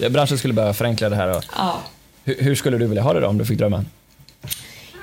Branschen 0.09 0.39
skulle 0.39 0.55
behöva 0.55 0.75
förenkla 0.75 1.09
det 1.09 1.17
här. 1.17 1.37
Och... 1.37 1.45
Ja. 1.57 1.83
Hur, 2.25 2.37
hur, 2.41 2.55
skulle 2.55 2.79
du 2.79 2.87
vilja 2.87 3.03
ha 3.03 3.13
det 3.13 3.21
då, 3.21 3.27
om 3.27 3.39
du 3.39 3.45
fick 3.45 3.59
drömma? 3.59 3.85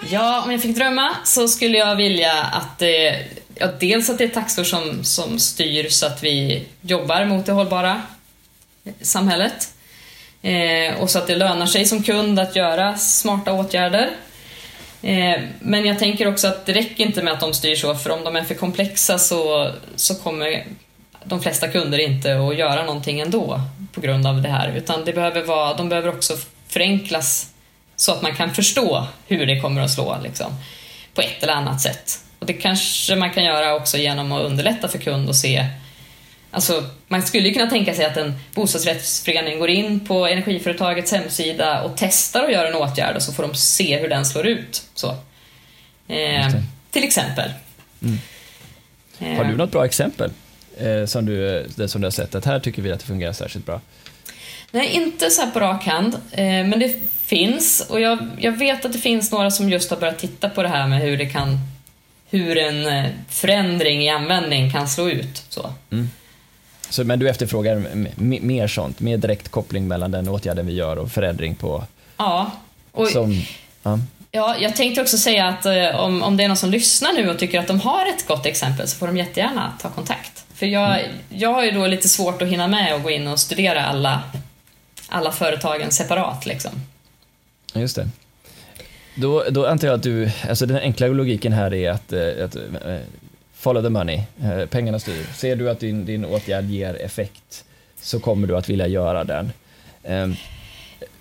Ja, 0.09 0.43
om 0.43 0.51
jag 0.51 0.61
fick 0.61 0.75
drömma 0.75 1.15
så 1.25 1.47
skulle 1.47 1.77
jag 1.77 1.95
vilja 1.95 2.33
att 2.33 2.79
det, 2.79 3.25
ja, 3.55 3.67
dels 3.79 4.09
att 4.09 4.17
det 4.17 4.23
är 4.23 4.27
taxor 4.27 4.63
som, 4.63 5.03
som 5.03 5.39
styr 5.39 5.89
så 5.89 6.05
att 6.05 6.23
vi 6.23 6.63
jobbar 6.81 7.25
mot 7.25 7.45
det 7.45 7.51
hållbara 7.51 8.01
samhället. 9.01 9.74
Eh, 10.45 11.01
och 11.01 11.09
så 11.09 11.19
att 11.19 11.27
det 11.27 11.35
lönar 11.35 11.65
sig 11.65 11.85
som 11.85 12.03
kund 12.03 12.39
att 12.39 12.55
göra 12.55 12.97
smarta 12.97 13.53
åtgärder. 13.53 14.09
Eh, 15.01 15.41
men 15.59 15.85
jag 15.85 15.99
tänker 15.99 16.27
också 16.27 16.47
att 16.47 16.65
det 16.65 16.73
räcker 16.73 17.05
inte 17.05 17.23
med 17.23 17.33
att 17.33 17.39
de 17.39 17.53
styr 17.53 17.75
så, 17.75 17.95
för 17.95 18.09
om 18.09 18.23
de 18.23 18.35
är 18.35 18.43
för 18.43 18.55
komplexa 18.55 19.17
så, 19.17 19.71
så 19.95 20.15
kommer 20.15 20.65
de 21.23 21.41
flesta 21.41 21.67
kunder 21.67 21.99
inte 21.99 22.37
att 22.37 22.57
göra 22.57 22.85
någonting 22.85 23.19
ändå 23.19 23.61
på 23.93 24.01
grund 24.01 24.27
av 24.27 24.41
det 24.41 24.49
här. 24.49 24.73
Utan 24.77 25.05
det 25.05 25.13
behöver 25.13 25.43
vara, 25.43 25.73
de 25.73 25.89
behöver 25.89 26.09
också 26.09 26.33
förenklas 26.67 27.49
så 27.95 28.11
att 28.11 28.21
man 28.21 28.35
kan 28.35 28.53
förstå 28.53 29.07
hur 29.27 29.45
det 29.45 29.59
kommer 29.59 29.81
att 29.81 29.91
slå 29.91 30.17
liksom, 30.23 30.51
på 31.13 31.21
ett 31.21 31.43
eller 31.43 31.53
annat 31.53 31.81
sätt. 31.81 32.19
Och 32.39 32.45
det 32.45 32.53
kanske 32.53 33.15
man 33.15 33.33
kan 33.33 33.43
göra 33.43 33.75
också 33.75 33.97
genom 33.97 34.31
att 34.31 34.41
underlätta 34.41 34.87
för 34.87 34.97
kund 34.97 35.29
att 35.29 35.35
se 35.35 35.65
Alltså, 36.55 36.83
man 37.07 37.23
skulle 37.23 37.47
ju 37.47 37.53
kunna 37.53 37.69
tänka 37.69 37.93
sig 37.93 38.05
att 38.05 38.17
en 38.17 38.33
bostadsrättsförening 38.53 39.59
går 39.59 39.69
in 39.69 39.99
på 39.99 40.27
energiföretagets 40.27 41.11
hemsida 41.11 41.81
och 41.81 41.91
testar 41.97 42.43
att 42.43 42.51
göra 42.51 42.67
en 42.67 42.75
åtgärd 42.75 43.15
och 43.15 43.21
så 43.21 43.33
får 43.33 43.43
de 43.43 43.55
se 43.55 43.97
hur 43.97 44.09
den 44.09 44.25
slår 44.25 44.47
ut. 44.47 44.83
Så. 44.93 45.09
Eh, 46.07 46.49
till 46.91 47.03
exempel. 47.03 47.51
Mm. 48.03 48.17
Eh. 49.19 49.37
Har 49.37 49.51
du 49.51 49.57
något 49.57 49.71
bra 49.71 49.85
exempel 49.85 50.31
eh, 50.77 51.05
som, 51.05 51.25
du, 51.25 51.65
som 51.87 52.01
du 52.01 52.05
har 52.05 52.11
sett 52.11 52.35
att 52.35 52.45
här 52.45 52.59
tycker 52.59 52.81
vi 52.81 52.91
att 52.91 52.99
det 52.99 53.05
fungerar 53.05 53.33
särskilt 53.33 53.65
bra? 53.65 53.81
Nej, 54.71 54.89
inte 54.93 55.29
så 55.29 55.41
här 55.41 55.51
på 55.51 55.59
rak 55.59 55.85
hand, 55.85 56.15
eh, 56.31 56.43
men 56.43 56.79
det 56.79 56.95
finns 57.21 57.85
och 57.89 58.01
jag, 58.01 58.27
jag 58.37 58.51
vet 58.51 58.85
att 58.85 58.93
det 58.93 58.99
finns 58.99 59.31
några 59.31 59.51
som 59.51 59.69
just 59.69 59.89
har 59.89 59.97
börjat 59.97 60.19
titta 60.19 60.49
på 60.49 60.63
det 60.63 60.69
här 60.69 60.87
med 60.87 61.01
hur 61.01 61.17
det 61.17 61.25
kan 61.25 61.59
hur 62.29 62.57
en 62.57 62.87
eh, 62.87 63.11
förändring 63.29 64.01
i 64.01 64.09
användning 64.09 64.71
kan 64.71 64.87
slå 64.87 65.09
ut. 65.09 65.43
Så. 65.49 65.73
Mm. 65.91 66.09
Så, 66.89 67.03
men 67.03 67.19
du 67.19 67.29
efterfrågar 67.29 67.83
mer 68.41 68.67
sånt, 68.67 68.99
mer 68.99 69.17
direkt 69.17 69.49
koppling 69.49 69.87
mellan 69.87 70.11
den 70.11 70.29
åtgärden 70.29 70.67
vi 70.67 70.73
gör 70.73 70.97
och 70.97 71.11
förändring 71.11 71.55
på... 71.55 71.83
Ja. 72.17 72.51
Och, 72.91 73.07
som, 73.07 73.41
ja. 73.83 73.99
ja. 74.31 74.55
jag 74.59 74.75
tänkte 74.75 75.01
också 75.01 75.17
säga 75.17 75.47
att 75.47 75.65
eh, 75.65 75.99
om, 75.99 76.23
om 76.23 76.37
det 76.37 76.43
är 76.43 76.47
någon 76.47 76.57
som 76.57 76.71
lyssnar 76.71 77.13
nu 77.13 77.29
och 77.29 77.39
tycker 77.39 77.59
att 77.59 77.67
de 77.67 77.79
har 77.79 78.05
ett 78.09 78.27
gott 78.27 78.45
exempel 78.45 78.87
så 78.87 78.97
får 78.97 79.07
de 79.07 79.17
jättegärna 79.17 79.73
ta 79.81 79.89
kontakt. 79.89 80.45
För 80.53 80.65
jag, 80.65 80.99
mm. 80.99 81.11
jag 81.29 81.53
har 81.53 81.63
ju 81.63 81.71
då 81.71 81.87
lite 81.87 82.09
svårt 82.09 82.41
att 82.41 82.47
hinna 82.47 82.67
med 82.67 82.95
och 82.95 83.03
gå 83.03 83.09
in 83.09 83.27
och 83.27 83.39
studera 83.39 83.85
alla, 83.85 84.21
alla 85.07 85.31
företagen 85.31 85.91
separat. 85.91 86.45
Liksom. 86.45 86.71
Just 87.73 87.95
det. 87.95 88.09
Då, 89.15 89.43
då 89.51 89.67
antar 89.67 89.87
jag 89.87 89.95
att 89.95 90.03
du, 90.03 90.31
alltså 90.49 90.65
den 90.65 90.77
enkla 90.77 91.07
logiken 91.07 91.53
här 91.53 91.73
är 91.73 91.91
att, 91.91 92.13
eh, 92.13 92.45
att 92.45 92.55
eh, 92.55 92.97
follow 93.65 93.83
the 93.83 93.89
money, 93.89 94.21
eh, 94.43 94.65
pengarna 94.65 94.99
styr. 94.99 95.25
Ser 95.33 95.55
du 95.55 95.69
att 95.69 95.79
din, 95.79 96.05
din 96.05 96.25
åtgärd 96.25 96.65
ger 96.65 97.01
effekt 97.01 97.63
så 98.01 98.19
kommer 98.19 98.47
du 98.47 98.57
att 98.57 98.69
vilja 98.69 98.87
göra 98.87 99.23
den. 99.23 99.51
Ehm, 100.03 100.35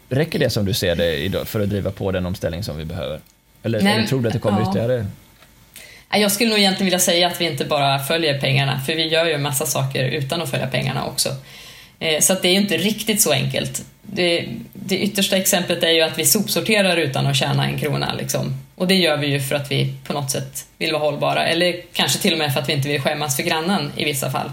räcker 0.08 0.38
det 0.38 0.50
som 0.50 0.64
du 0.64 0.74
ser 0.74 0.96
det 0.96 1.48
för 1.48 1.60
att 1.60 1.68
driva 1.68 1.90
på 1.90 2.12
den 2.12 2.26
omställning 2.26 2.62
som 2.62 2.76
vi 2.76 2.84
behöver? 2.84 3.20
Eller, 3.62 3.82
Nej, 3.82 3.94
eller 3.94 4.06
tror 4.06 4.20
du 4.20 4.28
att 4.28 4.32
det 4.32 4.40
kommer 4.40 4.60
ja. 4.60 4.70
ytterligare? 4.70 5.06
Jag 6.10 6.32
skulle 6.32 6.50
nog 6.50 6.58
egentligen 6.58 6.84
vilja 6.84 6.98
säga 6.98 7.26
att 7.26 7.40
vi 7.40 7.44
inte 7.44 7.64
bara 7.64 7.98
följer 7.98 8.40
pengarna, 8.40 8.80
för 8.80 8.94
vi 8.94 9.08
gör 9.08 9.24
ju 9.24 9.32
en 9.32 9.42
massa 9.42 9.66
saker 9.66 10.04
utan 10.04 10.42
att 10.42 10.50
följa 10.50 10.66
pengarna 10.66 11.06
också. 11.06 11.28
Så 12.20 12.32
att 12.32 12.42
det 12.42 12.48
är 12.48 12.52
ju 12.52 12.58
inte 12.58 12.76
riktigt 12.76 13.22
så 13.22 13.32
enkelt 13.32 13.84
det, 14.14 14.48
det 14.72 14.98
yttersta 14.98 15.36
exemplet 15.36 15.82
är 15.82 15.90
ju 15.90 16.02
att 16.02 16.18
vi 16.18 16.24
sopsorterar 16.24 16.96
utan 16.96 17.26
att 17.26 17.36
tjäna 17.36 17.64
en 17.64 17.78
krona. 17.78 18.14
Liksom. 18.14 18.54
Och 18.76 18.88
det 18.88 18.94
gör 18.94 19.16
vi 19.16 19.26
ju 19.26 19.40
för 19.40 19.54
att 19.54 19.70
vi 19.70 19.94
på 20.06 20.12
något 20.12 20.30
sätt 20.30 20.66
vill 20.78 20.92
vara 20.92 21.02
hållbara, 21.02 21.46
eller 21.46 21.80
kanske 21.92 22.18
till 22.18 22.32
och 22.32 22.38
med 22.38 22.52
för 22.52 22.60
att 22.60 22.68
vi 22.68 22.72
inte 22.72 22.88
vill 22.88 23.00
skämmas 23.00 23.36
för 23.36 23.42
grannen 23.42 23.92
i 23.96 24.04
vissa 24.04 24.30
fall. 24.30 24.50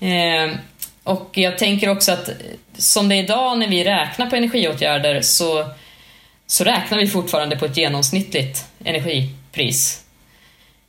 Eh, 0.00 0.56
och 1.04 1.30
jag 1.32 1.58
tänker 1.58 1.88
också 1.88 2.12
att 2.12 2.30
som 2.78 3.08
det 3.08 3.14
är 3.14 3.22
idag 3.22 3.58
när 3.58 3.68
vi 3.68 3.84
räknar 3.84 4.26
på 4.26 4.36
energiåtgärder 4.36 5.20
så, 5.20 5.70
så 6.46 6.64
räknar 6.64 6.98
vi 6.98 7.06
fortfarande 7.06 7.56
på 7.56 7.64
ett 7.64 7.76
genomsnittligt 7.76 8.64
energipris. 8.84 10.04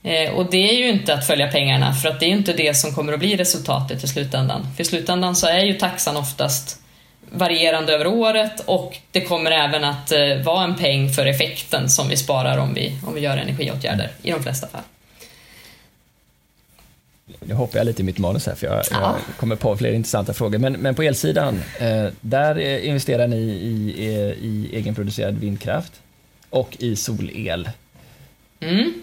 Eh, 0.03 0.31
och 0.31 0.51
det 0.51 0.69
är 0.69 0.73
ju 0.73 0.89
inte 0.89 1.13
att 1.13 1.27
följa 1.27 1.47
pengarna, 1.47 1.93
för 1.93 2.09
att 2.09 2.19
det 2.19 2.25
är 2.25 2.29
ju 2.29 2.35
inte 2.35 2.53
det 2.53 2.73
som 2.73 2.95
kommer 2.95 3.13
att 3.13 3.19
bli 3.19 3.37
resultatet 3.37 4.03
i 4.03 4.07
slutändan. 4.07 4.67
För 4.75 4.83
i 4.83 4.85
slutändan 4.85 5.35
så 5.35 5.47
är 5.47 5.59
ju 5.59 5.73
taxan 5.73 6.17
oftast 6.17 6.80
varierande 7.31 7.93
över 7.93 8.07
året 8.07 8.59
och 8.65 8.97
det 9.11 9.21
kommer 9.21 9.51
även 9.51 9.83
att 9.83 10.11
eh, 10.11 10.43
vara 10.45 10.63
en 10.63 10.75
peng 10.75 11.09
för 11.09 11.25
effekten 11.25 11.89
som 11.89 12.09
vi 12.09 12.17
sparar 12.17 12.57
om 12.57 12.73
vi, 12.73 12.99
om 13.07 13.13
vi 13.13 13.21
gör 13.21 13.37
energiåtgärder 13.37 14.11
i 14.21 14.31
de 14.31 14.43
flesta 14.43 14.67
fall. 14.67 14.81
Nu 17.39 17.53
hoppar 17.53 17.77
jag 17.77 17.85
lite 17.85 18.01
i 18.01 18.05
mitt 18.05 18.17
manus 18.17 18.45
här 18.45 18.55
för 18.55 18.67
jag, 18.67 18.83
ja. 18.91 19.15
jag 19.27 19.37
kommer 19.37 19.55
på 19.55 19.77
fler 19.77 19.93
intressanta 19.93 20.33
frågor. 20.33 20.57
Men, 20.57 20.73
men 20.73 20.95
på 20.95 21.03
elsidan, 21.03 21.61
eh, 21.79 22.07
där 22.21 22.79
investerar 22.79 23.27
ni 23.27 23.37
i, 23.37 23.93
i, 23.97 24.11
i 24.41 24.69
egenproducerad 24.75 25.39
vindkraft 25.39 25.93
och 26.49 26.77
i 26.79 26.95
solel. 26.95 27.69
Mm. 28.59 28.93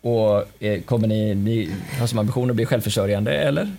Och 0.00 0.62
eh, 0.62 0.80
kommer 0.80 1.08
ni, 1.08 1.34
ni 1.34 1.70
ha 2.00 2.06
som 2.06 2.18
ambition 2.18 2.50
att 2.50 2.56
bli 2.56 2.66
självförsörjande 2.66 3.32
eller? 3.32 3.72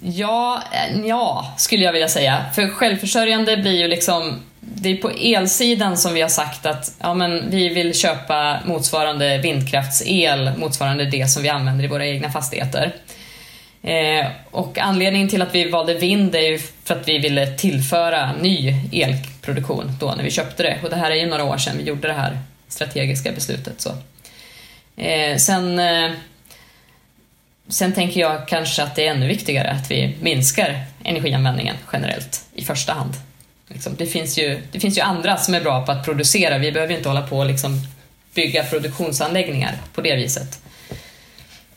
Ja, 0.00 0.62
eh, 0.72 1.06
ja, 1.06 1.54
skulle 1.58 1.84
jag 1.84 1.92
vilja 1.92 2.08
säga. 2.08 2.44
För 2.54 2.68
självförsörjande 2.68 3.56
blir 3.56 3.78
ju 3.82 3.88
liksom 3.88 4.40
det 4.74 4.88
är 4.88 4.96
på 4.96 5.10
elsidan 5.10 5.96
som 5.96 6.14
vi 6.14 6.22
har 6.22 6.28
sagt 6.28 6.66
att 6.66 6.92
ja, 7.00 7.14
men 7.14 7.50
vi 7.50 7.68
vill 7.68 7.94
köpa 7.94 8.60
motsvarande 8.66 9.38
vindkraftsel, 9.38 10.50
motsvarande 10.58 11.04
det 11.04 11.30
som 11.30 11.42
vi 11.42 11.48
använder 11.48 11.84
i 11.84 11.88
våra 11.88 12.06
egna 12.06 12.30
fastigheter. 12.30 12.94
Eh, 13.82 14.26
och 14.50 14.78
anledningen 14.78 15.28
till 15.28 15.42
att 15.42 15.54
vi 15.54 15.70
valde 15.70 15.94
vind 15.94 16.34
är 16.34 16.40
ju 16.40 16.58
för 16.58 16.94
att 16.94 17.08
vi 17.08 17.18
ville 17.18 17.46
tillföra 17.46 18.32
ny 18.32 18.74
elproduktion 18.92 19.92
då 20.00 20.14
när 20.16 20.24
vi 20.24 20.30
köpte 20.30 20.62
det. 20.62 20.78
Och 20.82 20.90
det 20.90 20.96
här 20.96 21.10
är 21.10 21.14
ju 21.14 21.26
några 21.26 21.44
år 21.44 21.58
sedan 21.58 21.78
vi 21.78 21.84
gjorde 21.84 22.08
det 22.08 22.14
här 22.14 22.38
strategiska 22.68 23.32
beslutet. 23.32 23.80
Så. 23.80 23.90
Eh, 24.96 25.36
sen, 25.36 25.78
eh, 25.78 26.10
sen 27.68 27.92
tänker 27.92 28.20
jag 28.20 28.48
kanske 28.48 28.82
att 28.82 28.94
det 28.94 29.06
är 29.06 29.10
ännu 29.10 29.28
viktigare 29.28 29.70
att 29.70 29.90
vi 29.90 30.16
minskar 30.20 30.84
energianvändningen 31.04 31.76
generellt 31.92 32.44
i 32.54 32.64
första 32.64 32.92
hand. 32.92 33.12
Liksom, 33.68 33.94
det, 33.98 34.06
finns 34.06 34.38
ju, 34.38 34.60
det 34.72 34.80
finns 34.80 34.98
ju 34.98 35.02
andra 35.02 35.36
som 35.36 35.54
är 35.54 35.60
bra 35.60 35.86
på 35.86 35.92
att 35.92 36.04
producera, 36.04 36.58
vi 36.58 36.72
behöver 36.72 36.94
inte 36.94 37.08
hålla 37.08 37.26
på 37.26 37.38
och 37.38 37.46
liksom 37.46 37.80
bygga 38.34 38.64
produktionsanläggningar 38.64 39.74
på 39.94 40.00
det 40.00 40.16
viset. 40.16 40.60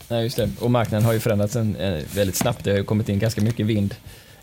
Nej, 0.08 0.24
just 0.24 0.38
det. 0.38 0.50
Och 0.60 0.72
marknaden 0.72 1.06
har 1.06 1.14
ju 1.14 1.20
förändrats 1.20 1.56
en, 1.56 1.76
eh, 1.76 2.04
väldigt 2.14 2.36
snabbt. 2.36 2.64
Det 2.64 2.72
har 2.72 2.78
ju 2.78 2.84
kommit 2.84 3.10
in 3.10 3.20
ganska 3.20 3.42
mycket 3.42 3.66
vind 3.66 3.96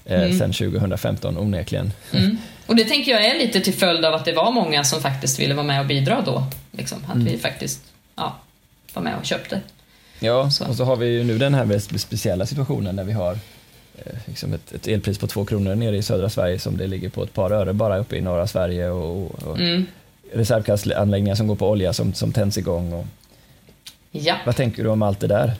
eh, 0.04 0.22
mm. 0.22 0.38
sedan 0.38 0.52
2015 0.52 1.38
onekligen. 1.38 1.92
Mm. 2.12 2.38
Och 2.66 2.76
det 2.76 2.84
tänker 2.84 3.12
jag 3.12 3.24
är 3.24 3.38
lite 3.38 3.60
till 3.60 3.74
följd 3.74 4.04
av 4.04 4.14
att 4.14 4.24
det 4.24 4.32
var 4.32 4.52
många 4.52 4.84
som 4.84 5.02
faktiskt 5.02 5.38
ville 5.38 5.54
vara 5.54 5.66
med 5.66 5.80
och 5.80 5.86
bidra 5.86 6.22
då. 6.26 6.46
Liksom. 6.72 6.98
Att 7.08 7.14
mm. 7.14 7.24
vi 7.24 7.38
faktiskt 7.38 7.80
ja, 8.16 8.36
var 8.96 9.02
med 9.02 9.18
och 9.18 9.24
köpte. 9.24 9.60
Ja, 10.18 10.50
så. 10.50 10.66
och 10.66 10.74
så 10.74 10.84
har 10.84 10.96
vi 10.96 11.06
ju 11.06 11.24
nu 11.24 11.38
den 11.38 11.54
här 11.54 11.78
speciella 11.98 12.46
situationen 12.46 12.96
när 12.96 13.04
vi 13.04 13.12
har 13.12 13.32
eh, 13.98 14.12
liksom 14.26 14.52
ett, 14.52 14.72
ett, 14.72 14.86
elpris 14.86 15.18
på 15.18 15.26
två 15.26 15.44
kronor 15.44 15.74
nere 15.74 15.96
i 15.96 16.02
södra 16.02 16.30
Sverige 16.30 16.58
som 16.58 16.76
det 16.76 16.86
ligger 16.86 17.08
på 17.08 17.22
ett 17.22 17.32
par 17.32 17.50
öre 17.50 17.72
bara 17.72 17.98
uppe 17.98 18.16
i 18.16 18.20
norra 18.20 18.46
Sverige 18.46 18.90
och, 18.90 19.44
och 19.44 19.58
mm. 19.58 19.86
reservkraftsanläggningar 20.32 21.34
som 21.34 21.46
går 21.46 21.56
på 21.56 21.70
olja 21.70 21.92
som, 21.92 22.14
som 22.14 22.32
tänds 22.32 22.58
igång. 22.58 22.92
Och... 22.92 23.06
Ja. 24.10 24.34
Vad 24.46 24.56
tänker 24.56 24.82
du 24.82 24.88
om 24.88 25.02
allt 25.02 25.20
det 25.20 25.26
där? 25.26 25.52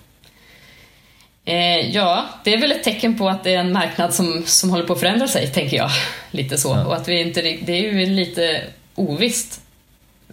Eh, 1.45 1.91
ja, 1.91 2.29
det 2.45 2.55
är 2.55 2.61
väl 2.61 2.73
ett 2.73 2.85
tecken 2.85 3.19
på 3.19 3.29
att 3.29 3.45
det 3.45 3.55
är 3.55 3.59
en 3.59 3.73
marknad 3.73 4.15
som, 4.15 4.43
som 4.47 4.71
håller 4.71 4.85
på 4.85 4.93
att 4.93 5.01
förändra 5.01 5.29
sig, 5.29 5.47
tänker 5.47 5.77
jag. 5.77 5.91
Lite 6.31 6.59
så. 6.59 6.69
Ja. 6.69 6.85
Och 6.85 6.97
att 6.97 7.09
vi 7.09 7.21
inte, 7.21 7.43
det 7.43 7.73
är 7.73 7.93
ju 7.93 8.07
lite 8.07 8.63
ovisst 8.95 9.61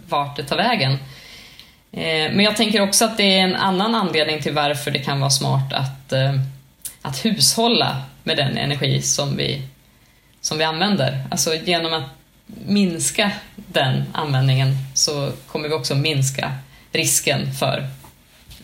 vart 0.08 0.36
det 0.36 0.44
tar 0.44 0.56
vägen. 0.56 0.98
Eh, 1.96 2.32
men 2.32 2.40
jag 2.40 2.56
tänker 2.56 2.80
också 2.80 3.04
att 3.04 3.16
det 3.16 3.38
är 3.38 3.40
en 3.40 3.56
annan 3.56 3.94
anledning 3.94 4.42
till 4.42 4.52
varför 4.52 4.90
det 4.90 4.98
kan 4.98 5.20
vara 5.20 5.30
smart 5.30 5.72
att, 5.72 6.12
eh, 6.12 6.34
att 7.02 7.24
hushålla 7.24 8.02
med 8.22 8.36
den 8.36 8.58
energi 8.58 9.02
som 9.02 9.36
vi, 9.36 9.62
som 10.40 10.58
vi 10.58 10.64
använder. 10.64 11.24
Alltså 11.30 11.54
genom 11.54 11.92
att 11.92 12.04
minska 12.66 13.30
den 13.56 14.04
användningen 14.12 14.76
så 14.94 15.32
kommer 15.46 15.68
vi 15.68 15.74
också 15.74 15.94
minska 15.94 16.52
risken 16.92 17.52
för 17.52 17.86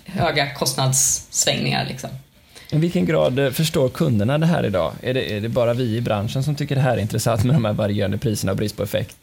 höga 0.05 0.55
kostnadssvängningar. 0.55 1.87
Liksom. 1.89 2.11
I 2.71 2.79
vilken 2.79 3.07
grad 3.07 3.39
eh, 3.39 3.51
förstår 3.51 3.89
kunderna 3.89 4.39
det 4.39 4.47
här 4.47 4.67
idag? 4.67 4.93
Är 5.03 5.15
det, 5.15 5.37
är 5.37 5.41
det 5.41 5.49
bara 5.49 5.75
vi 5.75 5.97
i 5.97 6.01
branschen 6.01 6.43
som 6.43 6.55
tycker 6.55 6.75
det 6.75 6.81
här 6.81 6.97
är 6.97 7.01
intressant 7.01 7.45
med 7.45 7.55
de 7.55 7.65
här 7.65 7.73
varierande 7.73 8.19
priserna 8.19 8.53
och 8.53 8.59
brist 8.59 8.77
på 8.77 8.83
effekt? 8.83 9.17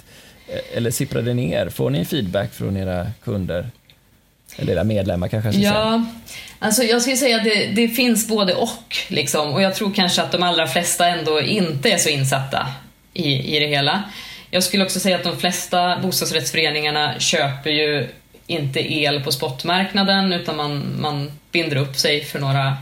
Eller 0.74 0.91
sipprar 0.91 1.22
det 1.22 1.34
ner? 1.34 1.70
Får 1.70 1.89
ni 1.89 2.06
feedback 2.06 2.54
från 2.54 2.78
era 2.78 3.08
kunder? 3.24 3.70
Eller 4.58 4.74
era 4.74 4.84
medlemmar 4.84 5.28
kanske 5.28 5.50
jag 5.50 5.56
Ja, 5.56 5.72
säga. 5.72 6.06
alltså 6.60 6.84
jag 6.84 7.02
skulle 7.02 7.17
säga 7.17 7.38
att 7.38 7.43
det, 7.43 7.65
det, 7.65 7.88
finns 7.88 8.28
både 8.28 8.54
och. 8.54 8.98
Liksom. 9.08 9.54
Och 9.54 9.62
jag 9.62 9.76
tror 9.76 9.93
kanske 9.93 10.22
att 10.22 10.32
de 10.32 10.43
allra 10.43 10.67
flesta 10.67 11.08
ändå 11.08 11.41
inte 11.41 11.89
är 11.89 11.98
så 11.98 12.10
insatta 12.10 12.67
i, 13.13 13.56
i 13.56 13.60
det 13.60 13.67
hela. 13.67 14.04
Jag 14.52 14.63
skulle 14.63 14.84
också 14.84 15.00
säga 15.00 15.15
att 15.15 15.24
de 15.24 15.38
flesta 15.38 16.00
bostadsrättsföreningarna 16.00 17.20
köper 17.20 17.70
ju 17.70 18.08
inte 18.48 18.93
el 18.93 19.24
på 19.24 19.32
spotmarknaden 19.32 20.34
utan 20.34 20.58
man, 20.58 20.96
man 21.00 21.32
binder 21.52 21.76
upp 21.76 21.96
sig 21.96 22.24
för 22.24 22.39
några, 22.39 22.78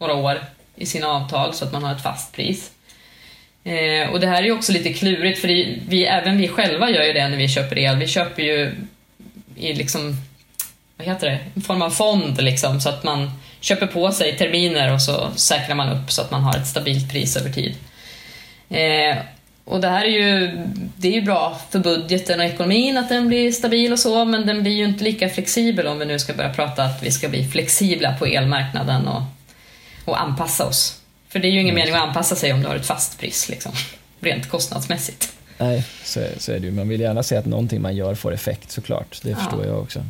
några 0.00 0.14
år 0.14 0.40
i 0.76 0.86
sina 0.86 1.06
avtal 1.06 1.54
så 1.54 1.64
att 1.64 1.72
man 1.72 1.84
har 1.84 1.94
ett 1.94 2.02
fast 2.02 2.32
pris. 2.32 2.70
Eh, 3.64 4.10
och 4.10 4.20
det 4.20 4.26
här 4.26 4.42
är 4.42 4.46
ju 4.46 4.52
också 4.52 4.72
lite 4.72 4.92
klurigt 4.92 5.38
för 5.38 5.48
vi, 5.88 6.04
även 6.04 6.38
vi 6.38 6.48
själva 6.48 6.90
gör 6.90 7.02
ju 7.02 7.12
det 7.12 7.28
när 7.28 7.36
vi 7.36 7.48
köper 7.48 7.78
el. 7.78 7.96
Vi 7.96 8.08
köper 8.08 8.42
ju 8.42 8.74
i 9.56 9.72
liksom 9.72 10.16
vad 10.96 11.06
heter 11.06 11.30
det, 11.30 11.38
en 11.54 11.62
form 11.62 11.82
av 11.82 11.90
fond 11.90 12.42
liksom, 12.42 12.80
så 12.80 12.88
att 12.88 13.04
man 13.04 13.30
köper 13.60 13.86
på 13.86 14.12
sig 14.12 14.38
terminer 14.38 14.92
och 14.92 15.02
så 15.02 15.30
säkrar 15.36 15.74
man 15.74 15.88
upp 15.88 16.12
så 16.12 16.22
att 16.22 16.30
man 16.30 16.42
har 16.42 16.56
ett 16.56 16.66
stabilt 16.66 17.10
pris 17.10 17.36
över 17.36 17.50
tid. 17.50 17.74
Eh, 18.70 19.16
och 19.64 19.80
det 19.80 19.88
här 19.88 20.04
är 20.04 20.08
ju, 20.08 20.50
det 20.96 21.08
är 21.08 21.12
ju 21.12 21.22
bra 21.22 21.60
för 21.70 21.78
budgeten 21.78 22.40
och 22.40 22.46
ekonomin 22.46 22.96
att 22.96 23.08
den 23.08 23.28
blir 23.28 23.52
stabil 23.52 23.92
och 23.92 23.98
så, 23.98 24.24
men 24.24 24.46
den 24.46 24.62
blir 24.62 24.72
ju 24.72 24.84
inte 24.84 25.04
lika 25.04 25.28
flexibel 25.28 25.86
om 25.86 25.98
vi 25.98 26.04
nu 26.04 26.18
ska 26.18 26.34
börja 26.34 26.54
prata 26.54 26.84
att 26.84 27.02
vi 27.02 27.10
ska 27.10 27.28
bli 27.28 27.44
flexibla 27.44 28.16
på 28.18 28.26
elmarknaden 28.26 29.08
och, 29.08 29.22
och 30.04 30.20
anpassa 30.20 30.66
oss. 30.66 31.00
För 31.28 31.38
det 31.38 31.48
är 31.48 31.50
ju 31.50 31.60
ingen 31.60 31.74
mm. 31.74 31.84
mening 31.84 31.94
att 31.94 32.08
anpassa 32.08 32.36
sig 32.36 32.52
om 32.52 32.62
du 32.62 32.68
har 32.68 32.76
ett 32.76 32.86
fast 32.86 33.20
pris, 33.20 33.48
liksom, 33.48 33.72
rent 34.20 34.48
kostnadsmässigt. 34.48 35.32
Nej, 35.58 35.84
så, 36.04 36.20
så 36.38 36.52
är 36.52 36.58
det 36.58 36.66
ju. 36.66 36.72
Man 36.72 36.88
vill 36.88 37.00
gärna 37.00 37.22
se 37.22 37.36
att 37.36 37.46
någonting 37.46 37.82
man 37.82 37.96
gör 37.96 38.14
får 38.14 38.34
effekt 38.34 38.70
såklart. 38.70 39.20
Det 39.22 39.34
förstår 39.34 39.64
ja. 39.64 39.70
jag 39.70 39.78
också. 39.78 40.04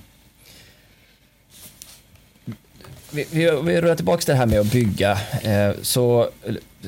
Vi, 3.14 3.27
vi, 3.31 3.51
vi 3.64 3.81
rullar 3.81 3.94
tillbaka 3.94 4.20
till 4.20 4.33
det 4.33 4.38
här 4.38 4.46
med 4.46 4.61
att 4.61 4.72
bygga. 4.72 5.18
Eh, 5.42 5.72
så 5.83 6.31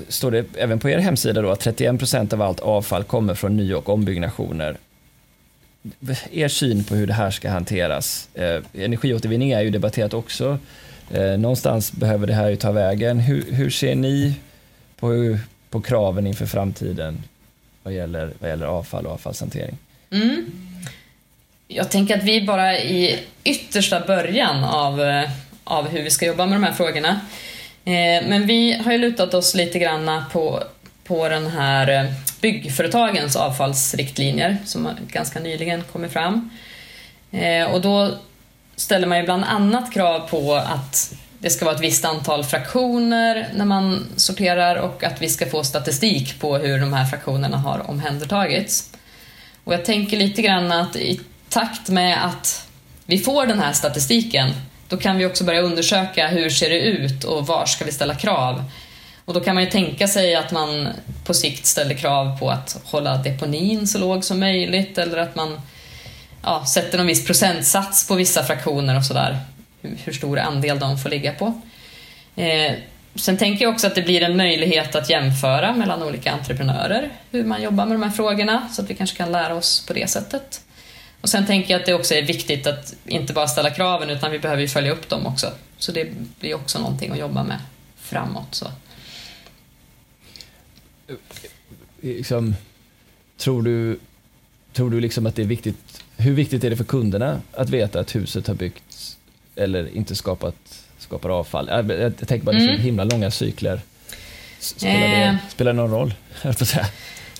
står 0.08 0.30
det 0.30 0.44
även 0.56 0.78
på 0.78 0.88
er 0.88 0.98
hemsida 0.98 1.42
då 1.42 1.50
att 1.50 1.60
31 1.60 1.98
procent 1.98 2.32
av 2.32 2.42
allt 2.42 2.60
avfall 2.60 3.04
kommer 3.04 3.34
från 3.34 3.56
ny 3.56 3.74
och 3.74 3.88
ombyggnationer. 3.88 4.76
Er 6.30 6.48
syn 6.48 6.84
på 6.84 6.94
hur 6.94 7.06
det 7.06 7.12
här 7.12 7.30
ska 7.30 7.50
hanteras. 7.50 8.28
Eh, 8.34 8.62
energiåtervinning 8.72 9.50
är 9.50 9.60
ju 9.60 9.70
debatterat 9.70 10.14
också. 10.14 10.58
Eh, 11.10 11.38
någonstans 11.38 11.92
behöver 11.92 12.26
det 12.26 12.34
här 12.34 12.48
ju 12.48 12.56
ta 12.56 12.72
vägen. 12.72 13.20
Hur, 13.20 13.52
hur 13.52 13.70
ser 13.70 13.94
ni 13.94 14.34
på, 15.00 15.38
på 15.70 15.80
kraven 15.80 16.26
inför 16.26 16.46
framtiden 16.46 17.22
vad 17.82 17.94
gäller, 17.94 18.32
vad 18.38 18.50
gäller 18.50 18.66
avfall 18.66 19.06
och 19.06 19.12
avfallshantering? 19.12 19.78
Mm. 20.10 20.50
Jag 21.68 21.90
tänker 21.90 22.18
att 22.18 22.24
vi 22.24 22.42
bara 22.42 22.78
i 22.78 23.18
yttersta 23.44 24.00
början 24.00 24.64
av, 24.64 25.02
eh, 25.02 25.30
av 25.64 25.88
hur 25.88 26.02
vi 26.02 26.10
ska 26.10 26.26
jobba 26.26 26.46
med 26.46 26.56
de 26.56 26.64
här 26.64 26.72
frågorna. 26.72 27.20
Eh, 27.84 28.28
men 28.28 28.46
vi 28.46 28.72
har 28.84 28.92
ju 28.92 28.98
lutat 28.98 29.34
oss 29.34 29.54
lite 29.54 29.78
grann 29.78 30.22
på, 30.32 30.62
på 31.04 31.28
den 31.28 31.46
här 31.46 31.88
eh, 31.88 32.12
byggföretagens 32.40 33.36
avfallsriktlinjer 33.36 34.56
som 34.64 34.88
ganska 35.08 35.40
nyligen 35.40 35.82
kommit 35.82 36.12
fram. 36.12 36.50
Eh, 37.30 37.64
och 37.64 37.80
då 37.80 38.14
ställer 38.76 39.06
man 39.06 39.18
ju 39.18 39.24
bland 39.24 39.44
annat 39.44 39.92
krav 39.92 40.28
på 40.28 40.54
att 40.54 41.14
det 41.38 41.50
ska 41.50 41.64
vara 41.64 41.74
ett 41.74 41.80
visst 41.80 42.04
antal 42.04 42.44
fraktioner 42.44 43.48
när 43.54 43.64
man 43.64 44.06
sorterar 44.16 44.76
och 44.76 45.04
att 45.04 45.22
vi 45.22 45.28
ska 45.28 45.46
få 45.46 45.64
statistik 45.64 46.40
på 46.40 46.56
hur 46.56 46.80
de 46.80 46.92
här 46.92 47.04
fraktionerna 47.04 47.56
har 47.56 47.90
omhändertagits. 47.90 48.90
Och 49.64 49.72
jag 49.72 49.84
tänker 49.84 50.16
lite 50.16 50.42
grann 50.42 50.72
att 50.72 50.96
i 50.96 51.20
takt 51.48 51.88
med 51.88 52.24
att 52.24 52.68
vi 53.06 53.18
får 53.18 53.46
den 53.46 53.58
här 53.58 53.72
statistiken 53.72 54.50
då 54.94 55.00
kan 55.00 55.18
vi 55.18 55.26
också 55.26 55.44
börja 55.44 55.60
undersöka 55.60 56.28
hur 56.28 56.50
ser 56.50 56.70
det 56.70 56.78
ut 56.80 57.24
och 57.24 57.46
var 57.46 57.66
ska 57.66 57.84
vi 57.84 57.92
ställa 57.92 58.14
krav? 58.14 58.64
Och 59.24 59.34
då 59.34 59.40
kan 59.40 59.54
man 59.54 59.64
ju 59.64 59.70
tänka 59.70 60.08
sig 60.08 60.34
att 60.34 60.52
man 60.52 60.88
på 61.24 61.34
sikt 61.34 61.66
ställer 61.66 61.94
krav 61.94 62.38
på 62.38 62.50
att 62.50 62.80
hålla 62.84 63.16
deponin 63.16 63.86
så 63.86 63.98
låg 63.98 64.24
som 64.24 64.40
möjligt 64.40 64.98
eller 64.98 65.18
att 65.18 65.36
man 65.36 65.60
ja, 66.42 66.66
sätter 66.66 66.98
någon 66.98 67.06
viss 67.06 67.26
procentsats 67.26 68.08
på 68.08 68.14
vissa 68.14 68.42
fraktioner 68.42 68.96
och 68.96 69.04
sådär 69.04 69.38
hur 69.80 70.12
stor 70.12 70.38
andel 70.38 70.78
de 70.78 70.98
får 70.98 71.10
ligga 71.10 71.32
på. 71.32 71.60
Eh, 72.36 72.72
sen 73.14 73.36
tänker 73.36 73.64
jag 73.64 73.72
också 73.74 73.86
att 73.86 73.94
det 73.94 74.02
blir 74.02 74.22
en 74.22 74.36
möjlighet 74.36 74.94
att 74.94 75.10
jämföra 75.10 75.72
mellan 75.72 76.02
olika 76.02 76.32
entreprenörer, 76.32 77.08
hur 77.30 77.44
man 77.44 77.62
jobbar 77.62 77.86
med 77.86 77.94
de 77.94 78.02
här 78.02 78.10
frågorna, 78.10 78.68
så 78.72 78.82
att 78.82 78.90
vi 78.90 78.94
kanske 78.94 79.16
kan 79.16 79.32
lära 79.32 79.54
oss 79.54 79.86
på 79.86 79.92
det 79.92 80.10
sättet. 80.10 80.60
Och 81.24 81.30
sen 81.30 81.46
tänker 81.46 81.74
jag 81.74 81.80
att 81.80 81.86
det 81.86 81.94
också 81.94 82.14
är 82.14 82.22
viktigt 82.22 82.66
att 82.66 82.94
inte 83.06 83.32
bara 83.32 83.48
ställa 83.48 83.70
kraven, 83.70 84.10
utan 84.10 84.30
vi 84.30 84.38
behöver 84.38 84.62
ju 84.62 84.68
följa 84.68 84.92
upp 84.92 85.08
dem 85.08 85.26
också. 85.26 85.52
Så 85.78 85.92
det 85.92 86.08
blir 86.40 86.54
också 86.54 86.78
någonting 86.78 87.12
att 87.12 87.18
jobba 87.18 87.44
med 87.44 87.58
framåt. 87.96 88.54
Så. 88.54 88.66
Liksom, 92.00 92.54
tror 93.36 93.62
du, 93.62 93.98
tror 94.72 94.90
du 94.90 95.00
liksom 95.00 95.26
att 95.26 95.36
det 95.36 95.42
är 95.42 95.46
viktigt, 95.46 96.04
hur 96.16 96.32
viktigt 96.32 96.64
är 96.64 96.70
det 96.70 96.76
för 96.76 96.84
kunderna 96.84 97.40
att 97.52 97.70
veta 97.70 98.00
att 98.00 98.14
huset 98.14 98.46
har 98.46 98.54
byggts 98.54 99.16
eller 99.56 99.96
inte 99.96 100.16
skapat, 100.16 100.84
skapar 100.98 101.30
avfall. 101.30 101.68
Jag, 101.68 101.90
jag 101.90 102.28
tänker 102.28 102.44
bara, 102.44 102.52
det 102.52 102.62
är 102.62 102.66
så 102.66 102.72
mm. 102.72 102.82
himla 102.82 103.04
långa 103.04 103.30
cykler. 103.30 103.80
Spelar 104.58 105.00
det, 105.00 105.24
eh. 105.24 105.36
spelar 105.48 105.72
det 105.72 105.76
någon 105.76 105.90
roll? 105.90 106.14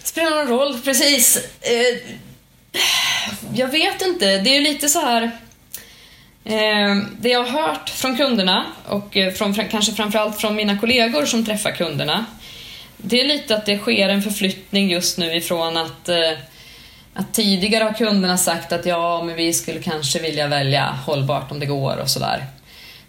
Spelar 0.02 0.30
någon 0.30 0.58
roll, 0.58 0.80
precis. 0.80 1.48
Eh, 1.60 2.24
jag 3.54 3.68
vet 3.68 4.02
inte, 4.02 4.38
det 4.38 4.50
är 4.50 4.54
ju 4.54 4.60
lite 4.60 4.88
så 4.88 5.00
här... 5.00 5.30
Eh, 6.44 6.96
det 7.18 7.28
jag 7.28 7.44
har 7.44 7.62
hört 7.62 7.88
från 7.88 8.16
kunderna 8.16 8.66
och 8.88 9.16
eh, 9.16 9.32
från, 9.32 9.54
kanske 9.54 9.92
framförallt 9.92 10.40
från 10.40 10.54
mina 10.54 10.78
kollegor 10.78 11.26
som 11.26 11.44
träffar 11.44 11.70
kunderna, 11.70 12.26
det 12.96 13.20
är 13.20 13.28
lite 13.28 13.56
att 13.56 13.66
det 13.66 13.78
sker 13.78 14.08
en 14.08 14.22
förflyttning 14.22 14.90
just 14.90 15.18
nu 15.18 15.36
ifrån 15.36 15.76
att 15.76 16.08
eh, 16.08 16.32
att 17.14 17.34
tidigare 17.34 17.84
har 17.84 17.92
kunderna 17.92 18.36
sagt 18.36 18.72
att 18.72 18.86
ja, 18.86 19.22
men 19.22 19.36
vi 19.36 19.52
skulle 19.52 19.80
kanske 19.80 20.18
vilja 20.18 20.46
välja 20.46 20.98
hållbart 21.06 21.50
om 21.50 21.60
det 21.60 21.66
går 21.66 21.96
och 21.96 22.10
sådär. 22.10 22.46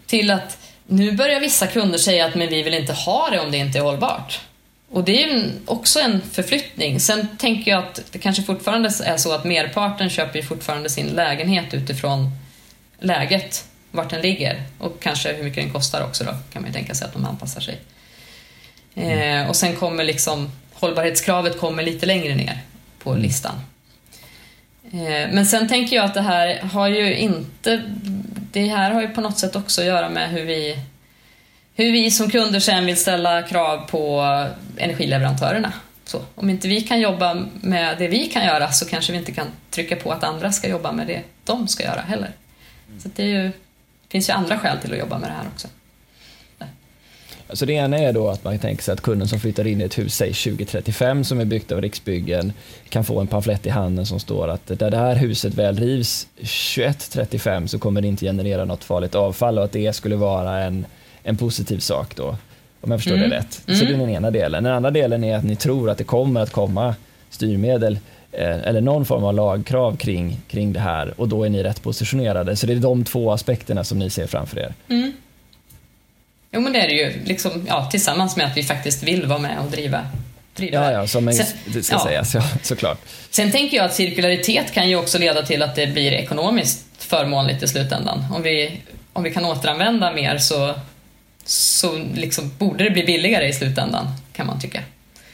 Till 0.06 0.32
att 0.32 0.58
nu 0.88 1.12
börjar 1.12 1.40
vissa 1.40 1.68
kunder 1.68 1.98
säga 1.98 2.26
att 2.26 2.36
men 2.36 2.50
vi 2.50 2.64
vill 2.64 2.74
inte 2.74 2.94
ha 2.94 3.30
det 3.30 3.40
om 3.40 3.52
det 3.52 3.58
inte 3.58 3.78
är 3.78 3.82
hållbart. 3.82 4.40
Och 4.96 5.04
det 5.04 5.24
är 5.24 5.28
ju 5.28 5.52
också 5.66 6.00
en 6.00 6.22
förflyttning. 6.32 7.00
Sen 7.00 7.28
tänker 7.38 7.72
jag 7.72 7.84
att 7.84 8.02
det 8.12 8.20
kanske 8.20 8.44
fortfarande 8.44 8.90
är 9.04 9.18
så 9.18 9.32
att 9.32 9.44
merparten 9.44 10.10
köper 10.10 10.40
ju 10.40 10.46
fortfarande 10.46 10.90
sin 10.90 11.08
lägenhet 11.08 11.74
utifrån 11.74 12.32
läget, 13.00 13.66
vart 13.92 14.10
den 14.10 14.22
ligger 14.22 14.64
och 14.78 15.00
kanske 15.00 15.34
hur 15.34 15.44
mycket 15.44 15.64
den 15.64 15.74
kostar 15.74 16.04
också 16.04 16.24
då, 16.24 16.32
kan 16.54 16.62
man 16.62 16.72
ju 16.72 16.74
tänka 16.74 16.94
sig 16.96 17.08
att 17.08 17.14
de 17.14 17.26
anpassar 17.26 17.62
sig. 17.62 17.80
Mm. 18.96 19.44
Eh, 19.44 19.50
och 19.50 19.56
sen 19.56 19.76
kommer 19.76 20.04
liksom 20.04 20.52
hållbarhetskravet 20.74 21.60
kommer 21.60 21.84
lite 21.84 22.06
längre 22.06 22.36
ner 22.36 22.62
på 23.00 23.10
mm. 23.10 23.22
listan. 23.22 23.56
Eh, 24.92 25.32
men 25.32 25.46
sen 25.46 25.68
tänker 25.68 25.96
jag 25.96 26.06
att 26.06 26.14
det 26.14 26.22
här 26.22 26.62
har 26.62 26.88
ju 26.88 27.16
inte... 27.16 27.82
Det 28.52 28.68
här 28.68 28.92
har 28.92 29.02
ju 29.02 29.08
på 29.08 29.22
något 29.22 29.40
sätt 29.40 29.56
också 29.56 29.82
att 29.82 29.88
göra 29.88 30.10
med 30.10 30.30
hur 30.30 30.46
vi, 30.46 30.80
hur 31.76 31.92
vi 31.92 32.12
som 32.12 32.30
kunder 32.30 32.60
sen 32.60 32.86
vill 32.86 32.98
ställa 32.98 33.42
krav 33.42 33.88
på 33.88 34.22
energileverantörerna. 34.78 35.74
Så, 36.06 36.22
om 36.36 36.50
inte 36.50 36.68
vi 36.68 36.82
kan 36.82 37.02
jobba 37.02 37.46
med 37.62 37.98
det 37.98 38.08
vi 38.08 38.26
kan 38.26 38.46
göra 38.46 38.72
så 38.72 38.86
kanske 38.86 39.12
vi 39.12 39.18
inte 39.18 39.32
kan 39.32 39.48
trycka 39.70 39.96
på 39.96 40.12
att 40.12 40.24
andra 40.24 40.52
ska 40.52 40.70
jobba 40.70 40.92
med 40.92 41.08
det 41.08 41.22
de 41.44 41.68
ska 41.68 41.84
göra 41.84 42.02
heller. 42.02 42.32
Så 43.00 43.10
det, 43.16 43.24
ju, 43.24 43.44
det 43.44 43.52
finns 44.10 44.30
ju 44.30 44.34
andra 44.34 44.58
skäl 44.60 44.78
till 44.78 44.94
att 44.94 45.00
jobba 45.00 45.20
med 45.20 45.30
det 45.30 45.34
här 45.34 45.48
också. 45.54 45.68
Alltså 47.50 47.66
det 47.66 47.74
ena 47.74 47.98
är 47.98 48.14
då 48.14 48.30
att 48.30 48.44
man 48.44 48.60
tänker 48.60 48.84
sig 48.84 48.94
att 48.94 49.02
kunden 49.02 49.28
som 49.28 49.40
flyttar 49.40 49.68
in 49.68 49.82
i 49.82 49.84
ett 49.84 49.98
hus, 49.98 50.16
säg 50.16 50.34
2035, 50.34 51.24
som 51.24 51.40
är 51.40 51.46
byggt 51.46 51.72
av 51.72 51.82
Riksbyggen, 51.82 52.54
kan 52.90 53.06
få 53.06 53.20
en 53.20 53.28
pamflett 53.28 53.66
i 53.66 53.70
handen 53.70 54.06
som 54.06 54.20
står 54.20 54.48
att 54.48 54.68
där 54.68 54.92
det 54.92 54.98
här 54.98 55.16
huset 55.16 55.54
väl 55.54 55.80
rivs 55.80 56.28
2135 56.36 57.68
så 57.68 57.80
kommer 57.80 58.02
det 58.02 58.08
inte 58.08 58.26
generera 58.26 58.66
något 58.66 58.84
farligt 58.84 59.16
avfall 59.16 59.58
och 59.58 59.64
att 59.64 59.72
det 59.72 59.96
skulle 59.96 60.16
vara 60.16 60.64
en, 60.64 60.86
en 61.26 61.38
positiv 61.38 61.80
sak 61.80 62.16
då. 62.16 62.38
Om 62.82 62.92
jag 62.92 63.00
förstår 63.00 63.16
mm. 63.16 63.30
det 63.30 63.36
rätt. 63.36 63.62
Så 63.66 63.72
mm. 63.72 63.88
det 63.88 63.94
är 63.94 63.98
den 63.98 64.10
ena 64.10 64.32
delen. 64.32 64.64
Den 64.64 64.74
andra 64.74 64.92
delen 64.92 65.24
är 65.24 65.38
att 65.38 65.44
ni 65.44 65.56
tror 65.56 65.90
att 65.90 65.98
det 65.98 66.04
kommer 66.04 66.42
att 66.42 66.52
komma 66.52 66.96
styrmedel 67.30 68.00
eh, 68.32 68.68
eller 68.68 68.82
någon 68.82 69.06
form 69.06 69.24
av 69.24 69.34
lagkrav 69.34 69.98
kring, 69.98 70.38
kring 70.48 70.74
det 70.74 70.80
här 70.80 71.14
och 71.18 71.28
då 71.28 71.44
är 71.44 71.50
ni 71.50 71.64
rätt 71.64 71.84
positionerade. 71.84 72.56
Så 72.56 72.68
det 72.68 72.74
är 72.74 72.78
de 72.78 73.04
två 73.04 73.32
aspekterna 73.32 73.84
som 73.84 74.00
ni 74.00 74.10
ser 74.10 74.28
framför 74.28 74.60
er. 74.60 74.74
Mm. 74.90 75.14
Jo 76.52 76.62
men 76.62 76.74
det 76.74 76.80
är 76.80 76.88
det 76.88 76.94
ju, 76.94 77.26
liksom, 77.26 77.66
ja, 77.68 77.88
tillsammans 77.92 78.38
med 78.38 78.46
att 78.46 78.58
vi 78.58 78.64
faktiskt 78.64 79.04
vill 79.04 79.26
vara 79.26 79.40
med 79.40 79.58
och 79.66 79.72
driva 79.72 80.02
Ja, 80.58 80.92
ja, 80.92 81.08
som 81.08 81.28
en, 81.28 81.36
det 81.66 81.84
ska 81.84 81.96
ja. 81.96 82.00
sägas, 82.00 82.36
ja, 82.36 82.44
såklart. 82.62 82.98
Sen 83.30 83.52
tänker 83.52 83.78
jag 83.78 83.86
att 83.86 83.94
cirkularitet 83.94 84.72
kan 84.72 84.90
ju 84.90 84.96
också 84.96 85.18
leda 85.18 85.44
till 85.44 85.62
att 85.62 85.76
det 85.76 85.88
blir 85.88 86.12
ekonomiskt 86.12 86.86
förmånligt 86.98 87.64
i 87.64 87.68
slutändan. 87.68 88.26
Om 88.34 88.44
vi, 88.44 88.82
om 89.14 89.24
vi 89.24 89.32
kan 89.32 89.46
återanvända 89.46 90.14
mer 90.14 90.38
så, 90.38 90.76
så 91.46 91.98
liksom 92.14 92.52
borde 92.58 92.84
det 92.84 92.90
bli 92.90 93.04
billigare 93.04 93.48
i 93.48 93.54
slutändan, 93.54 94.08
kan 94.34 94.48
man 94.48 94.60
tycka. 94.60 94.82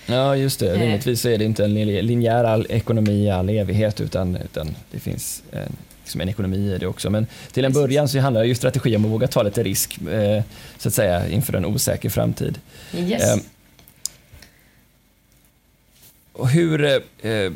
Ja, 0.05 0.35
just 0.35 0.59
det. 0.59 0.73
Eh. 0.73 0.79
Rimligtvis 0.79 1.25
är 1.25 1.37
det 1.37 1.45
inte 1.45 1.65
en 1.65 1.73
linjär 1.83 2.71
ekonomi 2.71 3.25
i 3.25 3.29
all 3.29 3.49
evighet, 3.49 4.01
utan, 4.01 4.35
utan 4.35 4.75
det 4.91 4.99
finns 4.99 5.43
en 5.51 5.75
liksom 6.11 6.21
en 6.21 6.29
ekonomi 6.29 6.73
i 6.73 6.77
det 6.77 6.87
också. 6.87 7.09
Men 7.09 7.27
till 7.51 7.65
en 7.65 7.73
början 7.73 8.07
så 8.07 8.19
handlar 8.19 8.43
ju 8.43 8.55
strategi 8.55 8.95
om 8.95 9.05
att 9.05 9.11
våga 9.11 9.27
ta 9.27 9.43
lite 9.43 9.63
risk 9.63 10.01
eh, 10.01 10.43
så 10.77 10.87
att 10.87 10.93
säga 10.93 11.29
inför 11.29 11.53
en 11.53 11.65
osäker 11.65 12.09
framtid. 12.09 12.59
Yes. 12.97 13.23
Eh, 13.23 13.37
och 16.33 16.49
hur 16.49 16.85
eh, 17.21 17.51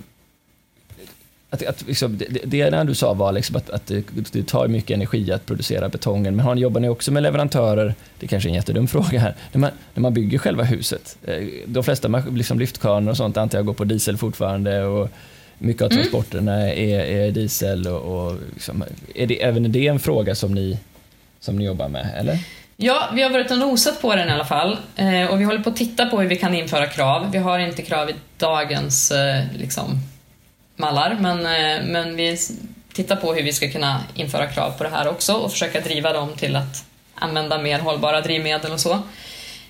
att, 1.56 1.68
att, 1.68 1.88
liksom, 1.88 2.18
det, 2.18 2.26
det 2.46 2.58
ena 2.58 2.84
du 2.84 2.96
sa 2.96 3.14
var 3.14 3.32
liksom 3.32 3.56
att, 3.56 3.70
att 3.70 3.88
det, 3.88 4.04
det, 4.32 4.48
tar 4.48 4.68
mycket 4.68 4.96
energi 4.96 5.32
att 5.32 5.46
producera 5.46 5.90
betongen, 5.90 6.36
men 6.36 6.46
har, 6.46 6.56
jobbar 6.56 6.82
ni 6.82 6.90
också 6.90 7.12
med 7.12 7.24
leverantörer, 7.24 7.96
det 8.20 8.26
är 8.26 8.28
kanske 8.28 8.50
är 8.50 8.52
en 8.52 8.56
jättedum 8.56 8.88
fråga 8.96 9.20
här, 9.20 9.36
när 9.52 9.60
man, 9.60 9.72
när 9.94 10.02
man 10.02 10.14
bygger 10.14 10.38
själva 10.38 10.64
huset? 10.64 11.18
Eh, 11.24 11.44
de 11.66 11.84
flesta 11.84 12.24
liksom 12.32 12.60
lyftkranor 12.60 13.12
och 13.12 13.18
sånt 13.18 13.38
antar 13.38 13.58
jag 13.58 13.66
går 13.66 13.74
på 13.74 13.84
diesel 13.84 14.18
fortfarande 14.18 14.84
och 14.84 15.10
mycket 15.58 15.82
av 15.82 15.92
mm. 15.92 16.04
transporterna 16.04 16.62
mm. 16.62 16.90
är, 16.90 17.00
är, 17.00 17.32
diesel 17.32 17.88
och, 17.88 18.28
och 18.28 18.38
liksom, 18.54 18.84
är 19.16 19.28
det, 19.28 19.44
även 19.44 19.72
det 19.72 19.88
en 19.88 20.00
fråga 20.00 20.36
som 20.36 20.54
ni, 20.54 20.80
som 21.40 21.56
ni 21.56 21.66
jobbar 21.66 21.88
med, 21.88 22.12
eller? 22.18 22.40
Ja, 22.78 23.10
vi 23.14 23.22
har 23.22 23.30
varit 23.30 23.52
och 23.52 23.58
nosat 23.58 24.02
på 24.02 24.16
den 24.16 24.30
i 24.30 24.32
alla 24.32 24.46
fall. 24.46 24.78
Eh, 24.96 25.26
och 25.26 25.40
vi 25.40 25.44
håller 25.44 25.60
på 25.60 25.70
att 25.70 25.76
titta 25.76 26.06
på 26.06 26.22
hur 26.22 26.30
vi 26.30 26.36
kan 26.36 26.54
införa 26.54 26.88
krav. 26.88 27.32
Vi 27.32 27.38
har 27.38 27.60
inte 27.60 27.82
krav 27.82 28.10
i 28.10 28.16
dagens 28.38 29.12
eh, 29.12 29.44
liksom, 29.58 30.00
mallar, 30.76 31.18
men, 31.20 31.46
eh, 31.46 31.86
men 31.86 32.16
vi 32.16 32.38
tittar 32.94 33.16
på 33.16 33.34
hur 33.34 33.44
vi 33.44 33.54
ska 33.54 33.70
kunna 33.70 34.04
införa 34.16 34.48
krav 34.48 34.72
på 34.78 34.84
det 34.84 34.90
här 34.90 35.08
också 35.08 35.34
och 35.34 35.52
försöka 35.52 35.80
driva 35.80 36.14
dem 36.14 36.30
till 36.38 36.56
att 36.56 36.86
använda 37.16 37.58
mer 37.58 37.80
hållbara 37.80 38.22
drivmedel 38.22 38.72
och 38.72 38.80
så. 38.80 38.94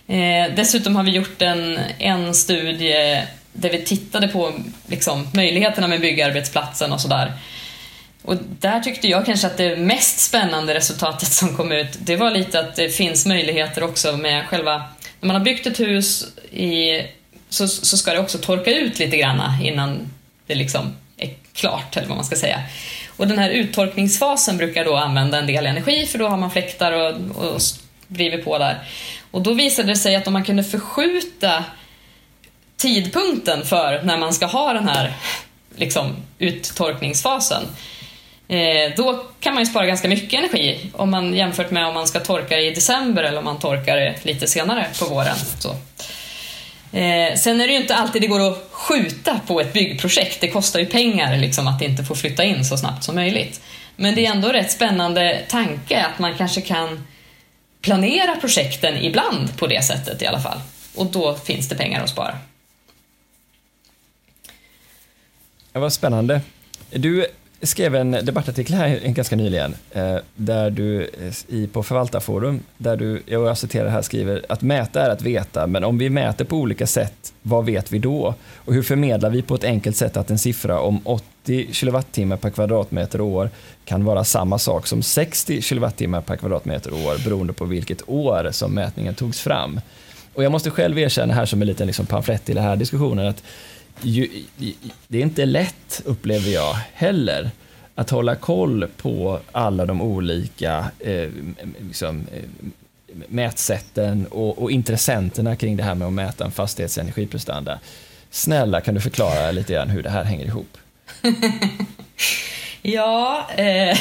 Eh, 0.08 0.54
dessutom 0.56 0.96
har 0.96 1.04
vi 1.04 1.12
gjort 1.12 1.42
en, 1.42 1.80
en 2.00 2.34
studie 2.34 3.22
där 3.54 3.70
vi 3.70 3.82
tittade 3.82 4.28
på 4.28 4.54
liksom, 4.88 5.28
möjligheterna 5.34 5.88
med 5.88 6.02
byggarbetsplatsen 6.02 6.92
och 6.92 7.02
sådär. 7.02 7.34
Och 8.22 8.36
där 8.60 8.80
tyckte 8.80 9.08
jag 9.08 9.26
kanske 9.26 9.48
att 9.48 9.58
det 9.58 9.76
mest 9.76 10.20
spännande 10.20 10.74
resultatet 10.74 11.28
som 11.28 11.58
kom 11.58 11.72
ut, 11.72 11.98
det 12.00 12.16
var 12.16 12.32
lite 12.32 12.60
att 12.60 12.76
det 12.76 12.90
finns 12.90 13.26
möjligheter 13.26 13.84
också 13.84 14.18
med 14.18 14.46
själva, 14.48 14.84
när 15.20 15.28
man 15.28 15.36
har 15.36 15.44
byggt 15.44 15.68
ett 15.68 15.80
hus 15.80 16.26
i, 16.52 17.02
så, 17.50 17.68
så 17.68 17.98
ska 17.98 18.14
det 18.14 18.20
också 18.20 18.38
torka 18.38 18.72
ut 18.72 19.00
lite 19.00 19.18
grann 19.18 19.62
innan 19.62 20.10
det 20.48 20.56
liksom 20.56 20.96
är 21.18 21.30
klart, 21.54 21.98
eller 21.98 22.08
vad 22.08 22.18
man 22.18 22.26
ska 22.26 22.36
säga. 22.36 22.64
Och 23.18 23.28
den 23.28 23.40
här 23.40 23.50
uttorkningsfasen 23.50 24.58
brukar 24.58 24.86
då 24.86 24.96
använda 24.96 25.38
en 25.38 25.48
del 25.48 25.66
energi, 25.66 26.06
för 26.06 26.20
då 26.20 26.28
har 26.28 26.38
man 26.38 26.52
fläktar 26.52 26.92
och, 26.92 27.16
och 27.46 27.62
driver 28.08 28.38
på 28.38 28.58
där. 28.58 28.88
Och 29.32 29.42
då 29.42 29.54
visade 29.54 29.88
det 29.88 29.96
sig 29.96 30.16
att 30.16 30.28
om 30.28 30.34
man 30.34 30.44
kunde 30.44 30.64
förskjuta 30.64 31.64
tidpunkten 32.78 33.66
för 33.66 34.04
när 34.04 34.18
man 34.18 34.34
ska 34.34 34.46
ha 34.46 34.74
den 34.74 34.88
här 34.88 35.14
liksom, 35.76 36.16
uttorkningsfasen 36.40 37.64
Eh, 38.48 38.96
då 38.96 39.24
kan 39.40 39.54
man 39.54 39.64
ju 39.64 39.70
spara 39.70 39.86
ganska 39.86 40.08
mycket 40.08 40.40
energi 40.40 40.92
om 40.94 41.12
man 41.12 41.34
jämfört 41.34 41.72
med 41.72 41.88
om 41.88 41.94
man 41.94 42.08
ska 42.08 42.20
torka 42.20 42.56
det 42.56 42.62
i 42.62 42.74
december 42.74 43.24
eller 43.24 43.38
om 43.38 43.46
man 43.46 43.60
torkar 43.60 43.98
det 43.98 44.26
lite 44.26 44.48
senare 44.48 44.88
på 45.00 45.06
våren. 45.06 45.36
Så. 45.60 45.76
Eh, 46.96 47.36
sen 47.36 47.62
är 47.62 47.68
det 47.68 47.74
ju 47.74 47.80
inte 47.80 47.96
alltid 47.96 48.22
det 48.22 48.28
går 48.28 48.52
att 48.52 48.68
skjuta 48.72 49.40
på 49.48 49.62
ett 49.62 49.74
byggprojekt. 49.74 50.42
Det 50.42 50.48
kostar 50.48 50.80
ju 50.80 50.86
pengar 50.86 51.38
liksom, 51.38 51.68
att 51.68 51.82
inte 51.82 52.04
få 52.04 52.16
flytta 52.16 52.44
in 52.44 52.66
så 52.66 52.78
snabbt 52.78 53.04
som 53.04 53.16
möjligt. 53.16 53.62
Men 53.96 54.16
det 54.16 54.26
är 54.26 54.32
ändå 54.32 54.48
rätt 54.50 54.72
spännande 54.72 55.42
tanke 55.48 56.06
att 56.06 56.20
man 56.20 56.38
kanske 56.38 56.62
kan 56.62 57.08
planera 57.82 58.36
projekten 58.36 58.98
ibland 58.98 59.58
på 59.58 59.68
det 59.68 59.86
sättet 59.86 60.22
i 60.22 60.26
alla 60.26 60.40
fall. 60.40 60.60
Och 60.96 61.06
då 61.06 61.36
finns 61.36 61.70
det 61.70 61.76
pengar 61.76 62.04
att 62.04 62.10
spara. 62.10 62.38
Det 65.72 65.80
var 65.80 65.90
spännande. 65.90 66.42
Du 66.90 67.28
skrev 67.66 67.96
en 67.96 68.12
debattartikel 68.12 68.76
här 68.76 69.00
ganska 69.00 69.36
nyligen, 69.36 69.76
eh, 69.92 70.18
där 70.36 70.70
du 70.70 71.02
eh, 71.02 71.56
i, 71.56 71.68
på 71.68 71.84
Förvaltarforum, 71.84 72.60
där 72.78 72.98
du, 72.98 73.22
jag 73.26 73.58
citerar 73.58 73.90
här, 73.90 74.02
skriver 74.02 74.46
att 74.50 74.62
mäta 74.62 75.02
är 75.02 75.10
att 75.10 75.22
veta, 75.22 75.68
men 75.68 75.84
om 75.84 75.98
vi 75.98 76.10
mäter 76.10 76.46
på 76.46 76.58
olika 76.58 76.88
sätt, 76.88 77.34
vad 77.42 77.66
vet 77.66 77.92
vi 77.92 78.00
då? 78.00 78.36
Och 78.56 78.74
hur 78.74 78.84
förmedlar 78.84 79.30
vi 79.30 79.42
på 79.42 79.56
ett 79.56 79.64
enkelt 79.64 79.96
sätt 79.96 80.18
att 80.18 80.30
en 80.30 80.40
siffra 80.40 80.80
om 80.80 81.02
80 81.04 81.74
kilowattimmar 81.74 82.38
per 82.38 82.50
kvadratmeter 82.50 83.22
och 83.22 83.28
år 83.28 83.50
kan 83.86 84.06
vara 84.06 84.24
samma 84.24 84.60
sak 84.60 84.88
som 84.88 85.04
60 85.04 85.62
kilowattimmar 85.62 86.22
per 86.22 86.36
kvadratmeter 86.36 86.94
och 86.94 87.00
år, 87.00 87.24
beroende 87.24 87.54
på 87.54 87.66
vilket 87.66 88.10
år 88.10 88.50
som 88.52 88.74
mätningen 88.74 89.16
togs 89.16 89.40
fram. 89.40 89.80
Och 90.34 90.44
jag 90.44 90.52
måste 90.52 90.70
själv 90.70 91.00
erkänna 91.00 91.34
här 91.34 91.46
som 91.46 91.62
en 91.62 91.68
liten 91.68 91.88
liksom 91.88 92.06
pamflett 92.06 92.50
i 92.50 92.54
den 92.54 92.64
här 92.64 92.76
diskussionen, 92.76 93.28
att 93.28 93.44
ju, 94.02 94.44
det 95.08 95.18
är 95.18 95.22
inte 95.22 95.46
lätt, 95.46 96.02
upplever 96.06 96.50
jag 96.50 96.76
heller, 96.94 97.50
att 97.96 98.10
hålla 98.10 98.36
koll 98.36 98.88
på 98.98 99.40
alla 99.52 99.86
de 99.86 100.02
olika 100.02 100.92
eh, 101.00 101.30
liksom, 101.88 102.28
eh, 102.34 102.44
mätsätten 103.28 104.26
och, 104.26 104.62
och, 104.62 104.72
intressenterna 104.72 105.56
kring 105.56 105.78
det 105.78 105.84
här 105.84 105.96
med 105.96 106.08
att 106.08 106.14
mäta 106.14 106.46
en 106.46 106.52
fastighets 106.52 106.98
energiprestanda. 106.98 107.80
Snälla, 108.30 108.82
kan 108.82 108.96
du 108.96 109.02
förklara 109.02 109.52
lite 109.52 109.74
grann 109.74 109.90
hur 109.90 110.04
det 110.04 110.10
här 110.10 110.24
hänger 110.24 110.46
ihop? 110.46 110.78
ja, 112.82 113.48
eh, 113.56 113.98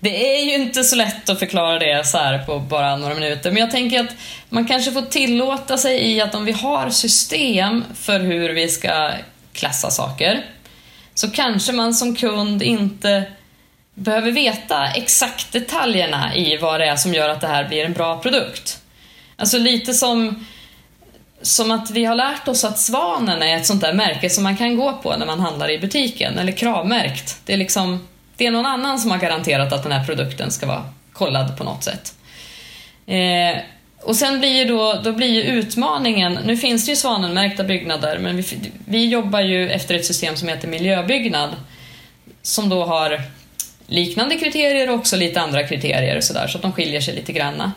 det 0.00 0.38
är 0.38 0.44
ju 0.44 0.54
inte 0.54 0.84
så 0.84 0.96
lätt 0.96 1.28
att 1.28 1.38
förklara 1.38 1.78
det 1.78 2.06
så 2.06 2.18
här 2.18 2.38
på 2.38 2.58
bara 2.58 2.96
några 2.96 3.14
minuter, 3.14 3.50
men 3.50 3.60
jag 3.60 3.70
tänker 3.70 4.00
att 4.00 4.14
man 4.48 4.66
kanske 4.66 4.92
får 4.92 5.02
tillåta 5.02 5.78
sig 5.78 6.12
i 6.12 6.20
att 6.20 6.34
om 6.34 6.44
vi 6.44 6.52
har 6.52 6.90
system 6.90 7.84
för 7.94 8.20
hur 8.20 8.50
vi 8.50 8.68
ska 8.68 9.10
klassa 9.52 9.90
saker, 9.90 10.44
så 11.14 11.30
kanske 11.30 11.72
man 11.72 11.94
som 11.94 12.16
kund 12.16 12.62
inte 12.62 13.24
behöver 13.94 14.30
veta 14.30 14.86
exakt 14.86 15.52
detaljerna 15.52 16.36
i 16.36 16.56
vad 16.56 16.80
det 16.80 16.86
är 16.86 16.96
som 16.96 17.14
gör 17.14 17.28
att 17.28 17.40
det 17.40 17.46
här 17.46 17.68
blir 17.68 17.84
en 17.84 17.92
bra 17.92 18.18
produkt. 18.18 18.80
Alltså 19.36 19.58
lite 19.58 19.94
som, 19.94 20.46
som 21.42 21.70
att 21.70 21.90
vi 21.90 22.04
har 22.04 22.14
lärt 22.14 22.48
oss 22.48 22.64
att 22.64 22.78
Svanen 22.78 23.42
är 23.42 23.56
ett 23.56 23.66
sånt 23.66 23.80
där 23.80 23.92
märke 23.92 24.30
som 24.30 24.44
man 24.44 24.56
kan 24.56 24.76
gå 24.76 24.92
på 24.92 25.16
när 25.16 25.26
man 25.26 25.40
handlar 25.40 25.70
i 25.70 25.78
butiken, 25.78 26.38
eller 26.38 26.52
kravmärkt. 26.52 27.40
Det 27.44 27.52
är 27.52 27.56
liksom 27.56 28.08
det 28.38 28.46
är 28.46 28.50
någon 28.50 28.66
annan 28.66 28.98
som 28.98 29.10
har 29.10 29.18
garanterat 29.18 29.72
att 29.72 29.82
den 29.82 29.92
här 29.92 30.04
produkten 30.04 30.50
ska 30.50 30.66
vara 30.66 30.84
kollad 31.12 31.56
på 31.56 31.64
något 31.64 31.84
sätt. 31.84 32.14
Eh, 33.06 33.60
och 34.02 34.16
sen 34.16 34.38
blir 34.38 34.56
ju 34.56 34.64
då, 34.64 35.00
då 35.04 35.12
blir 35.12 35.28
ju 35.28 35.42
utmaningen, 35.42 36.38
nu 36.44 36.56
finns 36.56 36.86
det 36.86 36.90
ju 36.90 36.96
svanenmärkta 36.96 37.64
byggnader, 37.64 38.18
men 38.18 38.36
vi, 38.36 38.44
vi 38.84 39.06
jobbar 39.06 39.40
ju 39.40 39.70
efter 39.70 39.94
ett 39.94 40.04
system 40.04 40.36
som 40.36 40.48
heter 40.48 40.68
miljöbyggnad, 40.68 41.50
som 42.42 42.68
då 42.68 42.84
har 42.84 43.22
liknande 43.86 44.36
kriterier 44.36 44.90
och 44.90 44.94
också 44.94 45.16
lite 45.16 45.40
andra 45.40 45.66
kriterier 45.66 46.16
och 46.16 46.24
sådär, 46.24 46.46
så 46.46 46.58
att 46.58 46.62
de 46.62 46.72
skiljer 46.72 47.00
sig 47.00 47.14
lite 47.14 47.32
granna. 47.32 47.72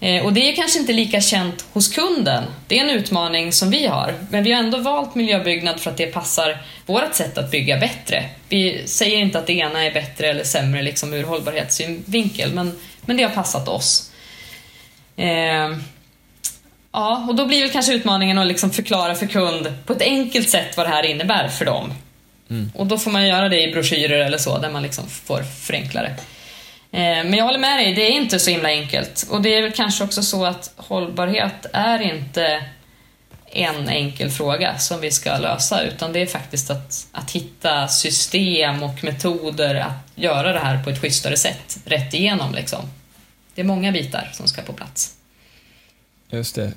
Eh, 0.00 0.24
och 0.24 0.32
det 0.32 0.52
är 0.52 0.56
kanske 0.56 0.78
inte 0.78 0.92
lika 0.92 1.20
känt 1.20 1.64
hos 1.72 1.88
kunden. 1.88 2.44
Det 2.66 2.78
är 2.78 2.84
en 2.84 2.90
utmaning 2.90 3.52
som 3.52 3.70
vi 3.70 3.86
har. 3.86 4.14
Men 4.30 4.44
vi 4.44 4.52
har 4.52 4.62
ändå 4.62 4.78
valt 4.78 5.14
miljöbyggnad 5.14 5.80
för 5.80 5.90
att 5.90 5.96
det 5.96 6.06
passar 6.06 6.58
vårt 6.88 7.14
sätt 7.14 7.38
att 7.38 7.50
bygga 7.50 7.76
bättre. 7.76 8.24
Vi 8.48 8.86
säger 8.86 9.18
inte 9.18 9.38
att 9.38 9.46
det 9.46 9.52
ena 9.52 9.84
är 9.84 9.92
bättre 9.92 10.26
eller 10.26 10.44
sämre 10.44 10.82
liksom 10.82 11.14
ur 11.14 11.24
hållbarhetssynvinkel, 11.24 12.54
men, 12.54 12.78
men 13.00 13.16
det 13.16 13.22
har 13.22 13.30
passat 13.30 13.68
oss. 13.68 14.10
Eh, 15.16 15.76
ja, 16.92 17.26
och 17.28 17.34
då 17.34 17.46
blir 17.46 17.62
väl 17.62 17.70
kanske 17.70 17.94
utmaningen 17.94 18.38
att 18.38 18.46
liksom 18.46 18.70
förklara 18.70 19.14
för 19.14 19.26
kund 19.26 19.72
på 19.86 19.92
ett 19.92 20.02
enkelt 20.02 20.48
sätt 20.48 20.76
vad 20.76 20.86
det 20.86 20.90
här 20.90 21.06
innebär 21.06 21.48
för 21.48 21.64
dem. 21.64 21.92
Mm. 22.50 22.72
Och 22.74 22.86
då 22.86 22.98
får 22.98 23.10
man 23.10 23.26
göra 23.26 23.48
det 23.48 23.62
i 23.62 23.72
broschyrer 23.72 24.18
eller 24.18 24.38
så, 24.38 24.58
där 24.58 24.70
man 24.70 24.82
liksom 24.82 25.08
får 25.08 25.42
förenkla 25.42 26.02
det. 26.02 26.14
Eh, 26.92 27.24
men 27.24 27.34
jag 27.34 27.44
håller 27.44 27.58
med 27.58 27.78
dig, 27.78 27.94
det 27.94 28.02
är 28.02 28.10
inte 28.10 28.38
så 28.38 28.50
himla 28.50 28.68
enkelt. 28.68 29.26
Och 29.30 29.42
det 29.42 29.54
är 29.54 29.62
väl 29.62 29.72
kanske 29.72 30.04
också 30.04 30.22
så 30.22 30.44
att 30.44 30.72
hållbarhet 30.76 31.66
är 31.72 32.02
inte 32.02 32.62
en 33.52 33.88
enkel 33.88 34.30
fråga 34.30 34.78
som 34.78 35.00
vi 35.00 35.10
ska 35.10 35.38
lösa, 35.38 35.82
utan 35.82 36.12
det 36.12 36.22
är 36.22 36.26
faktiskt 36.26 36.70
att, 36.70 37.06
att 37.12 37.30
hitta 37.30 37.88
system 37.88 38.82
och 38.82 39.04
metoder 39.04 39.74
att 39.74 40.12
göra 40.14 40.52
det 40.52 40.58
här 40.58 40.84
på 40.84 40.90
ett 40.90 41.00
schysstare 41.00 41.36
sätt, 41.36 41.78
rätt 41.84 42.14
igenom 42.14 42.54
liksom. 42.54 42.80
Det 43.54 43.60
är 43.60 43.64
många 43.64 43.92
bitar 43.92 44.30
som 44.32 44.48
ska 44.48 44.62
på 44.62 44.72
plats. 44.72 45.14
Just 46.30 46.54
det. 46.54 46.72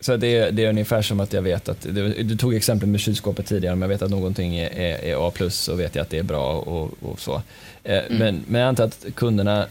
Så 0.00 0.16
det 0.16 0.36
är, 0.36 0.52
det 0.52 0.64
är 0.64 0.68
ungefär 0.68 1.02
som 1.02 1.20
att 1.20 1.32
jag 1.32 1.42
vet 1.42 1.68
att, 1.68 1.82
du 1.82 2.36
tog 2.36 2.54
exempel 2.54 2.88
med 2.88 3.00
kylskåpet 3.00 3.46
tidigare, 3.46 3.74
men 3.74 3.82
jag 3.82 3.88
vet 3.88 4.02
att 4.02 4.10
någonting 4.10 4.56
är, 4.56 4.70
är, 4.70 5.04
är 5.04 5.28
A 5.28 5.30
plus 5.34 5.56
så 5.56 5.74
vet 5.74 5.94
jag 5.94 6.02
att 6.02 6.10
det 6.10 6.18
är 6.18 6.22
bra 6.22 6.52
och, 6.52 6.90
och 7.02 7.20
så. 7.20 7.42
Eh, 7.84 7.98
mm. 7.98 8.18
Men, 8.18 8.44
men 8.48 8.60
jag 8.60 8.68
antar 8.68 8.84
att 8.84 9.06
kunderna 9.14 9.66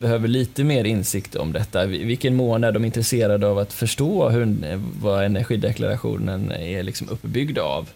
behöver 0.00 0.28
lite 0.28 0.64
mer 0.64 0.84
insikt 0.84 1.36
om 1.36 1.52
detta. 1.52 1.86
Vilken 1.86 2.36
mån 2.36 2.64
är 2.64 2.72
de 2.72 2.84
intresserade 2.84 3.46
av 3.46 3.58
att 3.58 3.72
förstå 3.72 4.28
hur, 4.28 4.56
vad 5.00 5.24
energideklarationen 5.24 6.52
är 6.52 6.82
liksom 6.82 7.08
uppbyggd 7.08 7.58
av? 7.58 7.88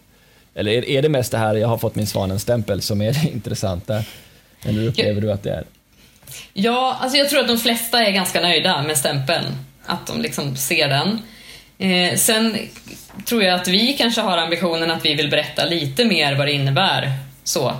Eller 0.55 0.71
är, 0.71 0.89
är 0.89 1.01
det 1.01 1.09
mest 1.09 1.31
det 1.31 1.37
här, 1.37 1.55
jag 1.55 1.67
har 1.67 1.77
fått 1.77 1.95
min 1.95 2.07
svanenstämpel, 2.07 2.81
som 2.81 3.01
är 3.01 3.13
det 3.23 3.29
intressanta? 3.33 4.03
Eller 4.63 4.81
hur 4.81 4.87
upplever 4.87 5.21
du 5.21 5.31
att 5.31 5.43
det 5.43 5.51
är? 5.51 5.63
Ja, 6.53 6.97
alltså 7.01 7.17
jag 7.17 7.29
tror 7.29 7.39
att 7.39 7.47
de 7.47 7.57
flesta 7.57 8.05
är 8.05 8.11
ganska 8.11 8.41
nöjda 8.41 8.83
med 8.83 8.97
stämpeln 8.97 9.45
att 9.85 10.07
de 10.07 10.21
liksom 10.21 10.55
ser 10.55 10.89
den. 10.89 11.19
Eh, 11.77 12.17
sen 12.17 12.57
tror 13.25 13.43
jag 13.43 13.59
att 13.59 13.67
vi 13.67 13.93
kanske 13.93 14.21
har 14.21 14.37
ambitionen 14.37 14.91
att 14.91 15.05
vi 15.05 15.13
vill 15.13 15.29
berätta 15.29 15.65
lite 15.65 16.05
mer 16.05 16.35
vad 16.35 16.47
det 16.47 16.51
innebär. 16.51 17.11
Så. 17.43 17.73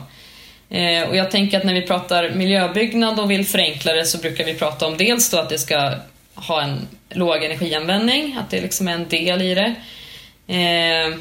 Eh, 0.75 1.09
och 1.09 1.15
jag 1.15 1.31
tänker 1.31 1.57
att 1.57 1.63
när 1.63 1.73
vi 1.73 1.81
pratar 1.81 2.29
miljöbyggnad 2.29 3.19
och 3.19 3.31
vill 3.31 3.45
förenkla 3.45 3.93
det 3.93 4.05
så 4.05 4.17
brukar 4.17 4.45
vi 4.45 4.53
prata 4.53 4.87
om 4.87 4.97
dels 4.97 5.29
då 5.29 5.37
att 5.37 5.49
det 5.49 5.57
ska 5.57 5.93
ha 6.35 6.61
en 6.61 6.87
låg 7.09 7.43
energianvändning, 7.43 8.37
att 8.39 8.49
det 8.49 8.61
liksom 8.61 8.87
är 8.87 8.93
en 8.93 9.07
del 9.07 9.41
i 9.41 9.55
det. 9.55 9.75
Eh, 10.53 11.17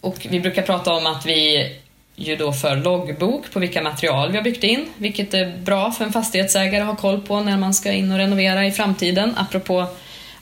och 0.00 0.26
vi 0.30 0.40
brukar 0.40 0.62
prata 0.62 0.92
om 0.92 1.06
att 1.06 1.26
vi 1.26 1.72
ju 2.16 2.36
då 2.36 2.52
för 2.52 2.76
loggbok 2.76 3.50
på 3.52 3.58
vilka 3.58 3.82
material 3.82 4.30
vi 4.30 4.36
har 4.36 4.44
byggt 4.44 4.64
in, 4.64 4.86
vilket 4.96 5.34
är 5.34 5.56
bra 5.58 5.92
för 5.92 6.04
en 6.04 6.12
fastighetsägare 6.12 6.82
att 6.82 6.88
ha 6.88 6.96
koll 6.96 7.20
på 7.20 7.40
när 7.40 7.56
man 7.56 7.74
ska 7.74 7.92
in 7.92 8.12
och 8.12 8.18
renovera 8.18 8.66
i 8.66 8.72
framtiden. 8.72 9.34
Apropå 9.36 9.86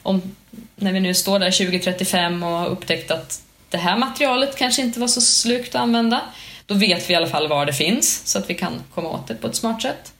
om, 0.03 0.35
när 0.75 0.93
vi 0.93 0.99
nu 0.99 1.13
står 1.13 1.39
där 1.39 1.51
2035 1.51 2.43
och 2.43 2.49
har 2.49 2.67
upptäckt 2.67 3.11
att 3.11 3.41
det 3.69 3.77
här 3.77 3.97
materialet 3.97 4.57
kanske 4.57 4.81
inte 4.81 4.99
var 4.99 5.07
så 5.07 5.21
slukt 5.21 5.75
att 5.75 5.81
använda. 5.81 6.21
Då 6.67 6.75
vet 6.75 7.09
vi 7.09 7.13
i 7.13 7.15
alla 7.15 7.27
fall 7.27 7.47
var 7.47 7.65
det 7.65 7.73
finns 7.73 8.21
så 8.25 8.39
att 8.39 8.49
vi 8.49 8.53
kan 8.53 8.83
komma 8.93 9.09
åt 9.09 9.27
det 9.27 9.35
på 9.35 9.47
ett 9.47 9.55
smart 9.55 9.81
sätt. 9.81 10.13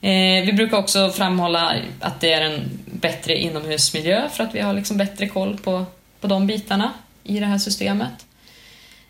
Eh, 0.00 0.44
vi 0.44 0.52
brukar 0.52 0.76
också 0.76 1.10
framhålla 1.10 1.74
att 2.00 2.20
det 2.20 2.32
är 2.32 2.40
en 2.40 2.80
bättre 2.86 3.36
inomhusmiljö 3.36 4.28
för 4.28 4.44
att 4.44 4.54
vi 4.54 4.60
har 4.60 4.74
liksom 4.74 4.96
bättre 4.96 5.28
koll 5.28 5.58
på, 5.58 5.84
på 6.20 6.26
de 6.26 6.46
bitarna 6.46 6.92
i 7.24 7.40
det 7.40 7.46
här 7.46 7.58
systemet. 7.58 8.26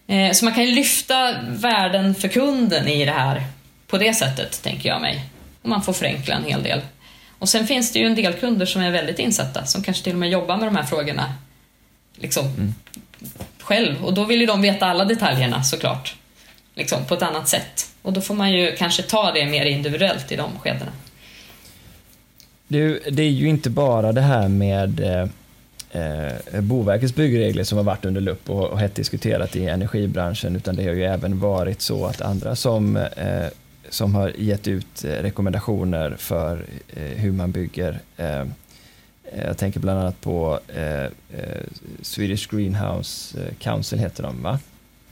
Eh, 0.06 0.32
så 0.32 0.44
man 0.44 0.54
kan 0.54 0.64
lyfta 0.66 1.34
värden 1.48 2.14
för 2.14 2.28
kunden 2.28 2.88
i 2.88 3.04
det 3.04 3.12
här 3.12 3.44
på 3.86 3.98
det 3.98 4.14
sättet, 4.14 4.62
tänker 4.62 4.88
jag 4.88 5.00
mig. 5.00 5.24
Och 5.62 5.68
man 5.68 5.82
får 5.82 5.92
förenkla 5.92 6.34
en 6.34 6.44
hel 6.44 6.62
del. 6.62 6.80
Och 7.38 7.48
sen 7.48 7.66
finns 7.66 7.92
det 7.92 7.98
ju 7.98 8.06
en 8.06 8.14
del 8.14 8.32
kunder 8.32 8.66
som 8.66 8.82
är 8.82 8.90
väldigt 8.90 9.18
insatta, 9.18 9.66
som 9.66 9.82
kanske 9.82 10.04
till 10.04 10.12
och 10.12 10.18
med 10.18 10.30
jobbar 10.30 10.56
med 10.56 10.66
de 10.66 10.76
här 10.76 10.82
frågorna 10.82 11.34
liksom, 12.16 12.46
mm. 12.46 12.74
själv. 13.60 14.04
Och 14.04 14.14
då 14.14 14.24
vill 14.24 14.40
ju 14.40 14.46
de 14.46 14.62
veta 14.62 14.86
alla 14.86 15.04
detaljerna 15.04 15.62
såklart, 15.62 16.14
liksom, 16.74 17.04
på 17.04 17.14
ett 17.14 17.22
annat 17.22 17.48
sätt. 17.48 17.90
Och 18.02 18.12
då 18.12 18.20
får 18.20 18.34
man 18.34 18.52
ju 18.52 18.76
kanske 18.76 19.02
ta 19.02 19.32
det 19.32 19.46
mer 19.46 19.64
individuellt 19.64 20.32
i 20.32 20.36
de 20.36 20.58
skedena. 20.58 20.92
Du, 22.68 23.02
det 23.10 23.22
är 23.22 23.30
ju 23.30 23.48
inte 23.48 23.70
bara 23.70 24.12
det 24.12 24.20
här 24.20 24.48
med 24.48 25.00
eh, 25.00 25.28
eh, 26.02 26.60
Boverkets 26.60 27.14
byggregler 27.14 27.64
som 27.64 27.78
har 27.78 27.84
varit 27.84 28.04
under 28.04 28.20
lupp 28.20 28.50
och, 28.50 28.66
och 28.66 28.78
hett 28.78 28.94
diskuterat 28.94 29.56
i 29.56 29.66
energibranschen, 29.66 30.56
utan 30.56 30.76
det 30.76 30.84
har 30.84 30.92
ju 30.92 31.04
även 31.04 31.40
varit 31.40 31.80
så 31.80 32.06
att 32.06 32.20
andra 32.20 32.56
som, 32.56 32.96
eh, 32.96 33.46
som 33.88 34.14
har 34.14 34.32
gett 34.38 34.68
ut 34.68 35.04
eh, 35.04 35.08
rekommendationer 35.08 36.14
för 36.18 36.64
eh, 36.88 37.02
hur 37.02 37.32
man 37.32 37.52
bygger 37.52 38.00
eh, 38.16 38.40
eh 38.40 38.46
jag 39.46 39.58
tänker 39.58 39.80
bland 39.80 40.00
annat 40.00 40.20
på 40.20 40.58
Swedish 42.02 42.50
Greenhouse 42.50 43.38
Council, 43.58 43.98
heter 43.98 44.22
de 44.22 44.42
va? 44.42 44.58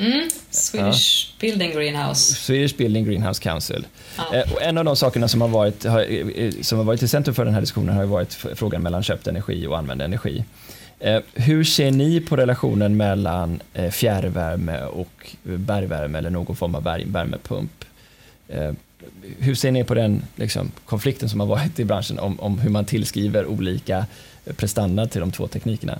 Mm, 0.00 0.28
Swedish 0.50 1.28
ja. 1.28 1.36
Building 1.40 1.72
Greenhouse. 1.72 2.34
Swedish 2.34 2.76
Building 2.76 3.04
Greenhouse 3.04 3.42
Council. 3.42 3.86
Ja. 4.16 4.44
och 4.52 4.62
en 4.62 4.78
av 4.78 4.84
de 4.84 4.96
sakerna 4.96 5.28
som 5.28 5.40
har, 5.40 5.48
varit, 5.48 5.84
har, 5.84 6.62
som 6.62 6.78
har 6.78 6.84
varit 6.84 7.02
i 7.02 7.08
centrum 7.08 7.34
för 7.34 7.44
den 7.44 7.54
här 7.54 7.60
diskussionen 7.60 7.96
har 7.96 8.04
varit 8.04 8.34
frågan 8.34 8.82
mellan 8.82 9.02
köpt 9.02 9.26
energi 9.26 9.66
och 9.66 9.78
använd 9.78 10.02
energi. 10.02 10.44
Eh, 11.00 11.20
hur 11.34 11.64
ser 11.64 11.90
ni 11.90 12.20
på 12.20 12.36
relationen 12.36 12.96
mellan 12.96 13.62
eh, 13.74 13.90
fjärrvärme 13.90 14.82
och 14.82 15.36
bergvärme 15.42 16.18
eller 16.18 16.30
någon 16.30 16.56
form 16.56 16.74
av 16.74 16.82
värmepump? 16.82 17.84
Eh, 18.48 18.72
hur 19.38 19.54
ser 19.54 19.70
ni 19.70 19.84
på 19.84 19.94
den 19.94 20.22
liksom, 20.36 20.70
konflikten 20.84 21.28
som 21.28 21.40
har 21.40 21.46
varit 21.46 21.78
i 21.78 21.84
branschen 21.84 22.18
om, 22.18 22.40
om 22.40 22.58
hur 22.58 22.70
man 22.70 22.84
tillskriver 22.84 23.46
olika 23.46 24.06
prestanda 24.56 25.06
till 25.06 25.20
de 25.20 25.32
två 25.32 25.46
teknikerna? 25.46 25.98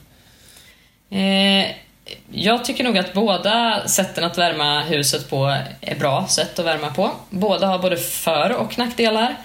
Jag 2.33 2.65
tycker 2.65 2.85
nog 2.85 2.99
att 2.99 3.15
båda 3.15 3.83
sätten 3.89 4.25
att 4.25 4.39
värma 4.39 4.83
huset 4.83 5.31
på 5.31 5.57
är 5.81 5.97
bra 5.99 6.27
sätt 6.29 6.59
att 6.59 6.67
värma 6.67 6.91
på. 6.91 7.11
Båda 7.31 7.67
har 7.67 7.79
både 7.79 7.97
för 7.97 8.53
och 8.53 8.79
nackdelar. 8.79 9.37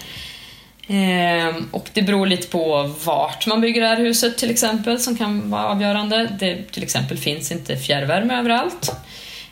Ehm, 0.87 1.69
och 1.71 1.89
det 1.93 2.01
beror 2.01 2.27
lite 2.27 2.47
på 2.47 2.93
vart 3.03 3.47
man 3.47 3.61
bygger 3.61 3.81
det 3.81 3.87
här 3.87 3.97
huset 3.97 4.37
till 4.37 4.51
exempel 4.51 4.99
som 4.99 5.17
kan 5.17 5.49
vara 5.49 5.65
avgörande. 5.65 6.29
Det 6.39 6.71
till 6.71 6.83
exempel 6.83 7.17
finns 7.17 7.51
inte 7.51 7.77
fjärrvärme 7.77 8.39
överallt. 8.39 8.91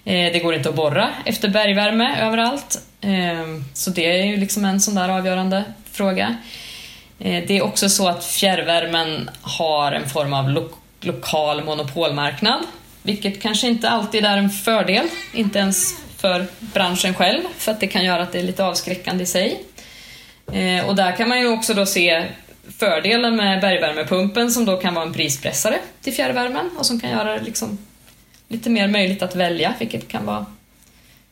Ehm, 0.06 0.34
det 0.34 0.40
går 0.40 0.56
inte 0.56 0.70
att 0.70 0.76
borra 0.76 1.10
efter 1.26 1.50
bergvärme 1.50 2.18
överallt. 2.22 2.82
Ehm, 3.02 3.66
så 3.74 3.90
det 3.90 4.20
är 4.20 4.26
ju 4.26 4.38
liksom 4.38 4.66
en 4.66 4.82
sån 4.82 4.96
där 4.96 5.10
avgörande 5.10 5.64
fråga. 5.92 6.38
Ehm, 7.20 7.46
det 7.48 7.58
är 7.58 7.64
också 7.64 7.90
så 7.90 8.08
att 8.08 8.26
fjärrvärmen 8.26 9.30
har 9.42 9.92
en 9.92 10.10
form 10.10 10.34
av 10.34 10.50
lo 10.50 10.70
lokal 11.06 11.64
monopolmarknad, 11.64 12.64
vilket 13.04 13.42
kanske 13.42 13.68
inte 13.68 13.90
alltid 13.90 14.26
är 14.26 14.38
en 14.38 14.50
fördel, 14.50 15.08
inte 15.34 15.60
ens 15.60 15.96
för 16.18 16.46
branschen 16.60 17.14
själv, 17.14 17.42
för 17.58 17.72
att 17.72 17.80
det 17.80 17.88
kan 17.88 18.06
göra 18.06 18.24
att 18.24 18.32
det 18.32 18.40
är 18.40 18.44
lite 18.44 18.66
avskräckande 18.66 19.24
i 19.24 19.28
sig. 19.28 19.64
Eh, 20.54 20.88
och 20.88 20.96
där 20.96 21.16
kan 21.16 21.30
man 21.30 21.40
ju 21.40 21.48
också 21.48 21.74
då 21.74 21.86
se 21.86 22.26
fördelen 22.78 23.36
med 23.36 23.62
bergvärmepumpen 23.62 24.52
som 24.52 24.66
då 24.66 24.78
kan 24.78 24.94
vara 24.94 25.06
en 25.06 25.14
prispressare 25.14 25.80
till 26.02 26.14
fjärrvärmen 26.14 26.70
och 26.78 26.86
som 26.86 27.00
kan 27.00 27.10
göra 27.10 27.38
det 27.38 27.44
liksom 27.44 27.78
lite 28.48 28.70
mer 28.70 28.88
möjligt 28.88 29.22
att 29.22 29.36
välja, 29.36 29.74
vilket 29.80 30.08
kan 30.08 30.26
vara 30.26 30.46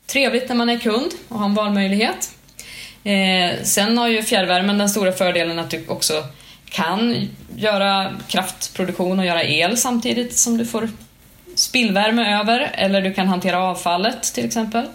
trevligt 0.07 0.49
när 0.49 0.55
man 0.55 0.69
är 0.69 0.79
kund 0.79 1.11
och 1.27 1.39
har 1.39 1.45
en 1.45 1.53
valmöjlighet. 1.53 2.31
Eh, 3.03 3.63
sen 3.63 3.97
har 3.97 4.07
ju 4.07 4.23
fjärrvärmen 4.23 4.77
den 4.77 4.89
stora 4.89 5.11
fördelen 5.11 5.59
att 5.59 5.69
du 5.69 5.87
också 5.87 6.23
kan 6.69 7.29
göra 7.55 8.11
kraftproduktion 8.27 9.19
och 9.19 9.25
göra 9.25 9.43
el 9.43 9.77
samtidigt 9.77 10.37
som 10.37 10.57
du 10.57 10.65
får 10.65 10.89
spillvärme 11.55 12.39
över, 12.39 12.71
eller 12.73 13.01
du 13.01 13.13
kan 13.13 13.27
hantera 13.27 13.59
avfallet 13.59 14.23
till 14.23 14.45
exempel. 14.45 14.85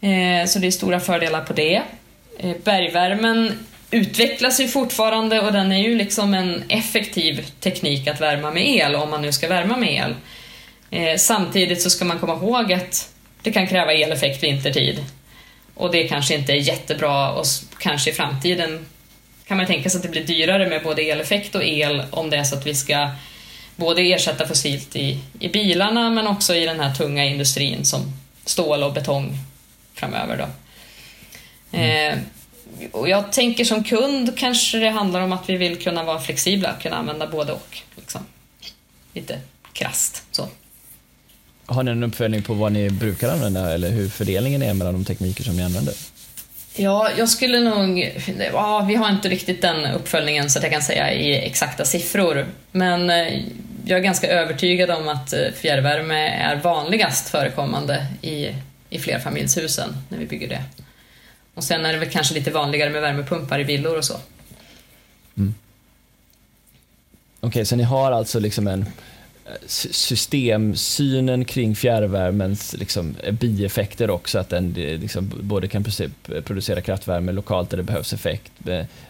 Eh, 0.00 0.46
så 0.46 0.58
det 0.58 0.66
är 0.66 0.70
stora 0.70 1.00
fördelar 1.00 1.40
på 1.40 1.52
det. 1.52 1.82
Eh, 2.38 2.56
bergvärmen 2.64 3.58
utvecklas 3.90 4.60
ju 4.60 4.68
fortfarande 4.68 5.40
och 5.40 5.52
den 5.52 5.72
är 5.72 5.88
ju 5.88 5.94
liksom 5.94 6.34
en 6.34 6.62
effektiv 6.68 7.46
teknik 7.60 8.08
att 8.08 8.20
värma 8.20 8.50
med 8.50 8.68
el, 8.68 8.94
om 8.94 9.10
man 9.10 9.22
nu 9.22 9.32
ska 9.32 9.48
värma 9.48 9.76
med 9.76 9.94
el. 9.94 10.14
Eh, 10.90 11.16
samtidigt 11.16 11.82
så 11.82 11.90
ska 11.90 12.04
man 12.04 12.18
komma 12.18 12.32
ihåg 12.32 12.72
att 12.72 13.12
det 13.42 13.52
kan 13.52 13.66
kräva 13.66 13.92
eleffekt 13.92 14.42
vintertid. 14.42 15.04
Och 15.74 15.90
det 15.90 16.08
kanske 16.08 16.34
inte 16.34 16.52
är 16.52 16.56
jättebra 16.56 17.32
och 17.32 17.44
kanske 17.78 18.10
i 18.10 18.12
framtiden 18.12 18.86
kan 19.46 19.56
man 19.56 19.66
tänka 19.66 19.90
sig 19.90 19.98
att 19.98 20.02
det 20.02 20.08
blir 20.08 20.24
dyrare 20.24 20.68
med 20.68 20.82
både 20.82 21.02
eleffekt 21.02 21.54
och 21.54 21.64
el 21.64 22.02
om 22.10 22.30
det 22.30 22.36
är 22.36 22.44
så 22.44 22.56
att 22.56 22.66
vi 22.66 22.74
ska 22.74 23.10
både 23.76 24.02
ersätta 24.02 24.46
fossilt 24.46 24.96
i, 24.96 25.18
i 25.40 25.48
bilarna 25.48 26.10
men 26.10 26.26
också 26.26 26.54
i 26.54 26.66
den 26.66 26.80
här 26.80 26.94
tunga 26.94 27.24
industrin 27.24 27.84
som 27.84 28.12
stål 28.44 28.82
och 28.82 28.92
betong 28.92 29.38
framöver. 29.94 30.36
Då. 30.36 30.46
Mm. 31.78 32.12
Eh, 32.12 32.18
och 32.92 33.08
jag 33.08 33.32
tänker 33.32 33.64
som 33.64 33.84
kund 33.84 34.38
kanske 34.38 34.78
det 34.78 34.90
handlar 34.90 35.20
om 35.20 35.32
att 35.32 35.48
vi 35.48 35.56
vill 35.56 35.82
kunna 35.82 36.04
vara 36.04 36.20
flexibla, 36.20 36.72
kunna 36.82 36.96
använda 36.96 37.26
både 37.26 37.52
och. 37.52 37.78
Liksom. 37.96 38.20
Lite 39.12 39.38
krast 39.72 40.22
så. 40.30 40.48
Har 41.66 41.82
ni 41.82 41.90
en 41.90 42.02
uppföljning 42.02 42.42
på 42.42 42.54
vad 42.54 42.72
ni 42.72 42.90
brukar 42.90 43.32
använda 43.32 43.72
eller 43.72 43.90
hur 43.90 44.08
fördelningen 44.08 44.62
är 44.62 44.74
mellan 44.74 44.94
de 44.94 45.04
tekniker 45.04 45.44
som 45.44 45.56
ni 45.56 45.62
använder? 45.62 45.94
Ja, 46.76 47.10
jag 47.18 47.28
skulle 47.28 47.60
nog... 47.60 48.12
Ja, 48.52 48.84
vi 48.88 48.94
har 48.94 49.10
inte 49.10 49.28
riktigt 49.28 49.62
den 49.62 49.86
uppföljningen 49.86 50.50
så 50.50 50.58
att 50.58 50.62
jag 50.62 50.72
kan 50.72 50.82
säga 50.82 51.12
i 51.12 51.46
exakta 51.46 51.84
siffror. 51.84 52.46
Men 52.72 53.10
eh, 53.10 53.42
jag 53.84 53.98
är 53.98 54.02
ganska 54.02 54.28
övertygad 54.28 54.90
om 54.90 55.08
att 55.08 55.32
eh, 55.32 55.50
fjärrvärme 55.54 56.28
är 56.28 56.56
vanligast 56.56 57.28
förekommande 57.28 58.06
i, 58.22 58.54
i 58.90 58.98
flerfamiljshusen 58.98 59.96
när 60.08 60.18
vi 60.18 60.26
bygger 60.26 60.48
det. 60.48 60.64
Och 61.54 61.64
sen 61.64 61.86
är 61.86 61.92
det 61.92 61.98
väl 61.98 62.10
kanske 62.10 62.34
lite 62.34 62.50
vanligare 62.50 62.90
med 62.90 63.02
värmepumpar 63.02 63.60
i 63.60 63.64
villor 63.64 63.98
och 63.98 64.04
så. 64.04 64.14
Mm. 65.36 65.54
Okej, 67.40 67.48
okay, 67.48 67.64
så 67.64 67.76
ni 67.76 67.82
har 67.82 68.12
alltså 68.12 68.40
liksom 68.40 68.66
en 68.66 68.86
systemsynen 69.66 71.44
kring 71.44 71.76
fjärrvärmens 71.76 72.74
liksom, 72.78 73.16
bieffekter 73.30 74.10
också, 74.10 74.38
att 74.38 74.48
den 74.48 74.72
liksom, 74.76 75.32
både 75.40 75.68
kan 75.68 75.84
producera 76.44 76.80
kraftvärme 76.80 77.32
lokalt 77.32 77.70
där 77.70 77.76
det 77.76 77.82
behövs 77.82 78.12
effekt. 78.12 78.52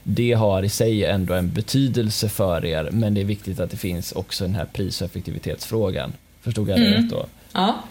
Det 0.03 0.33
har 0.33 0.63
i 0.63 0.69
sig 0.69 1.05
ändå 1.05 1.35
en 1.35 1.53
betydelse 1.53 2.29
för 2.29 2.65
er, 2.65 2.89
men 2.93 3.15
det 3.15 3.21
är 3.21 3.25
viktigt 3.25 3.61
att 3.61 3.71
det 3.71 3.77
finns 3.77 4.13
också 4.13 4.45
den 4.45 4.55
här 4.55 4.65
pris 4.65 5.03
och 5.03 5.07
effektivitetsfrågan. 5.07 6.13
Förstod 6.43 6.69
jag 6.69 6.81
det 6.81 6.87
mm. 6.87 7.03
rätt 7.03 7.11
då? 7.11 7.27
Ja, 7.53 7.85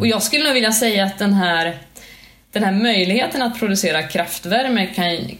och 0.00 0.06
jag 0.06 0.22
skulle 0.22 0.44
nog 0.44 0.54
vilja 0.54 0.72
säga 0.72 1.04
att 1.04 1.18
den 1.18 1.32
här 1.32 1.78
den 2.54 2.64
här 2.64 2.72
möjligheten 2.72 3.42
att 3.42 3.58
producera 3.58 4.02
kraftvärme 4.02 4.86
kan, 4.86 5.30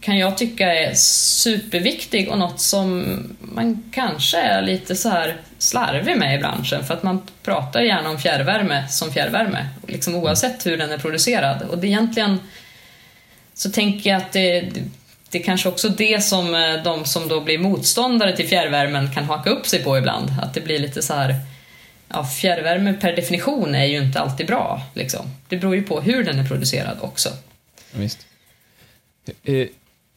kan 0.00 0.18
jag 0.18 0.38
tycka 0.38 0.74
är 0.74 0.94
superviktig 0.94 2.28
och 2.28 2.38
något 2.38 2.60
som 2.60 3.04
man 3.40 3.82
kanske 3.92 4.38
är 4.38 4.62
lite 4.62 4.96
så 4.96 5.08
här 5.08 5.36
slarvig 5.58 6.18
med 6.18 6.34
i 6.34 6.38
branschen 6.38 6.84
för 6.84 6.94
att 6.94 7.02
man 7.02 7.22
pratar 7.42 7.80
gärna 7.80 8.10
om 8.10 8.18
fjärrvärme 8.18 8.88
som 8.88 9.12
fjärrvärme, 9.12 9.68
liksom 9.88 10.14
oavsett 10.14 10.66
hur 10.66 10.76
den 10.76 10.92
är 10.92 10.98
producerad. 10.98 11.62
Och 11.62 11.78
det 11.78 11.86
egentligen 11.86 12.40
så 13.54 13.70
tänker 13.70 14.10
jag 14.10 14.16
att 14.16 14.32
det, 14.32 14.60
det 15.30 15.38
är 15.38 15.42
kanske 15.42 15.68
också 15.68 15.88
det 15.88 16.24
som 16.24 16.54
eh, 16.54 16.82
de 16.84 17.04
som 17.04 17.28
då 17.28 17.40
blir 17.40 17.58
motståndare 17.58 18.36
till 18.36 18.48
fjärrvärmen 18.48 19.14
kan 19.14 19.24
haka 19.24 19.50
upp 19.50 19.66
sig 19.66 19.84
på 19.84 19.98
ibland, 19.98 20.32
att 20.42 20.54
det 20.54 20.60
blir 20.60 20.78
lite 20.78 21.02
så 21.02 21.14
här 21.14 21.34
ja, 22.08 22.24
fjärrvärme 22.24 22.94
per 22.94 23.16
definition 23.16 23.74
är 23.74 23.84
ju 23.84 23.98
inte 23.98 24.20
alltid 24.20 24.46
bra. 24.46 24.82
Liksom. 24.94 25.26
Det 25.48 25.56
beror 25.56 25.74
ju 25.74 25.82
på 25.82 26.00
hur 26.00 26.24
den 26.24 26.38
är 26.38 26.44
producerad 26.44 26.98
också. 27.00 27.28
Visst. 27.90 28.26
Eh, 29.26 29.54
eh, 29.54 29.68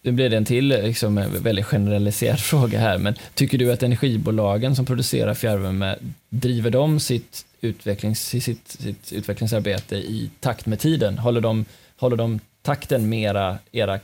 nu 0.02 0.12
blir 0.12 0.30
det 0.30 0.38
en 0.38 0.46
till 0.46 0.72
eh, 0.72 0.84
liksom, 0.84 1.16
väldigt 1.44 1.66
generaliserad 1.66 2.40
fråga 2.40 2.80
här, 2.80 2.98
men 2.98 3.16
tycker 3.34 3.58
du 3.58 3.72
att 3.72 3.84
energibolagen 3.84 4.76
som 4.76 4.86
producerar 4.86 5.34
fjärrvärme, 5.34 5.96
driver 6.30 6.70
de 6.70 7.00
sitt, 7.00 7.46
utvecklings, 7.62 8.26
sitt, 8.26 8.68
sitt 8.68 9.12
utvecklingsarbete 9.12 9.96
i 9.96 10.30
takt 10.40 10.66
med 10.66 10.80
tiden? 10.80 11.18
Håller 11.18 11.42
de, 11.42 11.66
håller 11.98 12.18
de 12.18 12.40
takten 12.62 13.10
med 13.10 13.30
era, 13.30 13.58
era 13.72 14.00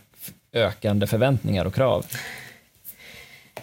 ökande 0.52 1.06
förväntningar 1.06 1.64
och 1.64 1.74
krav? 1.74 2.06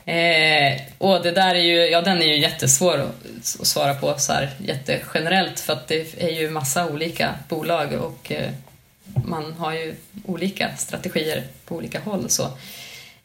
Eh, 0.06 0.82
och 0.98 1.24
det 1.24 1.32
där 1.32 1.56
är 1.56 1.60
ju, 1.60 1.86
ja 1.86 2.02
den 2.02 2.22
är 2.22 2.26
ju 2.26 2.38
jättesvår 2.40 2.98
att, 2.98 3.60
att 3.60 3.68
svara 3.68 3.94
på 3.94 4.14
så 4.18 4.34
här 4.34 4.50
jättegenerellt 4.58 5.60
för 5.60 5.74
att 5.74 5.88
det 5.88 6.24
är 6.24 6.30
ju 6.30 6.50
massa 6.50 6.88
olika 6.88 7.36
bolag 7.50 7.94
och 7.94 8.32
eh, 8.32 8.50
man 9.26 9.54
har 9.54 9.74
ju 9.74 9.96
olika 10.26 10.76
strategier 10.78 11.44
på 11.66 11.76
olika 11.76 12.00
håll. 12.00 12.30
Så. 12.30 12.48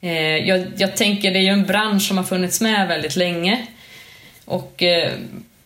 Eh, 0.01 0.37
jag, 0.37 0.67
jag, 0.77 0.97
tänker, 0.97 1.31
det 1.31 1.39
är 1.39 1.43
ju 1.43 1.49
en 1.49 1.67
bransch 1.67 2.03
som 2.03 2.17
har 2.17 2.25
funnits 2.25 2.61
med 2.61 2.89
väldigt 2.89 3.17
länge. 3.17 3.67
Och 4.45 4.83
eh, 4.83 5.13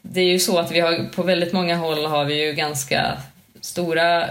det 0.02 0.20
är 0.20 0.24
ju 0.24 0.38
så 0.38 0.58
att 0.58 0.72
vi 0.72 0.80
har, 0.80 1.10
på 1.14 1.22
väldigt 1.22 1.52
många 1.52 1.76
håll 1.76 2.06
har 2.06 2.24
vi 2.24 2.44
ju 2.44 2.52
ganska 2.52 3.16
stora 3.60 4.28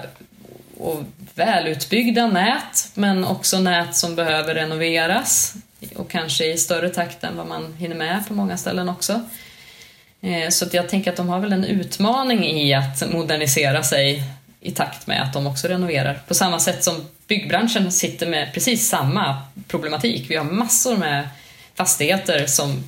och 0.77 1.03
välutbyggda 1.35 2.27
nät, 2.27 2.91
men 2.93 3.25
också 3.25 3.59
nät 3.59 3.95
som 3.95 4.15
behöver 4.15 4.55
renoveras 4.55 5.55
och 5.95 6.09
kanske 6.09 6.45
i 6.45 6.57
större 6.57 6.89
takt 6.89 7.23
än 7.23 7.37
vad 7.37 7.47
man 7.47 7.73
hinner 7.73 7.95
med 7.95 8.23
på 8.27 8.33
många 8.33 8.57
ställen 8.57 8.89
också. 8.89 9.21
Eh, 10.21 10.49
så 10.49 10.65
jag 10.71 10.89
tänker 10.89 11.11
att 11.11 11.17
de 11.17 11.29
har 11.29 11.39
väl 11.39 11.53
en 11.53 11.63
utmaning 11.63 12.45
i 12.45 12.73
att 12.73 13.11
modernisera 13.11 13.83
sig 13.83 14.23
i 14.68 14.72
takt 14.72 15.07
med 15.07 15.24
att 15.24 15.34
de 15.34 15.47
också 15.47 15.68
renoverar. 15.68 16.20
På 16.28 16.34
samma 16.34 16.59
sätt 16.59 16.84
som 16.84 17.05
byggbranschen 17.28 17.91
sitter 17.91 18.28
med 18.28 18.53
precis 18.53 18.89
samma 18.89 19.41
problematik. 19.68 20.26
Vi 20.30 20.36
har 20.36 20.45
massor 20.45 20.97
med 20.97 21.30
fastigheter 21.76 22.45
som, 22.45 22.84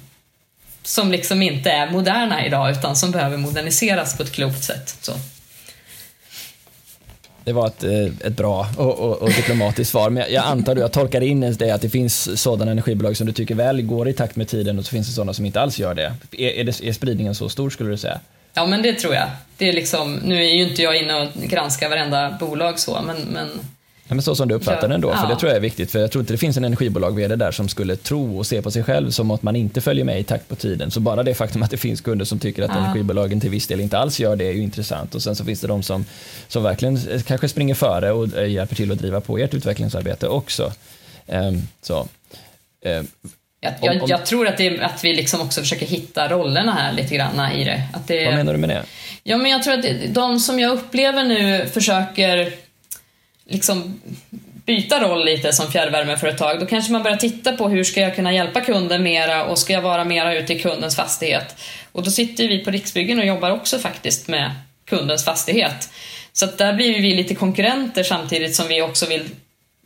som 0.83 1.11
liksom 1.11 1.41
inte 1.41 1.71
är 1.71 1.91
moderna 1.91 2.45
idag 2.45 2.71
utan 2.71 2.95
som 2.95 3.11
behöver 3.11 3.37
moderniseras 3.37 4.17
på 4.17 4.23
ett 4.23 4.31
klokt 4.31 4.63
sätt. 4.63 4.97
Så. 5.01 5.11
Det 7.43 7.53
var 7.53 7.67
ett, 7.67 7.83
eh, 7.83 8.27
ett 8.27 8.37
bra 8.37 8.67
och, 8.77 8.99
och, 8.99 9.21
och 9.21 9.29
diplomatiskt 9.29 9.91
svar, 9.91 10.09
men 10.09 10.23
jag 10.29 10.45
antar 10.45 10.71
att 10.71 10.79
jag 10.79 10.91
tolkar 10.91 11.21
in 11.21 11.55
det 11.59 11.71
att 11.71 11.81
det 11.81 11.89
finns 11.89 12.41
sådana 12.41 12.71
energibolag 12.71 13.17
som 13.17 13.27
du 13.27 13.33
tycker 13.33 13.55
väl 13.55 13.81
går 13.81 14.09
i 14.09 14.13
takt 14.13 14.35
med 14.35 14.47
tiden 14.47 14.79
och 14.79 14.85
så 14.85 14.91
finns 14.91 15.07
det 15.07 15.13
sådana 15.13 15.33
som 15.33 15.45
inte 15.45 15.61
alls 15.61 15.79
gör 15.79 15.93
det. 15.95 16.13
Är, 16.31 16.49
är, 16.49 16.63
det, 16.63 16.83
är 16.83 16.93
spridningen 16.93 17.35
så 17.35 17.49
stor 17.49 17.69
skulle 17.69 17.89
du 17.89 17.97
säga? 17.97 18.19
Ja, 18.53 18.65
men 18.65 18.81
det 18.81 18.93
tror 18.93 19.13
jag. 19.13 19.29
Det 19.57 19.69
är 19.69 19.73
liksom, 19.73 20.15
nu 20.15 20.35
är 20.43 20.55
ju 20.55 20.69
inte 20.69 20.81
jag 20.81 20.97
inne 20.97 21.15
och 21.15 21.41
granskar 21.41 21.89
varenda 21.89 22.37
bolag 22.39 22.79
så, 22.79 23.01
men, 23.01 23.17
men 23.17 23.49
Ja, 24.09 24.15
men 24.15 24.23
så 24.23 24.35
som 24.35 24.47
du 24.47 24.55
uppfattar 24.55 24.87
den 24.87 25.01
då, 25.01 25.13
för 25.13 25.23
ja. 25.23 25.29
det 25.29 25.35
tror 25.35 25.49
jag 25.49 25.57
är 25.57 25.61
viktigt. 25.61 25.91
För 25.91 25.99
jag 25.99 26.11
tror 26.11 26.21
inte 26.21 26.33
det 26.33 26.37
finns 26.37 26.57
en 26.57 26.63
energibolag 26.63 27.15
vd 27.15 27.35
där 27.35 27.51
som 27.51 27.69
skulle 27.69 27.95
tro 27.95 28.37
och 28.37 28.47
se 28.47 28.61
på 28.61 28.71
sig 28.71 28.83
själv 28.83 29.11
som 29.11 29.31
att 29.31 29.43
man 29.43 29.55
inte 29.55 29.81
följer 29.81 30.05
med 30.05 30.19
i 30.19 30.23
takt 30.23 30.47
på 30.47 30.55
tiden. 30.55 30.91
Så 30.91 30.99
bara 30.99 31.23
det 31.23 31.33
faktum 31.33 31.63
att 31.63 31.71
det 31.71 31.77
finns 31.77 32.01
kunder 32.01 32.25
som 32.25 32.39
tycker 32.39 32.63
att 32.63 32.71
ja. 32.73 32.77
energibolagen 32.77 33.39
till 33.39 33.49
viss 33.49 33.67
del 33.67 33.79
inte 33.79 33.97
alls 33.97 34.19
gör 34.19 34.35
det 34.35 34.45
är 34.45 34.51
ju 34.51 34.61
intressant. 34.61 35.15
Och 35.15 35.21
sen 35.21 35.35
så 35.35 35.45
finns 35.45 35.61
det 35.61 35.67
de 35.67 35.83
som, 35.83 36.05
som 36.47 36.63
verkligen 36.63 36.99
kanske 37.27 37.49
springer 37.49 37.75
före 37.75 38.11
och 38.11 38.37
eh, 38.37 38.51
hjälper 38.51 38.75
till 38.75 38.91
att 38.91 38.99
driva 38.99 39.21
på 39.21 39.37
ert 39.37 39.53
utvecklingsarbete 39.53 40.27
också. 40.27 40.73
Um, 41.27 41.67
så. 41.81 42.07
Um, 42.85 43.07
jag, 43.61 43.73
jag, 43.81 44.09
jag, 44.09 44.25
tror 44.25 44.47
att, 44.47 44.57
det, 44.57 44.79
att 44.79 45.03
vi 45.03 45.13
liksom 45.13 45.41
också 45.41 45.61
försöker 45.61 45.85
hitta 45.85 46.27
rollerna 46.27 46.73
här 46.73 46.93
lite 46.93 47.15
grann 47.15 47.51
i 47.51 47.63
det. 47.63 47.81
Att 47.93 48.07
det. 48.07 48.25
Vad 48.25 48.35
menar 48.35 48.53
du 48.53 48.59
med 48.59 48.69
det? 48.69 48.83
Ja, 49.23 49.37
men 49.37 49.51
jag 49.51 49.63
tror 49.63 49.73
att 49.73 49.85
de 50.07 50.39
som 50.39 50.59
jag 50.59 50.71
upplever 50.71 51.23
nu 51.23 51.69
försöker 51.73 52.51
liksom 53.45 54.01
byta 54.65 54.99
roll 54.99 55.25
lite 55.25 55.53
som 55.53 55.71
fjärrvärmeföretag, 55.71 56.59
då 56.59 56.65
kanske 56.65 56.91
man 56.91 57.03
börjar 57.03 57.17
titta 57.17 57.51
på 57.51 57.69
hur 57.69 57.83
ska 57.83 58.01
jag 58.01 58.15
kunna 58.15 58.33
hjälpa 58.33 58.61
kunden 58.61 59.03
mera 59.03 59.45
och 59.45 59.57
ska 59.57 59.73
jag 59.73 59.81
vara 59.81 60.03
mera 60.03 60.35
ute 60.35 60.53
i 60.53 60.59
kundens 60.59 60.95
fastighet? 60.95 61.55
Och 61.91 62.03
då 62.03 62.11
sitter 62.11 62.47
vi 62.47 62.59
på 62.59 62.71
Riksbyggen 62.71 63.19
och 63.19 63.25
jobbar 63.25 63.51
också 63.51 63.79
faktiskt 63.79 64.27
med 64.27 64.51
kundens 64.85 65.25
fastighet. 65.25 65.89
Så 66.33 66.45
att 66.45 66.57
där 66.57 66.73
blir 66.73 67.01
vi 67.01 67.15
lite 67.15 67.35
konkurrenter 67.35 68.03
samtidigt 68.03 68.55
som 68.55 68.67
vi 68.67 68.81
också 68.81 69.05
vill 69.05 69.29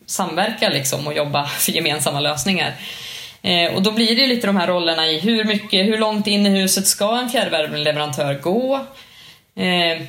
samverka 0.05 0.69
liksom 0.69 1.07
och 1.07 1.13
jobba 1.13 1.45
för 1.45 1.71
gemensamma 1.71 2.19
lösningar. 2.19 2.73
Eh, 3.43 3.73
och 3.73 3.81
då 3.81 3.91
blir 3.91 4.15
det 4.15 4.27
lite 4.27 4.47
de 4.47 4.55
här 4.55 4.67
rollerna 4.67 5.07
i 5.07 5.19
hur 5.19 5.43
mycket, 5.43 5.85
hur 5.85 5.97
långt 5.97 6.27
in 6.27 6.45
i 6.45 6.49
huset 6.49 6.87
ska 6.87 7.19
en 7.19 7.29
fjärrvärmeleverantör 7.29 8.33
gå? 8.33 8.75
Eh, 9.55 10.01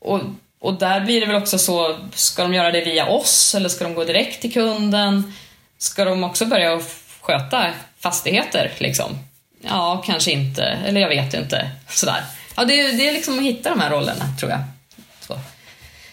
och 0.00 0.20
och 0.62 0.74
där 0.74 1.00
blir 1.00 1.20
det 1.20 1.26
väl 1.26 1.36
också 1.36 1.58
så, 1.58 1.98
ska 2.14 2.42
de 2.42 2.54
göra 2.54 2.70
det 2.70 2.80
via 2.80 3.06
oss 3.06 3.54
eller 3.54 3.68
ska 3.68 3.84
de 3.84 3.94
gå 3.94 4.04
direkt 4.04 4.40
till 4.40 4.52
kunden? 4.52 5.32
Ska 5.78 6.04
de 6.04 6.24
också 6.24 6.46
börja 6.46 6.80
sköta 7.20 7.70
fastigheter 7.98 8.72
liksom? 8.78 9.18
Ja, 9.60 10.02
kanske 10.06 10.30
inte, 10.30 10.62
eller 10.62 11.00
jag 11.00 11.08
vet 11.08 11.34
inte. 11.34 11.70
Sådär. 11.88 12.24
Ja, 12.56 12.64
det, 12.64 12.80
är, 12.80 12.92
det 12.92 13.08
är 13.08 13.12
liksom 13.12 13.38
att 13.38 13.44
hitta 13.44 13.70
de 13.70 13.80
här 13.80 13.90
rollerna, 13.90 14.24
tror 14.38 14.50
jag. 14.50 14.60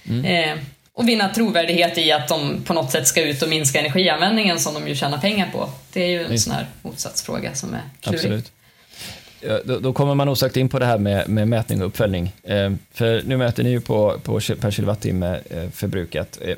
Mm. 0.10 0.26
Eh, 0.26 0.64
och 1.00 1.08
vinna 1.08 1.30
trovärdighet 1.30 1.98
i 1.98 2.12
att 2.12 2.28
de 2.28 2.64
på 2.64 2.74
något 2.74 2.92
sätt 2.92 3.08
ska 3.08 3.22
ut 3.22 3.42
och 3.42 3.50
minska 3.50 3.80
energianvändningen 3.80 4.60
som 4.60 4.74
de 4.74 4.88
ju 4.88 4.96
tjänar 4.96 5.18
pengar 5.18 5.50
på. 5.52 5.70
Det 5.94 6.04
är 6.04 6.08
ju 6.08 6.26
en 6.26 6.40
sån 6.40 6.54
här 6.54 6.66
motsatsfråga 6.82 7.56
som 7.56 7.74
är 7.74 7.82
klurig. 8.02 8.20
Absolut. 8.20 8.52
Då, 9.66 9.80
då, 9.80 9.94
kommer 9.94 10.16
man 10.16 10.30
osökt 10.30 10.58
in 10.58 10.70
på 10.70 10.80
det 10.80 10.86
här 10.86 10.98
med, 10.98 11.30
med 11.30 11.48
mätning 11.48 11.82
och 11.82 11.88
uppföljning. 11.88 12.32
Eh, 12.44 12.72
för 12.92 13.22
nu 13.26 13.38
mäter 13.38 13.64
ni 13.64 13.70
ju 13.70 13.82
på, 13.82 14.20
på 14.24 14.40
per 14.60 14.72
kilowattimme 14.72 15.40
eh, 15.50 15.70
förbrukat. 15.70 16.40
Eh, 16.42 16.56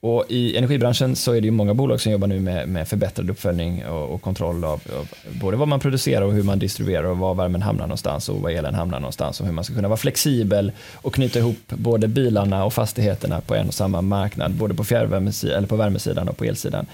och 0.00 0.24
I 0.28 0.56
energibranschen 0.56 1.16
så 1.16 1.32
är 1.32 1.40
det 1.40 1.44
ju 1.44 1.50
många 1.50 1.74
bolag 1.74 2.00
som 2.00 2.12
jobbar 2.12 2.26
nu 2.26 2.40
med, 2.40 2.68
med 2.68 2.88
förbättrad 2.88 3.30
uppföljning 3.30 3.84
och, 3.86 4.14
och 4.14 4.22
kontroll 4.22 4.64
av, 4.64 4.82
av, 4.98 5.08
både 5.40 5.56
vad 5.56 5.68
man 5.68 5.80
producerar 5.80 6.22
och 6.22 6.32
hur 6.32 6.42
man 6.42 6.58
distribuerar 6.58 7.04
och 7.04 7.18
var 7.18 7.34
värmen 7.34 7.62
hamnar 7.62 7.86
någonstans 7.86 8.28
och 8.28 8.40
var 8.40 8.50
elen 8.50 8.74
hamnar 8.74 9.00
någonstans 9.00 9.40
och 9.40 9.46
hur 9.46 9.52
man 9.52 9.64
ska 9.64 9.74
kunna 9.74 9.88
vara 9.88 9.96
flexibel 9.96 10.72
och 10.94 11.14
knyta 11.14 11.38
ihop 11.38 11.68
både 11.68 12.08
bilarna 12.08 12.64
och 12.64 12.72
fastigheterna 12.72 13.40
på 13.40 13.54
en 13.54 13.68
och 13.68 13.74
samma 13.74 14.02
marknad, 14.02 14.52
både 14.52 14.74
på, 14.74 14.84
eller 14.94 15.66
på 15.66 15.76
värmesidan 15.76 16.28
och 16.28 16.36
på 16.36 16.44
elsidan 16.44 16.86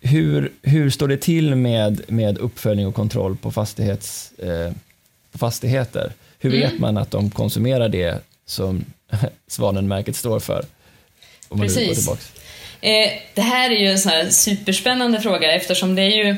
hur, 0.00 0.52
hur 0.62 0.90
står 0.90 1.08
det 1.08 1.16
till 1.16 1.54
med, 1.54 2.00
med 2.08 2.38
uppföljning 2.38 2.86
och 2.86 2.94
kontroll 2.94 3.36
på, 3.36 3.50
fastighets, 3.52 4.32
eh, 4.38 4.72
på 5.32 5.38
fastigheter? 5.38 6.12
Hur 6.38 6.54
mm. 6.54 6.70
vet 6.70 6.80
man 6.80 6.96
att 6.96 7.10
de 7.10 7.30
konsumerar 7.30 7.88
det 7.88 8.20
som 8.46 8.84
Svanenmärket 9.46 10.16
står 10.16 10.40
för? 10.40 10.64
Precis. 11.48 12.08
Eh, 12.80 13.12
det 13.34 13.42
här 13.42 13.70
är 13.70 13.76
ju 13.76 13.86
en 13.86 13.98
sån 13.98 14.12
här 14.12 14.30
superspännande 14.30 15.20
fråga 15.20 15.52
eftersom 15.52 15.94
det 15.94 16.02
är 16.02 16.24
ju 16.24 16.36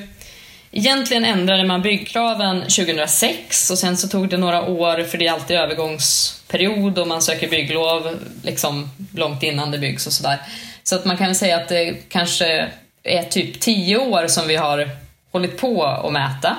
Egentligen 0.70 1.24
ändrade 1.24 1.64
man 1.64 1.82
byggkraven 1.82 2.60
2006 2.60 3.70
och 3.70 3.78
sen 3.78 3.96
så 3.96 4.08
tog 4.08 4.28
det 4.28 4.36
några 4.36 4.62
år, 4.62 5.02
för 5.02 5.18
det 5.18 5.26
är 5.26 5.32
alltid 5.32 5.56
övergångsperiod 5.56 6.98
och 6.98 7.08
man 7.08 7.22
söker 7.22 7.48
bygglov 7.48 8.18
liksom 8.42 8.90
långt 9.14 9.42
innan 9.42 9.70
det 9.70 9.78
byggs 9.78 10.06
och 10.06 10.12
sådär. 10.12 10.38
Så 10.82 10.96
att 10.96 11.04
man 11.04 11.16
kan 11.16 11.34
säga 11.34 11.56
att 11.56 11.68
det 11.68 12.08
kanske 12.08 12.68
är 13.02 13.22
typ 13.22 13.60
tio 13.60 13.98
år 13.98 14.26
som 14.26 14.48
vi 14.48 14.56
har 14.56 14.90
hållit 15.32 15.58
på 15.58 15.84
att 15.84 16.12
mäta. 16.12 16.56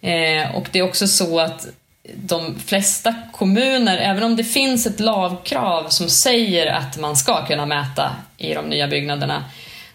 Eh, 0.00 0.56
och 0.56 0.68
det 0.72 0.78
är 0.78 0.82
också 0.82 1.06
så 1.06 1.40
att 1.40 1.66
de 2.14 2.58
flesta 2.58 3.14
kommuner, 3.32 3.98
även 3.98 4.22
om 4.22 4.36
det 4.36 4.44
finns 4.44 4.86
ett 4.86 5.00
lagkrav 5.00 5.88
som 5.88 6.08
säger 6.08 6.66
att 6.66 6.98
man 6.98 7.16
ska 7.16 7.46
kunna 7.46 7.66
mäta 7.66 8.16
i 8.38 8.54
de 8.54 8.66
nya 8.66 8.88
byggnaderna, 8.88 9.44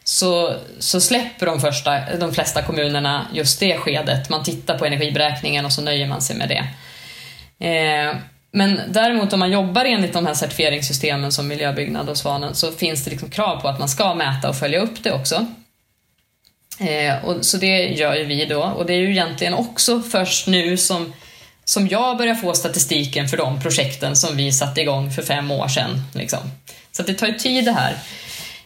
så, 0.03 0.55
så 0.79 1.01
släpper 1.01 1.45
de, 1.45 1.61
första, 1.61 2.15
de 2.15 2.33
flesta 2.33 2.61
kommunerna 2.61 3.27
just 3.33 3.59
det 3.59 3.77
skedet. 3.77 4.29
Man 4.29 4.43
tittar 4.43 4.77
på 4.77 4.85
energiberäkningen 4.85 5.65
och 5.65 5.71
så 5.71 5.81
nöjer 5.81 6.07
man 6.07 6.21
sig 6.21 6.35
med 6.35 6.49
det. 6.49 6.67
Eh, 7.67 8.15
men 8.51 8.81
däremot 8.87 9.33
om 9.33 9.39
man 9.39 9.51
jobbar 9.51 9.85
enligt 9.85 10.13
de 10.13 10.25
här 10.25 10.33
certifieringssystemen 10.33 11.31
som 11.31 11.47
miljöbyggnad 11.47 12.09
och 12.09 12.17
Svanen 12.17 12.55
så 12.55 12.71
finns 12.71 13.03
det 13.03 13.11
liksom 13.11 13.29
krav 13.29 13.61
på 13.61 13.67
att 13.67 13.79
man 13.79 13.89
ska 13.89 14.13
mäta 14.13 14.49
och 14.49 14.55
följa 14.55 14.79
upp 14.79 15.03
det 15.03 15.11
också. 15.11 15.45
Eh, 16.79 17.25
och, 17.25 17.45
så 17.45 17.57
det 17.57 17.77
gör 17.77 18.15
ju 18.15 18.23
vi 18.23 18.45
då 18.45 18.63
och 18.63 18.85
det 18.85 18.93
är 18.93 18.97
ju 18.97 19.11
egentligen 19.11 19.53
också 19.53 20.01
först 20.01 20.47
nu 20.47 20.77
som, 20.77 21.13
som 21.65 21.87
jag 21.87 22.17
börjar 22.17 22.35
få 22.35 22.53
statistiken 22.53 23.27
för 23.27 23.37
de 23.37 23.61
projekten 23.61 24.15
som 24.15 24.37
vi 24.37 24.51
satte 24.51 24.81
igång 24.81 25.11
för 25.11 25.21
fem 25.21 25.51
år 25.51 25.67
sedan. 25.67 26.01
Liksom. 26.13 26.39
Så 26.91 27.03
det 27.03 27.13
tar 27.13 27.27
ju 27.27 27.33
tid 27.33 27.65
det 27.65 27.71
här. 27.71 27.91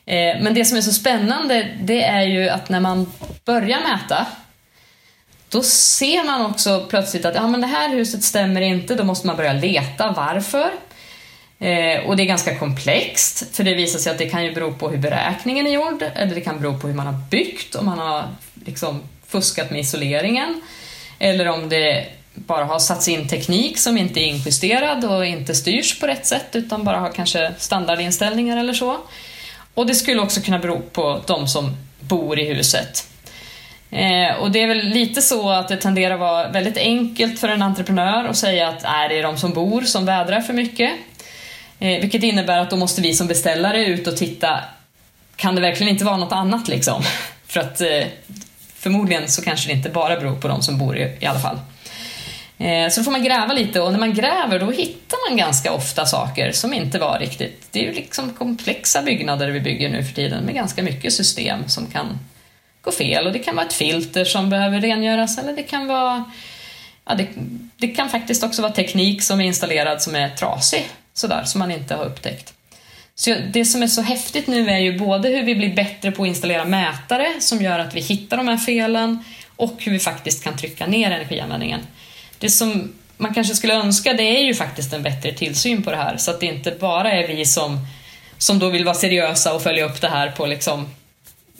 Eh, 0.05 0.41
men 0.41 0.53
det 0.53 0.65
som 0.65 0.77
är 0.77 0.81
så 0.81 0.91
spännande 0.91 1.67
det 1.81 2.03
är 2.03 2.21
ju 2.21 2.49
att 2.49 2.69
när 2.69 2.79
man 2.79 3.11
börjar 3.45 3.79
mäta 3.79 4.27
då 5.49 5.63
ser 5.63 6.23
man 6.23 6.45
också 6.45 6.85
plötsligt 6.89 7.25
att 7.25 7.35
ja, 7.35 7.47
men 7.47 7.61
det 7.61 7.67
här 7.67 7.89
huset 7.89 8.23
stämmer 8.23 8.61
inte, 8.61 8.95
då 8.95 9.03
måste 9.03 9.27
man 9.27 9.35
börja 9.35 9.53
leta 9.53 10.11
varför. 10.11 10.71
Eh, 11.59 12.05
och 12.05 12.17
det 12.17 12.23
är 12.23 12.25
ganska 12.25 12.59
komplext, 12.59 13.55
för 13.55 13.63
det 13.63 13.73
visar 13.73 13.99
sig 13.99 14.11
att 14.11 14.17
det 14.17 14.29
kan 14.29 14.45
ju 14.45 14.53
bero 14.53 14.73
på 14.73 14.89
hur 14.89 14.97
beräkningen 14.97 15.67
är 15.67 15.71
gjord, 15.71 16.03
eller 16.15 16.35
det 16.35 16.41
kan 16.41 16.59
bero 16.61 16.79
på 16.79 16.87
hur 16.87 16.95
man 16.95 17.05
har 17.05 17.21
byggt, 17.29 17.75
om 17.75 17.85
man 17.85 17.99
har 17.99 18.23
liksom 18.65 19.01
fuskat 19.27 19.71
med 19.71 19.79
isoleringen, 19.79 20.61
eller 21.19 21.47
om 21.47 21.69
det 21.69 22.05
bara 22.45 22.65
har 22.65 22.79
satts 22.79 23.07
in 23.07 23.27
teknik 23.27 23.77
som 23.77 23.97
inte 23.97 24.19
är 24.19 24.25
injusterad 24.25 25.05
och 25.05 25.25
inte 25.25 25.55
styrs 25.55 25.99
på 25.99 26.07
rätt 26.07 26.25
sätt, 26.25 26.47
utan 26.51 26.83
bara 26.83 26.97
har 26.97 27.11
kanske 27.11 27.53
standardinställningar 27.57 28.57
eller 28.57 28.73
så. 28.73 28.97
Och 29.73 29.85
det 29.85 29.95
skulle 29.95 30.21
också 30.21 30.41
kunna 30.41 30.59
bero 30.59 30.81
på 30.81 31.21
de 31.27 31.47
som 31.47 31.75
bor 31.99 32.39
i 32.39 32.53
huset. 32.53 33.07
Eh, 33.91 34.35
och 34.39 34.51
det 34.51 34.63
är 34.63 34.67
väl 34.67 34.77
lite 34.77 35.21
så 35.21 35.49
att 35.49 35.67
det 35.67 35.77
tenderar 35.77 36.13
att 36.13 36.19
vara 36.19 36.49
väldigt 36.49 36.77
enkelt 36.77 37.39
för 37.39 37.49
en 37.49 37.61
entreprenör 37.61 38.25
att 38.25 38.37
säga 38.37 38.67
att 38.67 38.83
äh, 38.83 38.91
det 39.09 39.19
är 39.19 39.23
de 39.23 39.37
som 39.37 39.53
bor 39.53 39.81
som 39.81 40.05
vädrar 40.05 40.41
för 40.41 40.53
mycket. 40.53 40.91
Eh, 41.79 42.01
vilket 42.01 42.23
innebär 42.23 42.59
att 42.59 42.69
då 42.69 42.75
måste 42.75 43.01
vi 43.01 43.13
som 43.13 43.27
beställare 43.27 43.85
ut 43.85 44.07
och 44.07 44.17
titta, 44.17 44.59
kan 45.35 45.55
det 45.55 45.61
verkligen 45.61 45.93
inte 45.93 46.05
vara 46.05 46.17
något 46.17 46.31
annat 46.31 46.67
liksom? 46.67 47.03
för 47.47 47.59
att 47.59 47.81
eh, 47.81 48.03
förmodligen 48.75 49.29
så 49.29 49.41
kanske 49.41 49.69
det 49.69 49.73
inte 49.73 49.89
bara 49.89 50.19
beror 50.19 50.35
på 50.35 50.47
de 50.47 50.61
som 50.61 50.77
bor 50.77 50.97
i, 50.97 51.17
i 51.19 51.25
alla 51.25 51.39
fall. 51.39 51.59
Eh, 52.59 52.89
så 52.89 52.99
då 52.99 53.03
får 53.03 53.11
man 53.11 53.23
gräva 53.23 53.53
lite 53.53 53.81
och 53.81 53.91
när 53.91 53.99
man 53.99 54.13
gräver 54.13 54.59
då 54.59 54.71
hittar 54.71 55.29
man 55.29 55.37
ganska 55.37 55.71
ofta 55.71 56.05
saker 56.05 56.51
som 56.51 56.73
inte 56.73 56.99
var 56.99 57.19
riktigt... 57.19 57.67
Det 57.71 57.79
är 57.79 57.83
ju 57.83 57.93
liksom 57.93 58.33
komplexa 58.33 59.01
byggnader 59.01 59.51
vi 59.51 59.59
bygger 59.59 59.89
nu 59.89 60.03
för 60.03 60.13
tiden 60.13 60.43
med 60.43 60.55
ganska 60.55 60.83
mycket 60.83 61.13
system 61.13 61.67
som 61.67 61.87
kan 61.87 62.19
gå 62.81 62.91
fel 62.91 63.27
och 63.27 63.33
det 63.33 63.39
kan 63.39 63.55
vara 63.55 63.65
ett 63.65 63.73
filter 63.73 64.25
som 64.25 64.49
behöver 64.49 64.81
rengöras 64.81 65.37
eller 65.37 65.53
det 65.53 65.63
kan 65.63 65.87
vara... 65.87 66.31
Ja, 67.05 67.15
det, 67.15 67.27
det 67.77 67.87
kan 67.87 68.09
faktiskt 68.09 68.43
också 68.43 68.61
vara 68.61 68.71
teknik 68.71 69.21
som 69.21 69.41
är 69.41 69.45
installerad 69.45 70.01
som 70.01 70.15
är 70.15 70.29
trasig 70.29 70.89
sådär, 71.13 71.43
som 71.43 71.59
man 71.59 71.71
inte 71.71 71.95
har 71.95 72.05
upptäckt. 72.05 72.53
Så 73.15 73.35
det 73.51 73.65
som 73.65 73.83
är 73.83 73.87
så 73.87 74.01
häftigt 74.01 74.47
nu 74.47 74.69
är 74.69 74.77
ju 74.77 74.99
både 74.99 75.29
hur 75.29 75.43
vi 75.43 75.55
blir 75.55 75.75
bättre 75.75 76.11
på 76.11 76.23
att 76.23 76.27
installera 76.27 76.65
mätare 76.65 77.33
som 77.39 77.61
gör 77.61 77.79
att 77.79 77.95
vi 77.95 78.01
hittar 78.01 78.37
de 78.37 78.47
här 78.47 78.57
felen 78.57 79.23
och 79.55 79.75
hur 79.77 79.91
vi 79.91 79.99
faktiskt 79.99 80.43
kan 80.43 80.57
trycka 80.57 80.87
ner 80.87 81.11
energianvändningen. 81.11 81.79
Det 82.39 82.49
som 82.49 82.93
man 83.17 83.33
kanske 83.33 83.55
skulle 83.55 83.73
önska 83.73 84.13
det 84.13 84.23
är 84.23 84.43
ju 84.43 84.55
faktiskt 84.55 84.93
en 84.93 85.03
bättre 85.03 85.33
tillsyn 85.33 85.83
på 85.83 85.91
det 85.91 85.97
här 85.97 86.17
så 86.17 86.31
att 86.31 86.39
det 86.39 86.45
inte 86.45 86.71
bara 86.79 87.11
är 87.11 87.27
vi 87.27 87.45
som, 87.45 87.87
som 88.37 88.59
då 88.59 88.69
vill 88.69 88.85
vara 88.85 88.95
seriösa 88.95 89.53
och 89.53 89.61
följa 89.61 89.85
upp 89.85 90.01
det 90.01 90.09
här 90.09 90.31
på 90.31 90.45
liksom, 90.45 90.89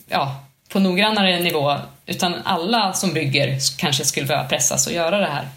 ja, 0.10 0.44
på 0.70 0.80
noggrannare 0.80 1.40
nivå 1.40 1.76
utan 2.06 2.36
alla 2.44 2.94
som 2.94 3.14
bygger 3.14 3.60
kanske 3.78 4.06
skulle 4.06 4.26
behöva 4.26 4.50
pressas 4.50 4.88
och 4.88 4.94
göra 4.94 5.20
det 5.20 5.28
här. 5.28 5.48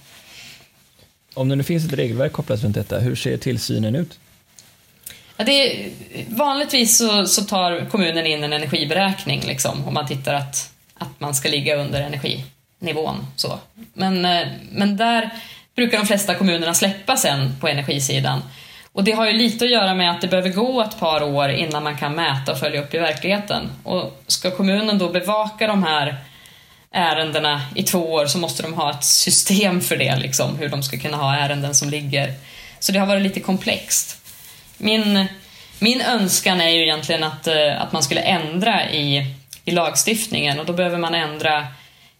Om 1.35 1.49
det 1.49 1.57
nu 1.57 1.63
finns 1.63 1.85
ett 1.85 1.93
regelverk 1.93 2.33
kopplat 2.33 2.63
runt 2.63 2.75
detta, 2.75 2.99
hur 2.99 3.17
ser 3.17 3.37
tillsynen 3.37 3.97
ut? 3.97 4.19
Ja, 5.37 5.45
det 5.45 5.53
är, 5.53 5.91
vanligtvis 6.29 6.99
så, 6.99 7.27
så, 7.27 7.43
tar 7.45 7.91
kommunen 7.91 8.27
in 8.27 8.45
en 8.45 8.53
energiberäkning 8.53 9.41
liksom, 9.47 9.85
om 9.85 9.95
man 9.95 10.07
tittar 10.07 10.35
att, 10.35 10.71
att 10.95 11.21
man 11.21 11.35
ska 11.35 11.49
ligga 11.49 11.77
under 11.77 12.01
nivån. 12.83 13.27
Så. 13.37 13.59
Men, 13.95 14.25
eh, 14.25 14.49
men 14.71 14.97
där 14.97 15.31
brukar 15.77 15.99
de 15.99 16.07
flesta 16.07 16.35
kommunerna 16.35 16.75
släppa 16.75 17.17
sen 17.17 17.57
på 17.61 17.69
energisidan. 17.69 18.43
Och 18.93 19.05
det 19.05 19.13
har 19.13 19.27
ju 19.27 19.33
lite 19.33 19.65
att 19.65 19.71
göra 19.71 19.95
med 19.95 20.11
att 20.11 20.21
det 20.21 20.29
behöver 20.29 20.49
gå 20.49 20.83
ett 20.83 20.99
par 20.99 21.23
år 21.23 21.51
innan 21.51 21.83
man 21.83 21.97
kan 21.97 22.15
mäta 22.15 22.53
och 22.53 22.59
följa 22.59 22.83
upp 22.83 22.95
i 22.95 22.99
verkligheten. 22.99 23.71
Och 23.83 24.23
ska 24.27 24.51
kommunen 24.51 24.99
då 24.99 25.09
bevaka 25.09 25.67
de 25.67 25.83
här 25.83 26.17
ärendena 26.91 27.63
i 27.75 27.83
två 27.83 28.13
år 28.13 28.27
så 28.27 28.39
måste 28.39 28.63
de 28.63 28.75
ha 28.75 28.91
ett 28.91 29.05
system 29.05 29.81
för 29.81 29.97
det, 29.97 30.17
liksom, 30.17 30.57
hur 30.59 30.69
de 30.69 30.83
ska 30.83 30.99
kunna 30.99 31.17
ha 31.17 31.37
ärenden 31.37 31.75
som 31.75 31.91
ligger. 31.91 32.35
Så 32.79 32.93
det 32.93 32.99
har 32.99 33.07
varit 33.07 33.23
lite 33.23 33.41
komplext. 33.41 34.19
Min, 34.79 35.27
min 35.79 36.01
önskan 36.01 36.61
är 36.61 36.69
ju 36.69 36.83
egentligen 36.83 37.25
att, 37.25 37.47
eh, 37.47 37.83
att 37.83 37.93
man 37.93 38.03
skulle 38.03 38.21
ändra 38.21 38.91
i, 38.91 39.35
i 39.65 39.71
lagstiftningen 39.71 40.61
och 40.61 40.67
då 40.67 40.73
behöver 40.73 40.99
man 40.99 41.15
ändra 41.15 41.67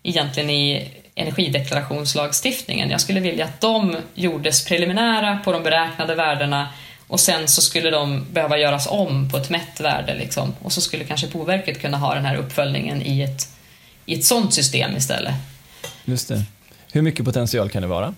egentligen 0.03 0.51
i 0.51 0.91
energideklarationslagstiftningen. 1.15 2.91
Jag 2.91 3.01
skulle 3.01 3.21
vilja 3.21 3.45
att 3.45 3.61
de 3.61 3.97
gjordes 4.15 4.65
preliminära 4.65 5.39
på 5.45 5.53
de 5.53 5.63
beräknade 5.63 6.15
värdena 6.15 6.69
och 7.07 7.21
sen 7.21 7.49
så 7.49 7.63
skulle 7.63 7.91
de 7.91 8.27
behöva 8.33 8.59
göras 8.59 8.87
om 8.87 9.31
på 9.31 9.37
ett 9.37 9.51
mätt 9.51 9.81
värde. 9.81 10.15
Liksom. 10.15 10.55
Och 10.63 10.73
så 10.73 10.81
skulle 10.81 11.05
kanske 11.05 11.27
Boverket 11.27 11.81
kunna 11.81 11.97
ha 11.97 12.15
den 12.15 12.25
här 12.25 12.37
uppföljningen 12.37 13.03
i 13.03 13.23
ett, 13.23 13.49
i 14.07 14.15
ett 14.15 14.25
sånt 14.25 14.55
system 14.55 14.97
istället. 14.97 15.35
Just 16.05 16.29
det. 16.29 16.43
Hur 16.93 17.03
mycket 17.03 17.25
potential 17.25 17.71
kan 17.71 17.83
det 17.83 17.89
vara? 17.89 18.15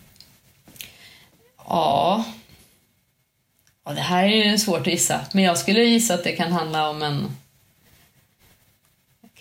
Ja, 1.68 2.24
ja 3.85 3.93
det 3.93 4.01
här 4.01 4.24
är 4.24 4.51
ju 4.51 4.59
svårt 4.59 4.80
att 4.80 4.87
gissa, 4.87 5.20
men 5.32 5.45
jag 5.45 5.59
skulle 5.59 5.85
gissa 5.85 6.14
att 6.14 6.24
det 6.24 6.32
kan 6.32 6.53
handla 6.53 6.89
om 6.89 7.03
en 7.03 7.37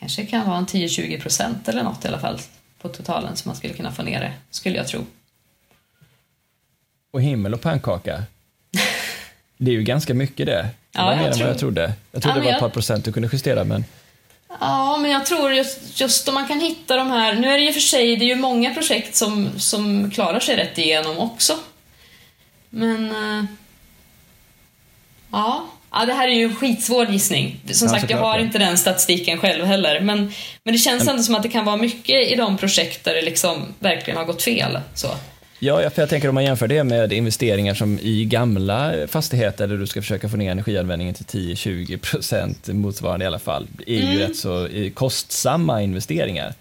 kanske 0.04 0.26
kan 0.26 0.48
vara 0.48 0.58
en 0.58 0.66
10-20 0.66 1.22
procent 1.22 1.68
eller 1.68 1.84
något 1.84 2.06
i 2.06 2.08
alla 2.08 2.20
fall 2.20 2.40
på 2.82 2.90
totalen 2.90 3.36
som 3.36 3.50
man 3.50 3.56
skulle 3.56 3.74
kunna 3.74 3.92
få 3.92 4.04
ner 4.04 4.20
det, 4.20 4.34
skulle 4.50 4.78
jag 4.78 4.88
tro. 4.88 5.06
Och 7.12 7.22
himmel 7.22 7.54
och 7.54 7.62
pannkaka. 7.62 8.24
det 9.58 9.72
är 9.72 9.76
ju 9.76 9.84
ganska 9.84 10.14
mycket 10.14 10.46
det. 10.46 10.54
Det 10.54 10.70
ja, 10.92 11.06
var 11.06 11.16
mer 11.16 11.32
än 11.32 11.40
vad 11.40 11.50
jag 11.50 11.60
trodde. 11.60 11.94
Jag 12.12 12.22
trodde 12.22 12.38
ja, 12.38 12.44
det 12.44 12.48
var 12.48 12.54
ett 12.54 12.60
par 12.60 12.70
procent 12.70 13.06
du 13.06 13.12
kunde 13.12 13.30
justera, 13.32 13.64
men... 13.64 13.86
Ja, 14.60 14.98
men 14.98 15.12
jag 15.12 15.26
tror 15.26 15.54
just, 15.54 16.00
just 16.00 16.28
om 16.28 16.34
man 16.34 16.48
kan 16.48 16.60
hitta 16.60 16.96
de 16.96 17.12
här... 17.12 17.34
Nu 17.34 17.48
är 17.48 17.58
det 17.58 17.64
ju 17.64 17.74
för 17.74 17.80
sig, 17.80 18.16
det 18.16 18.26
är 18.26 18.28
ju 18.28 18.36
många 18.36 18.74
projekt 18.74 19.16
som, 19.16 19.60
som 19.60 20.12
klarar 20.12 20.40
sig 20.40 20.56
rätt 20.56 20.78
igenom 20.78 21.20
också. 21.20 21.60
Men... 22.70 23.12
Uh, 23.12 23.46
ja, 25.32 25.66
Ja, 25.94 26.06
det 26.06 26.14
här 26.14 26.28
är 26.28 26.34
ju 26.34 26.44
en 26.44 26.56
skitsvår 26.56 27.06
gissning. 27.06 27.60
Som 27.72 27.88
ja, 27.88 27.94
sagt, 27.94 28.10
jag 28.10 28.18
har 28.18 28.40
inte 28.40 28.58
den 28.58 28.78
statistiken 28.78 29.38
själv 29.38 29.66
heller. 29.66 30.00
Men, 30.00 30.32
men 30.64 30.74
det 30.74 30.78
känns 30.78 31.08
ändå 31.08 31.24
som 31.24 31.36
att 31.36 31.44
det 31.44 31.50
kan 31.50 31.66
vara 31.66 31.78
mycket 31.78 32.32
i 32.32 32.36
de 32.36 32.58
projekt 32.58 33.04
där 33.04 33.14
det 33.14 33.22
liksom 33.22 33.74
verkligen 33.80 34.18
har 34.18 34.26
gått 34.26 34.44
fel. 34.44 34.80
Så. 34.94 35.08
Ja, 35.60 35.90
för 35.90 36.02
jag 36.02 36.10
tänker 36.10 36.30
om 36.30 36.36
man 36.36 36.44
jämför 36.44 36.68
det 36.68 36.84
med 36.84 37.14
investeringar 37.14 37.74
som 37.74 38.00
i 38.00 38.26
gamla 38.26 38.94
fastigheter 39.08 39.68
där 39.68 39.78
du 39.78 39.88
ska 39.88 40.02
försöka 40.02 40.30
få 40.30 40.38
ner 40.38 40.52
energianvändningen 40.52 41.14
till 41.14 41.26
10-20% 41.26 42.74
motsvarande 42.74 43.26
i 43.26 43.28
alla 43.28 43.40
fall, 43.40 43.68
är 43.88 43.96
ju 43.96 44.04
mm. 44.04 44.18
rätt 44.18 44.36
så 44.36 44.70
kostsamma 44.94 45.82
investeringar. 45.82 46.54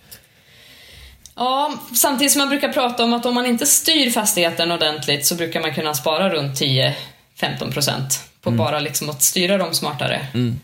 Ja, 1.35 1.75
samtidigt 1.95 2.33
som 2.33 2.39
man 2.39 2.49
brukar 2.49 2.73
prata 2.73 3.05
om 3.05 3.13
att 3.13 3.27
om 3.27 3.35
man 3.35 3.47
inte 3.47 3.67
styr 3.67 4.11
fastigheten 4.11 4.73
ordentligt 4.73 5.27
så 5.27 5.35
brukar 5.35 5.61
man 5.61 5.75
kunna 5.75 5.95
spara 5.95 6.31
runt 6.31 6.61
10-15% 6.61 8.32
på 8.43 8.51
mm. 8.51 8.59
bara 8.59 8.81
liksom 8.81 9.11
att 9.11 9.23
styra 9.23 9.59
dem 9.59 9.75
smartare. 9.75 10.27
Mm. 10.35 10.61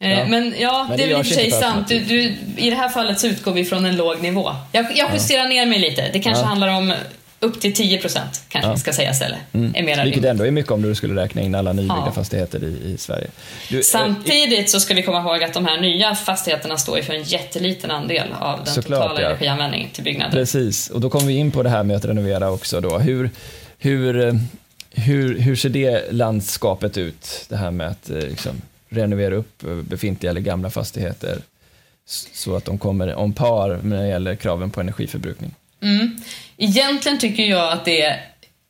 Eh, 0.00 0.10
ja. 0.10 0.26
Men 0.26 0.54
ja, 0.58 0.86
Men 0.88 0.96
det, 0.96 1.02
det 1.02 1.02
är 1.02 1.08
väl 1.08 1.18
i 1.18 1.22
och 1.22 1.26
för 1.26 1.34
sig 1.34 1.50
sant. 1.50 1.88
Du, 1.88 2.00
du, 2.00 2.36
I 2.56 2.70
det 2.70 2.76
här 2.76 2.88
fallet 2.88 3.20
så 3.20 3.26
utgår 3.26 3.52
vi 3.52 3.64
från 3.64 3.84
en 3.84 3.96
låg 3.96 4.22
nivå. 4.22 4.54
Jag, 4.72 4.96
jag 4.96 5.14
justerar 5.14 5.42
ja. 5.42 5.48
ner 5.48 5.66
mig 5.66 5.78
lite. 5.78 6.10
Det 6.12 6.20
kanske 6.20 6.42
ja. 6.42 6.48
handlar 6.48 6.68
om 6.68 6.92
upp 7.40 7.60
till 7.60 7.74
10 7.74 7.98
procent, 7.98 8.44
kanske 8.48 8.70
ja. 8.70 8.76
ska 8.76 8.92
säga 8.92 9.10
istället. 9.10 9.38
Mm. 9.52 9.88
Är 9.88 10.04
Vilket 10.04 10.24
ändå 10.24 10.44
är 10.44 10.50
mycket 10.50 10.72
om 10.72 10.82
du 10.82 10.94
skulle 10.94 11.22
räkna 11.22 11.42
in 11.42 11.54
alla 11.54 11.72
nybyggda 11.72 12.12
fastigheter 12.14 12.64
i, 12.64 12.92
i 12.92 12.96
Sverige. 12.98 13.26
Du, 13.68 13.76
eh, 13.76 13.82
Samtidigt 13.82 14.70
så 14.70 14.80
ska 14.80 14.94
vi 14.94 15.02
komma 15.02 15.20
ihåg 15.20 15.44
att 15.44 15.54
de 15.54 15.66
här 15.66 15.80
nya 15.80 16.14
fastigheterna 16.14 16.76
står 16.76 16.96
ju 16.96 17.02
för 17.02 17.14
en 17.14 17.22
jätteliten 17.22 17.90
andel 17.90 18.28
av 18.40 18.64
den 18.64 18.74
Såklart, 18.74 19.02
totala 19.02 19.20
energianvändningen 19.20 19.90
till 19.90 20.04
byggnader. 20.04 20.32
Precis, 20.32 20.90
och 20.90 21.00
då 21.00 21.10
kommer 21.10 21.26
vi 21.26 21.34
in 21.34 21.50
på 21.50 21.62
det 21.62 21.70
här 21.70 21.82
med 21.82 21.96
att 21.96 22.04
renovera 22.04 22.50
också. 22.50 22.80
Då. 22.80 22.98
Hur, 22.98 23.30
hur, 23.78 24.26
eh, 24.26 24.34
hur, 24.90 25.38
hur 25.38 25.56
ser 25.56 25.68
det 25.68 26.12
landskapet 26.12 26.96
ut? 26.96 27.46
Det 27.48 27.56
här 27.56 27.70
med 27.70 27.88
att 27.88 28.10
eh, 28.10 28.16
liksom, 28.16 28.62
renovera 28.88 29.34
upp 29.34 29.64
eh, 29.64 29.74
befintliga 29.74 30.30
eller 30.30 30.40
gamla 30.40 30.70
fastigheter 30.70 31.38
så 32.32 32.56
att 32.56 32.64
de 32.64 32.78
kommer 32.78 33.14
om 33.14 33.32
par 33.32 33.80
när 33.82 34.02
det 34.02 34.08
gäller 34.08 34.34
kraven 34.36 34.70
på 34.70 34.80
energiförbrukning? 34.80 35.54
Mm. 35.82 36.16
Egentligen 36.56 37.18
tycker 37.18 37.42
jag 37.42 37.72
att 37.72 37.84
det 37.84 38.02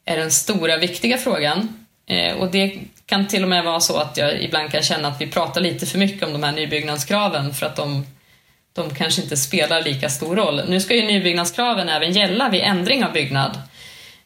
är 0.05 0.17
den 0.17 0.31
stora 0.31 0.77
viktiga 0.77 1.19
frågan. 1.19 1.87
Eh, 2.07 2.37
och 2.37 2.51
det 2.51 2.79
kan 3.07 3.27
till 3.27 3.43
och 3.43 3.49
med 3.49 3.65
vara 3.65 3.81
så 3.81 3.97
att 3.97 4.17
jag 4.17 4.43
ibland 4.43 4.71
kan 4.71 4.83
känna 4.83 5.09
att 5.09 5.21
vi 5.21 5.27
pratar 5.27 5.61
lite 5.61 5.87
för 5.87 5.99
mycket 5.99 6.23
om 6.23 6.33
de 6.33 6.43
här 6.43 6.53
nybyggnadskraven 6.53 7.55
för 7.55 7.67
att 7.67 7.77
de, 7.77 8.07
de 8.73 8.95
kanske 8.95 9.23
inte 9.23 9.37
spelar 9.37 9.83
lika 9.83 10.09
stor 10.09 10.37
roll. 10.37 10.63
Nu 10.69 10.81
ska 10.81 10.95
ju 10.95 11.03
nybyggnadskraven 11.03 11.89
även 11.89 12.13
gälla 12.13 12.49
vid 12.49 12.61
ändring 12.61 13.05
av 13.05 13.13
byggnad. 13.13 13.59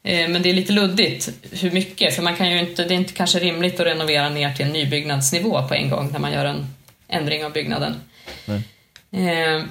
Eh, 0.04 0.28
men 0.28 0.42
det 0.42 0.50
är 0.50 0.54
lite 0.54 0.72
luddigt 0.72 1.28
hur 1.52 1.70
mycket, 1.70 2.14
för 2.14 2.22
man 2.22 2.36
kan 2.36 2.50
ju 2.50 2.58
inte, 2.58 2.84
det 2.84 2.94
är 2.94 2.98
inte 2.98 3.12
kanske 3.12 3.38
rimligt 3.38 3.80
att 3.80 3.86
renovera 3.86 4.28
ner 4.28 4.52
till 4.52 4.66
en 4.66 4.72
nybyggnadsnivå 4.72 5.68
på 5.68 5.74
en 5.74 5.90
gång 5.90 6.12
när 6.12 6.18
man 6.18 6.32
gör 6.32 6.44
en 6.44 6.66
ändring 7.08 7.44
av 7.44 7.52
byggnaden. 7.52 7.94
Nej. 8.44 8.62
Eh, 9.10 9.64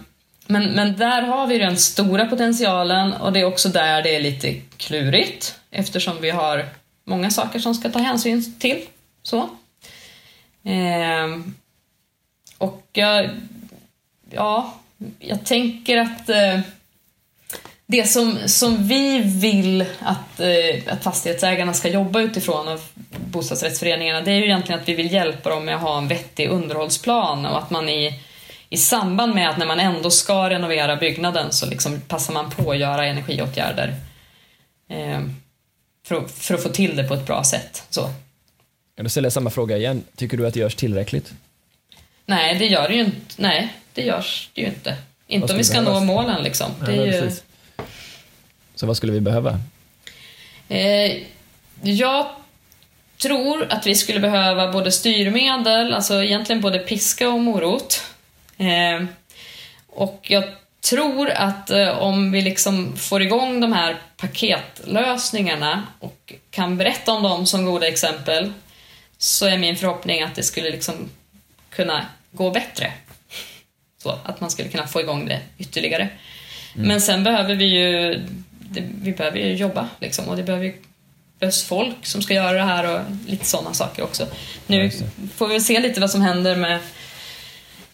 men, 0.47 0.71
men 0.71 0.97
där 0.97 1.21
har 1.21 1.47
vi 1.47 1.57
den 1.57 1.77
stora 1.77 2.25
potentialen 2.25 3.13
och 3.13 3.33
det 3.33 3.39
är 3.39 3.45
också 3.45 3.69
där 3.69 4.03
det 4.03 4.15
är 4.15 4.19
lite 4.19 4.53
klurigt 4.77 5.55
eftersom 5.71 6.21
vi 6.21 6.29
har 6.29 6.65
många 7.03 7.29
saker 7.29 7.59
som 7.59 7.75
ska 7.75 7.89
ta 7.89 7.99
hänsyn 7.99 8.59
till. 8.59 8.81
Så. 9.23 9.49
Eh, 10.63 11.27
och 12.57 12.87
jag, 12.93 13.29
ja, 14.29 14.73
jag 15.19 15.45
tänker 15.45 15.97
att 15.97 16.29
det 17.93 18.07
som, 18.07 18.37
som 18.45 18.87
vi 18.87 19.19
vill 19.19 19.85
att, 19.99 20.39
eh, 20.39 20.93
att 20.93 21.03
fastighetsägarna 21.03 21.73
ska 21.73 21.89
jobba 21.89 22.21
utifrån 22.21 22.67
av 22.67 22.81
bostadsrättsföreningarna 23.31 24.21
det 24.21 24.31
är 24.31 24.35
ju 24.35 24.43
egentligen 24.43 24.81
att 24.81 24.89
vi 24.89 24.93
vill 24.93 25.13
hjälpa 25.13 25.49
dem 25.49 25.65
med 25.65 25.75
att 25.75 25.81
ha 25.81 25.97
en 25.97 26.07
vettig 26.07 26.49
underhållsplan 26.49 27.45
och 27.45 27.57
att 27.57 27.69
man 27.69 27.89
i, 27.89 28.19
i 28.69 28.77
samband 28.77 29.35
med 29.35 29.49
att 29.49 29.57
när 29.57 29.65
man 29.65 29.79
ändå 29.79 30.09
ska 30.09 30.49
renovera 30.49 30.95
byggnaden 30.95 31.51
så 31.51 31.65
liksom 31.65 32.01
passar 32.01 32.33
man 32.33 32.51
på 32.51 32.71
att 32.71 32.77
göra 32.77 33.05
energiåtgärder 33.05 33.95
eh, 34.89 35.21
för, 36.05 36.27
för, 36.27 36.55
att 36.55 36.63
få 36.63 36.69
till 36.69 36.95
det 36.95 37.03
på 37.03 37.13
ett 37.13 37.25
bra 37.25 37.43
sätt. 37.43 37.83
Så. 37.89 38.09
Då 38.95 39.09
ställer 39.09 39.25
jag 39.25 39.33
samma 39.33 39.49
fråga 39.49 39.77
igen. 39.77 40.03
Tycker 40.15 40.37
du 40.37 40.47
att 40.47 40.53
det 40.53 40.59
görs 40.59 40.75
tillräckligt? 40.75 41.33
Nej, 42.25 42.55
det 42.55 42.65
gör 42.65 42.87
det 42.87 42.95
ju 42.95 43.01
inte. 43.01 43.19
Nej, 43.37 43.73
det 43.93 44.01
görs 44.01 44.49
det 44.53 44.61
ju 44.61 44.67
inte. 44.67 44.97
Inte 45.27 45.53
om 45.53 45.57
vi 45.57 45.63
ska 45.63 45.81
nå 45.81 45.99
målen 45.99 46.43
liksom. 46.43 46.71
Det 46.85 46.91
är 46.91 47.05
ju... 47.23 47.31
Så 48.83 48.87
vad 48.87 48.97
skulle 48.97 49.13
vi 49.13 49.21
behöva? 49.21 49.59
Eh, 50.69 51.17
jag 51.81 52.25
tror 53.21 53.67
att 53.69 53.87
vi 53.87 53.95
skulle 53.95 54.19
behöva 54.19 54.71
både 54.71 54.91
styrmedel, 54.91 55.93
alltså 55.93 56.23
egentligen 56.23 56.61
både 56.61 56.79
piska 56.79 57.29
och 57.29 57.39
morot. 57.39 58.03
Eh, 58.57 59.05
och 59.87 60.19
jag 60.23 60.43
tror 60.89 61.29
att 61.29 61.69
eh, 61.69 61.89
om 61.89 62.31
vi 62.31 62.41
liksom 62.41 62.97
får 62.97 63.21
igång 63.21 63.61
de 63.61 63.73
här 63.73 63.97
paketlösningarna 64.17 65.83
och 65.99 66.33
kan 66.49 66.77
berätta 66.77 67.11
om 67.11 67.23
dem 67.23 67.45
som 67.45 67.65
goda 67.65 67.87
exempel 67.87 68.53
så 69.17 69.45
är 69.45 69.57
min 69.57 69.75
förhoppning 69.75 70.21
att 70.21 70.35
det 70.35 70.43
skulle 70.43 70.69
liksom 70.69 71.09
kunna 71.69 72.05
gå 72.31 72.51
bättre. 72.51 72.91
Så, 73.97 74.19
att 74.23 74.41
man 74.41 74.51
skulle 74.51 74.69
kunna 74.69 74.87
få 74.87 75.01
igång 75.01 75.25
det 75.25 75.39
ytterligare. 75.57 76.09
Mm. 76.75 76.87
Men 76.87 77.01
sen 77.01 77.23
behöver 77.23 77.55
vi 77.55 77.65
ju 77.65 78.21
det, 78.73 78.83
vi 79.01 79.11
behöver 79.11 79.39
ju 79.39 79.55
jobba 79.55 79.89
liksom, 79.99 80.27
och 80.27 80.37
det 80.37 80.43
behöver 80.43 80.65
ju 80.65 80.73
behövs 81.43 81.63
folk 81.63 82.05
som 82.05 82.21
ska 82.21 82.33
göra 82.33 82.57
det 82.57 82.63
här 82.63 82.95
och 82.95 83.01
lite 83.27 83.45
sådana 83.45 83.73
saker 83.73 84.03
också. 84.03 84.27
Nu 84.67 84.91
får 85.35 85.47
vi 85.47 85.59
se 85.59 85.79
lite 85.79 86.01
vad 86.01 86.11
som 86.11 86.21
händer 86.21 86.55
med, 86.55 86.79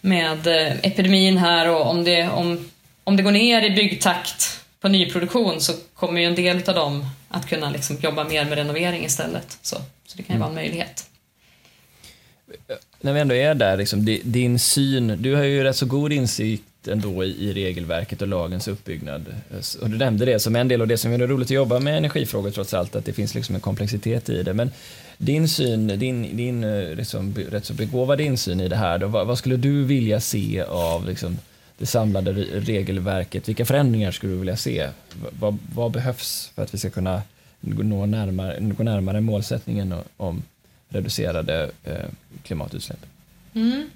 med 0.00 0.46
eh, 0.46 0.76
epidemin 0.82 1.38
här 1.38 1.68
och 1.68 1.90
om 1.90 2.04
det, 2.04 2.28
om, 2.28 2.70
om 3.04 3.16
det 3.16 3.22
går 3.22 3.32
ner 3.32 3.62
i 3.62 3.70
byggtakt 3.70 4.60
på 4.80 4.88
nyproduktion 4.88 5.60
så 5.60 5.72
kommer 5.94 6.20
ju 6.20 6.26
en 6.26 6.34
del 6.34 6.68
av 6.68 6.74
dem 6.74 7.06
att 7.28 7.48
kunna 7.48 7.70
liksom 7.70 7.96
jobba 8.00 8.24
mer 8.24 8.44
med 8.44 8.58
renovering 8.58 9.04
istället. 9.04 9.58
Så, 9.62 9.76
så 10.06 10.16
det 10.16 10.22
kan 10.22 10.34
ju 10.34 10.36
mm. 10.36 10.40
vara 10.40 10.48
en 10.48 10.54
möjlighet. 10.54 11.06
När 13.00 13.12
vi 13.12 13.20
ändå 13.20 13.34
är 13.34 13.54
där, 13.54 13.76
liksom, 13.76 14.18
din 14.24 14.58
syn, 14.58 15.22
du 15.22 15.34
har 15.34 15.42
ju 15.42 15.64
rätt 15.64 15.76
så 15.76 15.86
god 15.86 16.12
insikt 16.12 16.64
ändå 16.88 17.24
i, 17.24 17.28
i 17.28 17.52
regelverket 17.52 18.22
och 18.22 18.28
lagens 18.28 18.68
uppbyggnad. 18.68 19.24
Eh, 19.50 19.82
och 19.82 19.90
du 19.90 19.98
nämnde 19.98 20.24
det 20.24 20.40
som 20.40 20.56
en 20.56 20.68
del 20.68 20.80
av 20.80 20.88
det 20.88 20.96
som 20.96 21.12
är 21.12 21.18
roligt 21.18 21.46
att 21.46 21.50
jobba 21.50 21.80
med 21.80 21.96
energifrågor 21.96 22.50
trots 22.50 22.74
allt, 22.74 22.96
att 22.96 23.04
det 23.04 23.12
finns 23.12 23.34
liksom 23.34 23.54
en 23.54 23.60
komplexitet 23.60 24.28
i 24.28 24.42
det. 24.42 24.54
Men 24.54 24.70
din 25.18 25.48
syn, 25.48 25.86
din, 25.86 26.36
din 26.36 26.60
liksom, 26.96 27.34
rätt 27.34 27.64
så 27.64 27.74
begåvade 27.74 28.22
insyn 28.22 28.60
i 28.60 28.68
det 28.68 28.76
här, 28.76 28.98
då, 28.98 29.06
vad, 29.06 29.26
vad, 29.26 29.38
skulle 29.38 29.56
du 29.56 29.84
vilja 29.84 30.20
se 30.20 30.62
av 30.62 31.06
liksom, 31.06 31.38
det 31.78 31.86
samlade 31.86 32.32
regelverket? 32.52 33.48
Vilka 33.48 33.64
förändringar 33.64 34.10
skulle 34.10 34.32
du 34.32 34.38
vilja 34.38 34.56
se? 34.56 34.88
Vad, 35.38 35.58
vad 35.74 35.92
behövs 35.92 36.52
för 36.54 36.62
att 36.62 36.74
vi 36.74 36.78
ska 36.78 36.90
kunna 36.90 37.22
nå 37.60 38.06
närmare, 38.06 38.58
gå 38.60 38.82
närmare 38.82 39.20
målsättningen 39.20 39.94
om 40.16 40.42
reducerade 40.88 41.70
eh, 41.84 41.94
klimatutsläpp? 42.42 43.06
Mm. 43.54 43.90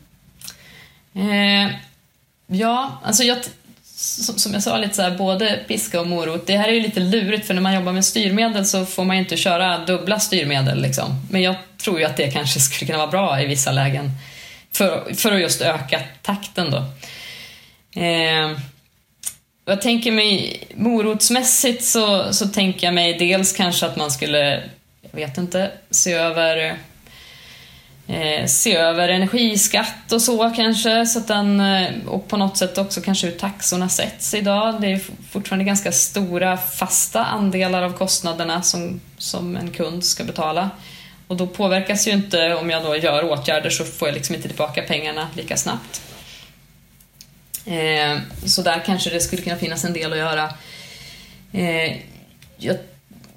Eh 1.14 1.74
Ja, 2.46 3.00
alltså 3.04 3.22
jag, 3.22 3.38
som 4.36 4.52
jag 4.52 4.62
sa 4.62 4.78
lite 4.78 4.94
så 4.94 5.02
här, 5.02 5.18
både 5.18 5.60
piska 5.68 6.00
och 6.00 6.06
morot. 6.06 6.46
Det 6.46 6.56
här 6.56 6.68
är 6.68 6.72
ju 6.72 6.80
lite 6.80 7.00
lurigt 7.00 7.46
för 7.46 7.54
när 7.54 7.62
man 7.62 7.74
jobbar 7.74 7.92
med 7.92 8.04
styrmedel 8.04 8.66
så 8.66 8.86
får 8.86 9.04
man 9.04 9.16
ju 9.16 9.22
inte 9.22 9.36
köra 9.36 9.84
dubbla 9.84 10.20
styrmedel. 10.20 10.82
Liksom. 10.82 11.26
Men 11.30 11.42
jag 11.42 11.54
tror 11.82 11.98
ju 11.98 12.04
att 12.04 12.16
det 12.16 12.30
kanske 12.30 12.60
skulle 12.60 12.86
kunna 12.86 12.98
vara 12.98 13.10
bra 13.10 13.42
i 13.42 13.46
vissa 13.46 13.72
lägen 13.72 14.10
för, 14.72 15.14
för 15.14 15.32
att 15.32 15.40
just 15.40 15.60
öka 15.62 16.00
takten 16.22 16.70
då. 16.70 16.84
Eh, 18.00 18.58
jag 19.66 19.82
tänker 19.82 20.12
mig 20.12 20.62
morotsmässigt 20.74 21.84
så, 21.84 22.32
så 22.32 22.48
tänker 22.48 22.86
jag 22.86 22.94
mig 22.94 23.18
dels 23.18 23.52
kanske 23.52 23.86
att 23.86 23.96
man 23.96 24.10
skulle, 24.10 24.62
jag 25.00 25.12
vet 25.12 25.38
inte, 25.38 25.70
se 25.90 26.12
över 26.12 26.76
eh, 28.06 28.46
se 28.46 28.76
över 28.76 29.08
energiskatt 29.08 30.12
och 30.12 30.22
så 30.22 30.50
kanske, 30.50 31.06
så 31.06 31.18
att 31.18 31.28
den, 31.28 31.60
eh, 31.60 31.88
och 32.06 32.28
på 32.28 32.36
något 32.36 32.56
sätt 32.56 32.78
också 32.78 33.00
kanske 33.00 33.26
hur 33.26 33.38
taxorna 33.38 33.88
sätts 33.88 34.34
idag. 34.34 34.80
Det 34.80 34.92
är 34.92 35.00
fortfarande 35.30 35.64
ganska 35.64 35.92
stora 35.92 36.56
fasta 36.56 37.24
andelar 37.24 37.82
av 37.82 37.92
kostnaderna 37.92 38.62
som, 38.62 39.00
som 39.18 39.56
en 39.56 39.70
kund 39.70 40.04
ska 40.04 40.24
betala. 40.24 40.70
Och 41.26 41.36
då 41.36 41.46
påverkas 41.46 42.08
ju 42.08 42.12
inte, 42.12 42.54
om 42.54 42.70
jag 42.70 42.82
då 42.82 42.96
gör 42.96 43.24
åtgärder 43.24 43.70
så 43.70 43.84
får 43.84 44.08
jag 44.08 44.14
liksom 44.14 44.34
inte 44.34 44.48
tillbaka 44.48 44.82
pengarna 44.82 45.28
lika 45.34 45.56
snabbt. 45.56 46.02
Eh, 47.66 48.18
så 48.46 48.62
där 48.62 48.82
kanske 48.86 49.10
det 49.10 49.20
skulle 49.20 49.42
kunna 49.42 49.56
finnas 49.56 49.84
en 49.84 49.92
del 49.92 50.12
att 50.12 50.18
göra. 50.18 50.54
Eh, 51.52 51.96
jag 52.56 52.76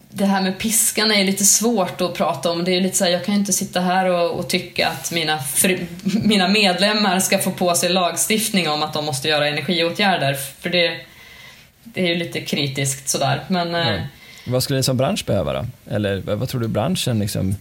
det 0.09 0.25
här 0.25 0.41
med 0.41 0.59
piskan 0.59 1.11
är 1.11 1.23
lite 1.23 1.45
svårt 1.45 2.01
att 2.01 2.13
prata 2.13 2.51
om. 2.51 2.63
Det 2.63 2.71
är 2.71 2.81
lite 2.81 2.97
så 2.97 3.03
här, 3.03 3.11
jag 3.11 3.25
kan 3.25 3.33
ju 3.35 3.39
inte 3.39 3.53
sitta 3.53 3.79
här 3.79 4.05
och, 4.05 4.39
och 4.39 4.49
tycka 4.49 4.87
att 4.87 5.11
mina, 5.11 5.39
fri, 5.39 5.87
mina 6.23 6.47
medlemmar 6.47 7.19
ska 7.19 7.39
få 7.39 7.51
på 7.51 7.75
sig 7.75 7.89
lagstiftning 7.89 8.69
om 8.69 8.83
att 8.83 8.93
de 8.93 9.05
måste 9.05 9.27
göra 9.27 9.47
energiåtgärder. 9.47 10.33
För 10.33 10.69
det, 10.69 10.97
det 11.83 12.01
är 12.01 12.07
ju 12.07 12.15
lite 12.15 12.41
kritiskt 12.41 13.09
sådär. 13.09 13.43
Men, 13.47 13.73
ja. 13.73 13.93
eh, 13.93 14.01
vad 14.47 14.63
skulle 14.63 14.77
ni 14.77 14.83
som 14.83 14.97
bransch 14.97 15.25
behöva 15.25 15.53
då? 15.53 15.65
Eller 15.89 16.21
vad 16.35 16.49
tror 16.49 16.61
du 16.61 16.67
branschen 16.67 17.19
liksom 17.19 17.55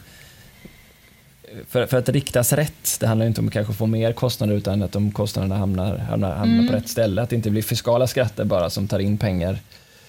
för, 1.69 1.87
för 1.87 1.97
att 1.97 2.09
riktas 2.09 2.53
rätt, 2.53 2.97
det 3.01 3.07
handlar 3.07 3.27
inte 3.27 3.41
om 3.41 3.47
att 3.47 3.53
kanske 3.53 3.73
få 3.73 3.87
mer 3.87 4.13
kostnader 4.13 4.55
utan 4.55 4.83
att 4.83 4.93
de 4.93 5.13
kostnaderna 5.13 5.57
hamnar, 5.57 5.99
hamnar, 5.99 6.35
hamnar 6.35 6.55
mm. 6.55 6.67
på 6.67 6.73
rätt 6.73 6.89
ställe. 6.89 7.23
Att 7.23 7.31
det 7.31 7.37
inte 7.37 7.51
blir 7.51 7.63
fiskala 7.63 8.07
skatter 8.07 8.45
bara 8.45 8.71
som 8.71 8.89
tar 8.89 8.99
in 8.99 9.19
pengar 9.19 9.59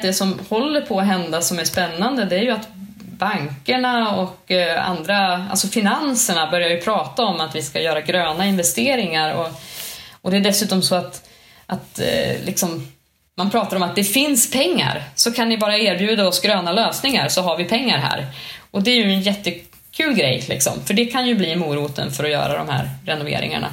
det 0.01 0.13
som 0.13 0.39
håller 0.49 0.81
på 0.81 0.99
att 0.99 1.05
hända 1.05 1.41
som 1.41 1.59
är 1.59 1.63
spännande 1.63 2.25
det 2.25 2.35
är 2.35 2.43
ju 2.43 2.51
att 2.51 2.67
bankerna 3.17 4.15
och 4.15 4.51
eh, 4.51 4.89
andra, 4.89 5.47
alltså 5.49 5.67
finanserna 5.67 6.51
börjar 6.51 6.69
ju 6.69 6.81
prata 6.81 7.23
om 7.23 7.39
att 7.39 7.55
vi 7.55 7.61
ska 7.61 7.81
göra 7.81 8.01
gröna 8.01 8.45
investeringar 8.45 9.33
och, 9.33 9.47
och 10.21 10.31
det 10.31 10.37
är 10.37 10.41
dessutom 10.41 10.81
så 10.81 10.95
att, 10.95 11.29
att 11.65 11.99
eh, 11.99 12.45
liksom, 12.45 12.87
man 13.35 13.49
pratar 13.49 13.77
om 13.77 13.83
att 13.83 13.95
det 13.95 14.03
finns 14.03 14.51
pengar, 14.51 15.03
så 15.15 15.31
kan 15.31 15.49
ni 15.49 15.57
bara 15.57 15.77
erbjuda 15.77 16.27
oss 16.27 16.41
gröna 16.41 16.71
lösningar 16.71 17.29
så 17.29 17.41
har 17.41 17.57
vi 17.57 17.65
pengar 17.65 17.97
här. 17.97 18.25
Och 18.71 18.83
det 18.83 18.91
är 18.91 18.95
ju 18.95 19.11
en 19.11 19.21
jättekul 19.21 20.13
grej, 20.13 20.45
liksom, 20.49 20.73
för 20.85 20.93
det 20.93 21.05
kan 21.05 21.27
ju 21.27 21.35
bli 21.35 21.55
moroten 21.55 22.11
för 22.11 22.23
att 22.23 22.31
göra 22.31 22.57
de 22.57 22.69
här 22.69 22.89
renoveringarna. 23.05 23.69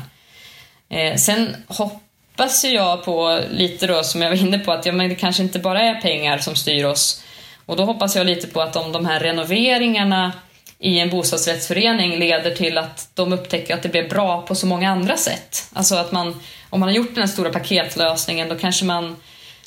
Eh, 0.88 1.16
sen 1.16 1.56
hopp 1.68 2.03
hoppas 2.36 2.64
jag 2.64 3.04
på 3.04 3.40
lite 3.50 3.86
då 3.86 4.02
som 4.02 4.22
jag 4.22 4.30
var 4.30 4.36
inne 4.36 4.58
på 4.58 4.72
att 4.72 4.86
ja, 4.86 4.92
men 4.92 5.08
det 5.08 5.14
kanske 5.14 5.42
inte 5.42 5.58
bara 5.58 5.80
är 5.80 6.00
pengar 6.00 6.38
som 6.38 6.56
styr 6.56 6.84
oss. 6.84 7.22
Och 7.66 7.76
då 7.76 7.84
hoppas 7.84 8.16
jag 8.16 8.26
lite 8.26 8.46
på 8.46 8.62
att 8.62 8.76
om 8.76 8.92
de 8.92 9.06
här 9.06 9.20
renoveringarna 9.20 10.32
i 10.78 10.98
en 10.98 11.10
bostadsrättsförening 11.10 12.18
leder 12.18 12.54
till 12.54 12.78
att 12.78 13.08
de 13.14 13.32
upptäcker 13.32 13.74
att 13.74 13.82
det 13.82 13.88
blir 13.88 14.08
bra 14.08 14.42
på 14.42 14.54
så 14.54 14.66
många 14.66 14.90
andra 14.90 15.16
sätt. 15.16 15.68
Alltså 15.72 15.94
att 15.94 16.12
man, 16.12 16.40
om 16.70 16.80
man 16.80 16.88
har 16.88 16.96
gjort 16.96 17.14
den 17.14 17.22
här 17.22 17.32
stora 17.32 17.50
paketlösningen 17.50 18.48
då 18.48 18.54
kanske 18.54 18.84
man 18.84 19.16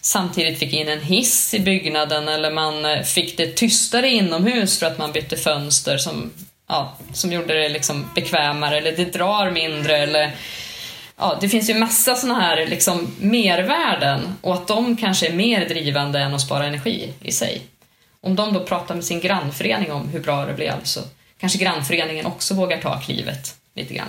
samtidigt 0.02 0.60
fick 0.60 0.74
in 0.74 0.88
en 0.88 1.02
hiss 1.02 1.54
i 1.54 1.60
byggnaden 1.60 2.28
eller 2.28 2.52
man 2.52 2.86
eh, 2.86 3.02
fick 3.02 3.38
det 3.38 3.48
tystare 3.48 4.10
inomhus 4.10 4.80
för 4.80 4.86
att 4.86 4.98
man 4.98 5.12
bytte 5.12 5.38
fönster 5.38 5.98
som, 5.98 6.32
ja, 6.68 6.98
som 7.14 7.32
gjorde 7.32 7.62
det 7.62 7.70
liksom 7.70 8.10
bekvämare 8.16 8.78
eller 8.78 8.92
det 8.92 9.14
drar 9.14 9.52
mindre 9.52 9.98
eller 9.98 10.32
ja, 11.18 11.38
det 11.42 11.50
finns 11.50 11.70
ju 11.70 11.74
massa 11.74 12.16
sådana 12.16 12.40
här 12.42 12.68
liksom 12.68 13.16
mervärden 13.20 14.22
och 14.42 14.54
att 14.54 14.68
de 14.68 14.98
kanske 14.98 15.28
är 15.28 15.34
mer 15.34 15.70
drivande 15.70 16.20
än 16.20 16.34
att 16.34 16.42
spara 16.42 16.66
energi 16.66 17.14
i 17.22 17.32
sig. 17.32 17.62
Om 18.22 18.36
de 18.36 18.54
då 18.54 18.64
pratar 18.64 18.96
med 18.96 19.06
sin 19.06 19.20
grannförening 19.20 19.92
om 19.92 20.10
hur 20.10 20.20
bra 20.20 20.46
det 20.46 20.54
blev 20.54 20.84
så 20.84 21.02
kanske 21.38 21.60
grannföreningen 21.60 22.26
också 22.26 22.54
vågar 22.54 22.82
ta 22.82 23.00
klivet 23.00 23.56
lite 23.74 23.94
grann. 23.94 24.08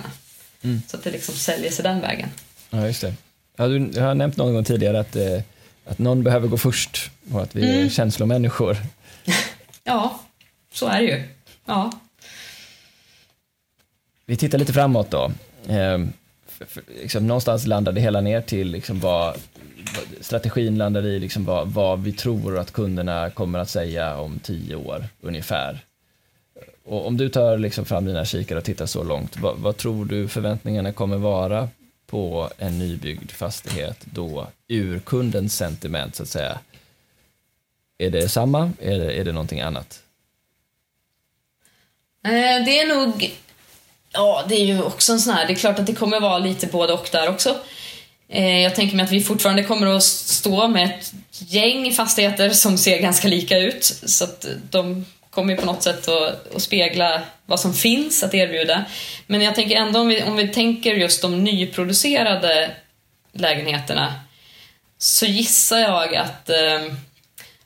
Mm. 0.61 0.81
Så 0.87 0.97
att 0.97 1.03
det 1.03 1.11
liksom 1.11 1.35
säljer 1.35 1.71
sig 1.71 1.83
den 1.83 2.01
vägen. 2.01 2.29
Ja, 2.69 2.87
just 2.87 3.01
det. 3.01 3.13
Ja, 3.55 3.67
du 3.67 4.01
har 4.01 4.15
nämnt 4.15 4.37
någon 4.37 4.53
gång 4.53 4.63
tidigare 4.63 4.99
att, 4.99 5.15
eh, 5.15 5.41
att 5.85 5.99
någon 5.99 6.23
behöver 6.23 6.47
gå 6.47 6.57
först 6.57 7.11
och 7.31 7.41
att 7.41 7.55
vi 7.55 7.63
mm. 7.63 7.85
är 7.85 7.89
känslomänniskor. 7.89 8.77
ja, 9.83 10.19
så 10.73 10.87
är 10.87 10.99
det 10.99 11.07
ju. 11.07 11.23
Ja. 11.65 11.91
Vi 14.25 14.35
tittar 14.35 14.57
lite 14.57 14.73
framåt 14.73 15.11
då. 15.11 15.31
För, 15.67 16.13
liksom, 17.01 17.27
någonstans 17.27 17.67
landar 17.67 17.91
det 17.91 18.01
hela 18.01 18.21
ner 18.21 18.41
till 18.41 18.67
liksom 18.71 18.99
vad, 18.99 19.37
strategin 20.21 20.77
landar 20.77 21.05
i 21.05 21.19
liksom 21.19 21.45
vad, 21.45 21.67
vad 21.67 22.03
vi 22.03 22.11
tror 22.11 22.57
att 22.57 22.71
kunderna 22.71 23.29
kommer 23.29 23.59
att 23.59 23.69
säga 23.69 24.17
om 24.17 24.39
tio 24.39 24.75
år 24.75 25.05
ungefär. 25.21 25.79
Och 26.85 27.07
om 27.07 27.17
du 27.17 27.29
tar 27.29 27.57
liksom 27.57 27.85
fram 27.85 28.05
dina 28.05 28.25
kikare 28.25 28.57
och 28.57 28.65
tittar 28.65 28.85
så 28.85 29.03
långt, 29.03 29.37
vad, 29.37 29.57
vad, 29.57 29.77
tror 29.77 30.05
du 30.05 30.27
förväntningarna 30.27 30.93
kommer 30.93 31.17
vara 31.17 31.69
på 32.05 32.49
en 32.57 32.79
nybyggd 32.79 33.31
fastighet 33.31 34.05
då 34.05 34.47
ur 34.67 34.99
kundens 34.99 35.55
sentiment 35.55 36.15
så 36.15 36.23
att 36.23 36.29
säga? 36.29 36.59
Är 37.97 38.09
det 38.09 38.29
samma? 38.29 38.71
eller 38.79 39.11
är 39.11 39.25
det 39.25 39.31
någonting 39.31 39.61
annat? 39.61 40.03
Eh, 42.23 42.65
det 42.65 42.79
är 42.79 42.95
nog 42.95 43.31
Ja, 44.13 44.45
det 44.49 44.55
är 44.55 44.65
ju 44.65 44.81
också 44.81 45.13
en 45.13 45.19
sån 45.19 45.33
här, 45.33 45.47
det 45.47 45.53
är 45.53 45.55
klart 45.55 45.79
att 45.79 45.85
det 45.85 45.95
kommer 45.95 46.19
vara 46.19 46.37
lite 46.37 46.67
både 46.67 46.93
och 46.93 47.09
där 47.11 47.29
också. 47.29 47.55
Eh, 48.29 48.59
jag 48.59 48.75
tänker 48.75 48.95
mig 48.95 49.03
att 49.03 49.11
vi 49.11 49.23
fortfarande 49.23 49.63
kommer 49.63 49.87
att 49.87 50.03
stå 50.03 50.67
med 50.67 50.85
ett 50.85 51.13
gäng 51.29 51.91
fastigheter 51.91 52.49
som 52.49 52.77
ser 52.77 52.99
ganska 53.01 53.27
lika 53.27 53.57
ut. 53.57 53.83
Så 54.05 54.23
att 54.23 54.45
eh, 54.45 54.51
de 54.69 55.05
kommer 55.29 55.53
ju 55.53 55.59
på 55.59 55.65
något 55.65 55.83
sätt 55.83 56.07
att, 56.07 56.55
att 56.55 56.61
spegla 56.61 57.21
vad 57.45 57.59
som 57.59 57.73
finns 57.73 58.23
att 58.23 58.33
erbjuda. 58.33 58.85
Men 59.27 59.41
jag 59.41 59.55
tänker 59.55 59.75
ändå 59.75 59.99
om 59.99 60.07
vi, 60.07 60.23
om 60.23 60.35
vi 60.35 60.47
tänker 60.47 60.93
just 60.93 61.21
de 61.21 61.43
nyproducerade 61.43 62.71
lägenheterna 63.31 64.13
så 64.97 65.25
gissar 65.25 65.79
jag 65.79 66.15
att 66.15 66.49
eh, 66.49 66.93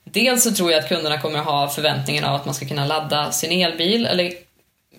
dels 0.03 0.43
så 0.43 0.51
tror 0.51 0.71
jag 0.71 0.79
att 0.79 0.89
kunderna 0.89 1.21
kommer 1.21 1.39
att 1.39 1.45
ha 1.45 1.69
förväntningen 1.69 2.23
av 2.23 2.35
att 2.35 2.45
man 2.45 2.55
ska 2.55 2.67
kunna 2.67 2.85
ladda 2.85 3.31
sin 3.31 3.61
elbil 3.61 4.05
eller 4.05 4.33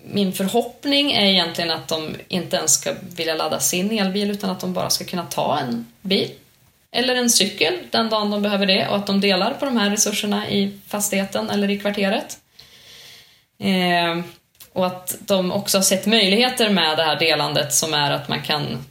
min 0.07 0.33
förhoppning 0.33 1.11
är 1.11 1.25
egentligen 1.25 1.71
att 1.71 1.87
de 1.87 2.15
inte 2.27 2.57
ens 2.57 2.73
ska 2.73 2.93
vilja 3.15 3.35
ladda 3.35 3.59
sin 3.59 3.99
elbil 3.99 4.31
utan 4.31 4.49
att 4.49 4.59
de 4.59 4.73
bara 4.73 4.89
ska 4.89 5.05
kunna 5.05 5.25
ta 5.25 5.59
en 5.59 5.85
bil. 6.01 6.31
eller 6.91 7.15
en 7.15 7.29
cykel 7.29 7.79
den 7.91 8.09
dagen 8.09 8.31
de 8.31 8.41
behöver 8.41 8.65
det 8.65 8.87
och 8.87 8.95
att 8.95 9.07
de 9.07 9.21
delar 9.21 9.53
på 9.53 9.65
de 9.65 9.77
här 9.77 9.89
resurserna 9.89 10.49
i 10.49 10.79
fastigheten 10.87 11.49
eller 11.49 11.69
i 11.69 11.79
kvarteret. 11.79 12.37
Eh, 13.59 14.25
och 14.73 14.85
att 14.85 15.17
de 15.19 15.51
också 15.51 15.77
har 15.77 15.83
sett 15.83 16.05
möjligheter 16.05 16.69
med 16.69 16.97
det 16.97 17.03
här 17.03 17.19
delandet 17.19 17.73
som 17.73 17.93
är 17.93 18.11
att 18.11 18.29
man 18.29 18.41
kan 18.41 18.85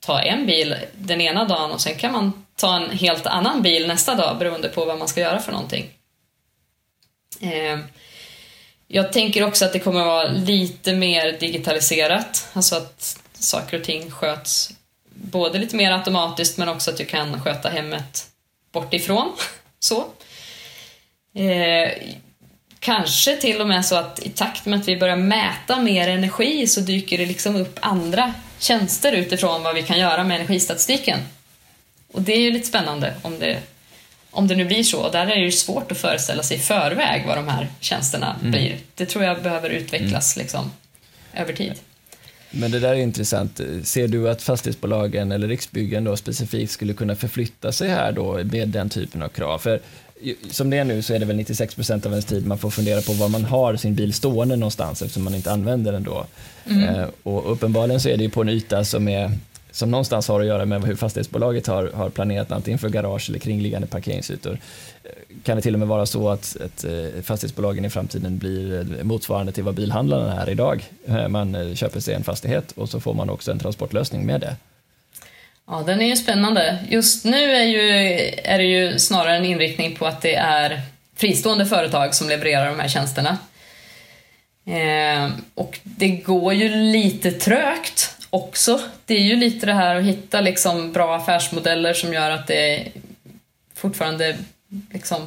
ta 0.00 0.20
en 0.20 0.46
bil 0.46 0.76
den 0.92 1.20
ena 1.20 1.44
dagen 1.44 1.70
och 1.70 1.80
sen 1.80 1.94
kan 1.94 2.12
man 2.12 2.46
ta 2.56 2.76
en 2.76 2.90
helt 2.90 3.26
annan 3.26 3.62
bil 3.62 3.86
nästa 3.86 4.14
dag 4.14 4.38
beroende 4.38 4.68
på 4.68 4.84
vad 4.84 4.98
man 4.98 5.08
ska 5.08 5.20
göra 5.20 5.38
för 5.38 5.52
någonting. 5.52 5.90
Eh, 7.40 7.78
jag 8.92 9.12
tänker 9.12 9.44
också 9.44 9.64
att 9.64 9.72
det 9.72 9.78
kommer 9.78 10.04
vara 10.04 10.28
lite 10.28 10.92
mer 10.92 11.36
digitaliserat, 11.40 12.48
alltså 12.52 12.76
att 12.76 13.18
saker 13.32 13.78
och 13.78 13.84
ting 13.84 14.10
sköts 14.10 14.70
både 15.14 15.58
lite 15.58 15.76
mer 15.76 15.92
automatiskt 15.92 16.58
men 16.58 16.68
också 16.68 16.90
att 16.90 16.96
du 16.96 17.04
kan 17.04 17.40
sköta 17.40 17.68
hemmet 17.68 18.26
bortifrån. 18.72 19.32
Så. 19.78 20.04
Eh, 21.34 21.92
kanske 22.78 23.36
till 23.36 23.60
och 23.60 23.66
med 23.66 23.86
så 23.86 23.96
att 23.96 24.18
i 24.18 24.28
takt 24.30 24.66
med 24.66 24.80
att 24.80 24.88
vi 24.88 24.96
börjar 24.96 25.16
mäta 25.16 25.80
mer 25.80 26.08
energi 26.08 26.66
så 26.66 26.80
dyker 26.80 27.18
det 27.18 27.26
liksom 27.26 27.56
upp 27.56 27.78
andra 27.82 28.34
tjänster 28.58 29.12
utifrån 29.12 29.62
vad 29.62 29.74
vi 29.74 29.82
kan 29.82 29.98
göra 29.98 30.24
med 30.24 30.36
energistatistiken. 30.36 31.18
Och 32.12 32.22
det 32.22 32.32
är 32.32 32.40
ju 32.40 32.50
lite 32.50 32.68
spännande 32.68 33.14
om 33.22 33.38
det, 33.38 33.58
om 34.30 34.48
det 34.48 34.56
nu 34.56 34.64
blir 34.64 34.82
så. 34.82 35.00
Och 35.00 35.12
där 35.12 35.26
är 35.26 35.36
det 35.36 35.44
ju 35.44 35.52
svårt 35.52 35.92
att 35.92 35.98
föreställa 35.98 36.42
sig 36.42 36.56
i 36.56 36.60
förväg 36.60 37.24
vad 37.26 37.36
de 37.36 37.48
här 37.48 37.68
tjänsterna 37.80 38.36
mm. 38.40 38.50
blir. 38.50 38.76
Det 38.94 39.06
tror 39.06 39.24
jag 39.24 39.42
behöver 39.42 39.70
utvecklas 39.70 40.36
mm. 40.36 40.44
liksom, 40.44 40.70
över 41.34 41.52
tid. 41.52 41.74
Men 42.50 42.70
det 42.70 42.80
där 42.80 42.88
är 42.88 42.94
intressant. 42.94 43.60
Ser 43.84 44.08
du 44.08 44.30
att 44.30 44.42
fastighetsbolagen 44.42 45.32
eller 45.32 45.48
Riksbyggen 45.48 46.04
då 46.04 46.16
specifikt 46.16 46.72
skulle 46.72 46.92
kunna 46.92 47.16
förflytta 47.16 47.72
sig 47.72 47.88
här 47.88 48.12
då 48.12 48.44
med 48.44 48.68
den 48.68 48.88
typen 48.88 49.22
av 49.22 49.28
krav? 49.28 49.58
För 49.58 49.80
som 50.50 50.70
det 50.70 50.78
är 50.78 50.84
nu 50.84 51.02
så 51.02 51.14
är 51.14 51.18
det 51.18 51.24
väl 51.24 51.36
96 51.36 51.74
procent 51.74 52.06
av 52.06 52.12
ens 52.12 52.24
tid 52.24 52.46
man 52.46 52.58
får 52.58 52.70
fundera 52.70 53.00
på 53.00 53.12
var 53.12 53.28
man 53.28 53.44
har 53.44 53.76
sin 53.76 53.94
bil 53.94 54.12
stående 54.12 54.56
någonstans 54.56 55.02
eftersom 55.02 55.24
man 55.24 55.34
inte 55.34 55.52
använder 55.52 55.92
den 55.92 56.02
då. 56.02 56.26
Mm. 56.66 56.88
Eh, 56.88 57.08
och 57.22 57.52
uppenbarligen 57.52 58.00
så 58.00 58.08
är 58.08 58.16
det 58.16 58.24
ju 58.24 58.30
på 58.30 58.40
en 58.40 58.48
yta 58.48 58.84
som 58.84 59.08
är 59.08 59.32
som 59.70 59.90
någonstans 59.90 60.28
har 60.28 60.40
att 60.40 60.46
göra 60.46 60.64
med 60.64 60.84
hur 60.84 60.96
fastighetsbolaget 60.96 61.66
har, 61.66 61.90
har 61.94 62.10
planerat 62.10 62.52
antingen 62.52 62.78
för 62.78 62.88
garage 62.88 63.28
eller 63.28 63.38
kringliggande 63.38 63.86
parkeringsytor. 63.86 64.58
Eh, 65.04 65.10
kan 65.42 65.56
det 65.56 65.62
till 65.62 65.74
och 65.74 65.78
med 65.78 65.88
vara 65.88 66.06
så 66.06 66.28
att, 66.28 66.56
att 66.64 66.84
eh, 66.84 67.22
fastighetsbolagen 67.22 67.84
i 67.84 67.90
framtiden 67.90 68.38
blir 68.38 68.78
eh, 68.98 69.04
motsvarande 69.04 69.52
till 69.52 69.64
vad 69.64 69.74
bilhandlarna 69.74 70.42
är 70.42 70.50
idag? 70.50 70.84
Man 71.28 71.76
köper 71.76 72.00
sig 72.00 72.14
en 72.14 72.24
fastighet 72.24 72.72
och 72.72 72.88
så 72.88 73.00
får 73.00 73.14
man 73.14 73.30
också 73.30 73.50
en 73.50 73.58
transportlösning 73.58 74.26
med 74.26 74.40
det. 74.40 74.56
Ja, 75.66 75.82
den 75.86 76.00
är 76.00 76.06
ju 76.06 76.16
spännande. 76.16 76.78
Just 76.88 77.24
nu 77.24 77.52
är, 77.52 77.64
ju, 77.64 77.80
är 78.44 78.58
det 78.58 78.64
ju 78.64 78.98
snarare 78.98 79.36
en 79.36 79.44
inriktning 79.44 79.96
på 79.96 80.06
att 80.06 80.22
det 80.22 80.34
är 80.34 80.80
fristående 81.16 81.66
företag 81.66 82.14
som 82.14 82.28
levererar 82.28 82.66
de 82.70 82.80
här 82.80 82.88
tjänsterna. 82.88 83.38
Eh, 84.66 85.30
och 85.54 85.78
det 85.82 86.08
går 86.08 86.54
ju 86.54 86.68
lite 86.68 87.32
trögt 87.32 88.19
också. 88.30 88.80
Det 89.06 89.14
är 89.14 89.22
ju 89.22 89.36
lite 89.36 89.66
det 89.66 89.74
här 89.74 89.96
att 89.96 90.04
hitta 90.04 90.40
liksom 90.40 90.92
bra 90.92 91.16
affärsmodeller 91.16 91.94
som 91.94 92.12
gör 92.12 92.30
att 92.30 92.46
det 92.46 92.88
fortfarande 93.74 94.36
liksom, 94.92 95.26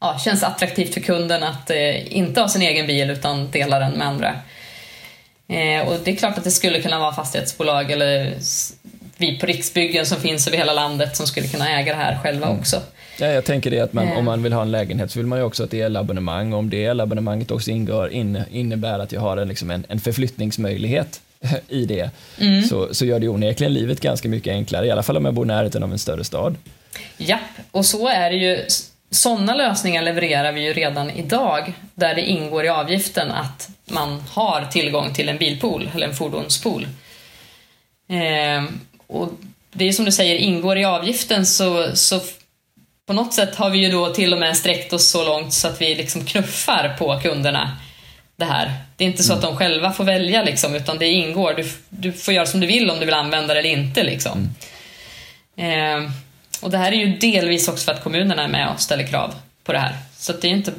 ja, 0.00 0.18
känns 0.18 0.42
attraktivt 0.42 0.94
för 0.94 1.00
kunden 1.00 1.42
att 1.42 1.70
eh, 1.70 2.16
inte 2.16 2.40
ha 2.40 2.48
sin 2.48 2.62
egen 2.62 2.86
bil 2.86 3.10
utan 3.10 3.50
dela 3.50 3.78
den 3.78 3.92
med 3.92 4.06
andra. 4.06 4.40
Eh, 5.48 5.88
och 5.88 5.98
det 6.04 6.10
är 6.10 6.16
klart 6.16 6.38
att 6.38 6.44
det 6.44 6.50
skulle 6.50 6.82
kunna 6.82 6.98
vara 6.98 7.12
fastighetsbolag 7.14 7.90
eller 7.90 8.34
vi 9.16 9.38
på 9.38 9.46
Riksbyggen 9.46 10.06
som 10.06 10.20
finns 10.20 10.48
över 10.48 10.58
hela 10.58 10.72
landet 10.72 11.16
som 11.16 11.26
skulle 11.26 11.48
kunna 11.48 11.80
äga 11.80 11.92
det 11.92 11.98
här 11.98 12.18
själva 12.22 12.46
mm. 12.46 12.58
också. 12.58 12.82
Ja, 13.18 13.26
jag 13.26 13.44
tänker 13.44 13.70
det 13.70 13.80
att 13.80 13.92
man, 13.92 14.12
om 14.16 14.24
man 14.24 14.42
vill 14.42 14.52
ha 14.52 14.62
en 14.62 14.70
lägenhet 14.70 15.10
så 15.10 15.18
vill 15.18 15.26
man 15.26 15.38
ju 15.38 15.44
också 15.44 15.62
ha 15.62 15.66
ett 15.66 15.74
elabonnemang. 15.74 16.52
Om 16.52 16.70
det 16.70 16.84
elabonnemanget 16.84 17.50
också 17.50 17.70
ingår, 17.70 18.10
in, 18.10 18.42
innebär 18.50 18.98
att 18.98 19.12
jag 19.12 19.20
har 19.20 19.36
en, 19.36 19.48
liksom 19.48 19.70
en, 19.70 19.84
en 19.88 20.00
förflyttningsmöjlighet 20.00 21.20
i 21.68 21.84
det, 21.84 22.10
mm. 22.40 22.62
så, 22.62 22.94
så 22.94 23.04
gör 23.04 23.20
det 23.20 23.28
onekligen 23.28 23.74
livet 23.74 24.00
ganska 24.00 24.28
mycket 24.28 24.50
enklare, 24.50 24.86
i 24.86 24.90
alla 24.90 25.02
fall 25.02 25.16
om 25.16 25.24
jag 25.24 25.34
bor 25.34 25.44
i 25.44 25.48
närheten 25.48 25.82
av 25.82 25.92
en 25.92 25.98
större 25.98 26.24
stad. 26.24 26.56
Japp, 27.16 27.40
och 27.70 27.86
så 27.86 28.08
är 28.08 28.30
det 28.30 28.36
ju. 28.36 28.64
Sådana 29.10 29.54
lösningar 29.54 30.02
levererar 30.02 30.52
vi 30.52 30.60
ju 30.60 30.72
redan 30.72 31.10
idag, 31.10 31.72
där 31.94 32.14
det 32.14 32.22
ingår 32.22 32.64
i 32.64 32.68
avgiften 32.68 33.30
att 33.30 33.68
man 33.84 34.22
har 34.30 34.64
tillgång 34.64 35.14
till 35.14 35.28
en 35.28 35.38
bilpool, 35.38 35.90
eller 35.94 36.08
en 36.08 36.14
fordonspool. 36.14 36.86
Eh, 38.08 38.64
och 39.06 39.28
det 39.72 39.88
är 39.88 39.92
som 39.92 40.04
du 40.04 40.12
säger, 40.12 40.36
ingår 40.36 40.78
i 40.78 40.84
avgiften 40.84 41.46
så, 41.46 41.96
så 41.96 42.20
på 43.06 43.12
något 43.12 43.34
sätt 43.34 43.54
har 43.54 43.70
vi 43.70 43.78
ju 43.78 43.90
då 43.90 44.08
till 44.08 44.32
och 44.32 44.38
med 44.38 44.56
sträckt 44.56 44.92
oss 44.92 45.10
så 45.10 45.24
långt 45.24 45.52
så 45.52 45.68
att 45.68 45.80
vi 45.80 45.94
liksom 45.94 46.24
knuffar 46.24 46.96
på 46.98 47.20
kunderna 47.22 47.76
det 48.36 48.44
här. 48.44 48.72
Det 48.96 49.04
är 49.04 49.08
inte 49.08 49.22
så 49.22 49.32
att 49.32 49.42
de 49.42 49.56
själva 49.56 49.92
får 49.92 50.04
välja 50.04 50.42
liksom, 50.42 50.74
utan 50.74 50.98
det 50.98 51.06
ingår. 51.06 51.54
Du, 51.54 51.70
du 51.88 52.12
får 52.12 52.34
göra 52.34 52.46
som 52.46 52.60
du 52.60 52.66
vill 52.66 52.90
om 52.90 52.98
du 52.98 53.04
vill 53.04 53.14
använda 53.14 53.54
det 53.54 53.60
eller 53.60 53.70
inte. 53.70 54.02
Liksom. 54.02 54.48
Mm. 55.56 56.04
Eh, 56.04 56.10
och 56.60 56.70
det 56.70 56.78
här 56.78 56.92
är 56.92 56.96
ju 56.96 57.16
delvis 57.16 57.68
också 57.68 57.84
för 57.84 57.92
att 57.92 58.02
kommunerna 58.02 58.44
är 58.44 58.48
med 58.48 58.68
och 58.68 58.80
ställer 58.80 59.06
krav 59.06 59.34
på 59.64 59.72
det 59.72 59.78
här. 59.78 59.96
Så 60.16 60.32
det 60.32 60.48
är 60.48 60.52
inte 60.52 60.72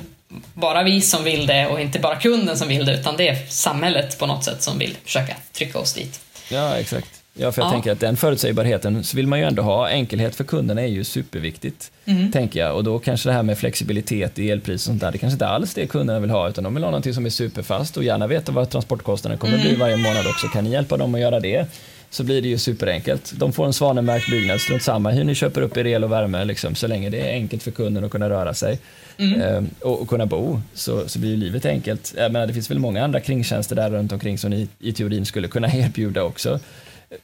bara 0.53 0.83
vi 0.83 1.01
som 1.01 1.23
vill 1.23 1.45
det 1.47 1.67
och 1.67 1.81
inte 1.81 1.99
bara 1.99 2.15
kunden 2.15 2.57
som 2.57 2.67
vill 2.67 2.85
det, 2.85 2.93
utan 2.93 3.17
det 3.17 3.27
är 3.27 3.45
samhället 3.49 4.19
på 4.19 4.25
något 4.25 4.43
sätt 4.43 4.63
som 4.63 4.79
vill 4.79 4.97
försöka 5.05 5.35
trycka 5.53 5.79
oss 5.79 5.93
dit. 5.93 6.19
Ja, 6.49 6.77
exakt. 6.77 7.16
Ja, 7.37 7.51
för 7.51 7.61
jag 7.61 7.67
ja. 7.67 7.71
tänker 7.71 7.91
att 7.91 7.99
den 7.99 8.17
förutsägbarheten 8.17 9.03
så 9.03 9.17
vill 9.17 9.27
man 9.27 9.39
ju 9.39 9.45
ändå 9.45 9.61
ha. 9.61 9.89
Enkelhet 9.89 10.35
för 10.35 10.43
kunderna 10.43 10.81
är 10.81 10.87
ju 10.87 11.03
superviktigt, 11.03 11.91
mm. 12.05 12.31
tänker 12.31 12.59
jag. 12.59 12.75
Och 12.75 12.83
då 12.83 12.99
kanske 12.99 13.29
det 13.29 13.33
här 13.33 13.43
med 13.43 13.57
flexibilitet 13.57 14.39
i 14.39 14.51
elpris 14.51 14.75
och 14.75 14.81
sånt 14.81 15.01
där, 15.01 15.11
det 15.11 15.17
kanske 15.17 15.33
inte 15.35 15.47
alls 15.47 15.73
det 15.73 15.87
kunderna 15.87 16.19
vill 16.19 16.29
ha, 16.29 16.49
utan 16.49 16.63
de 16.63 16.73
vill 16.73 16.83
ha 16.83 16.91
någonting 16.91 17.13
som 17.13 17.25
är 17.25 17.29
superfast 17.29 17.97
och 17.97 18.03
gärna 18.03 18.27
veta 18.27 18.51
vad 18.51 18.69
transportkostnaden 18.69 19.37
kommer 19.37 19.53
mm. 19.53 19.67
bli 19.67 19.75
varje 19.75 19.97
månad 19.97 20.27
också. 20.27 20.47
Kan 20.47 20.63
ni 20.63 20.69
hjälpa 20.69 20.97
dem 20.97 21.15
att 21.15 21.21
göra 21.21 21.39
det? 21.39 21.65
Så 22.09 22.23
blir 22.23 22.41
det 22.41 22.47
ju 22.47 22.57
superenkelt. 22.57 23.33
De 23.35 23.53
får 23.53 23.65
en 23.65 23.73
svanemärkt 23.73 24.29
byggnad, 24.31 24.61
strunt 24.61 24.83
samma 24.83 25.11
hur 25.11 25.23
ni 25.23 25.35
köper 25.35 25.61
upp 25.61 25.77
er 25.77 25.87
el 25.87 26.03
och 26.03 26.11
värme, 26.11 26.45
liksom, 26.45 26.75
så 26.75 26.87
länge 26.87 27.09
det 27.09 27.19
är 27.19 27.33
enkelt 27.33 27.63
för 27.63 27.71
kunden 27.71 28.03
att 28.03 28.11
kunna 28.11 28.29
röra 28.29 28.53
sig 28.53 28.79
mm. 29.17 29.41
eh, 29.41 29.63
och, 29.81 30.01
och, 30.01 30.09
kunna 30.09 30.25
bo, 30.25 30.61
så, 30.73 31.07
så 31.07 31.19
blir 31.19 31.29
ju 31.29 31.37
livet 31.37 31.65
enkelt. 31.65 32.13
Jag 32.17 32.31
menar, 32.31 32.47
det 32.47 32.53
finns 32.53 32.71
väl 32.71 32.79
många 32.79 33.03
andra 33.03 33.19
kringtjänster 33.19 33.75
där 33.75 33.89
runt 33.89 34.11
omkring 34.11 34.37
som 34.37 34.49
ni 34.49 34.67
i 34.79 34.93
teorin 34.93 35.25
skulle 35.25 35.47
kunna 35.47 35.67
erbjuda 35.73 36.23
också 36.23 36.59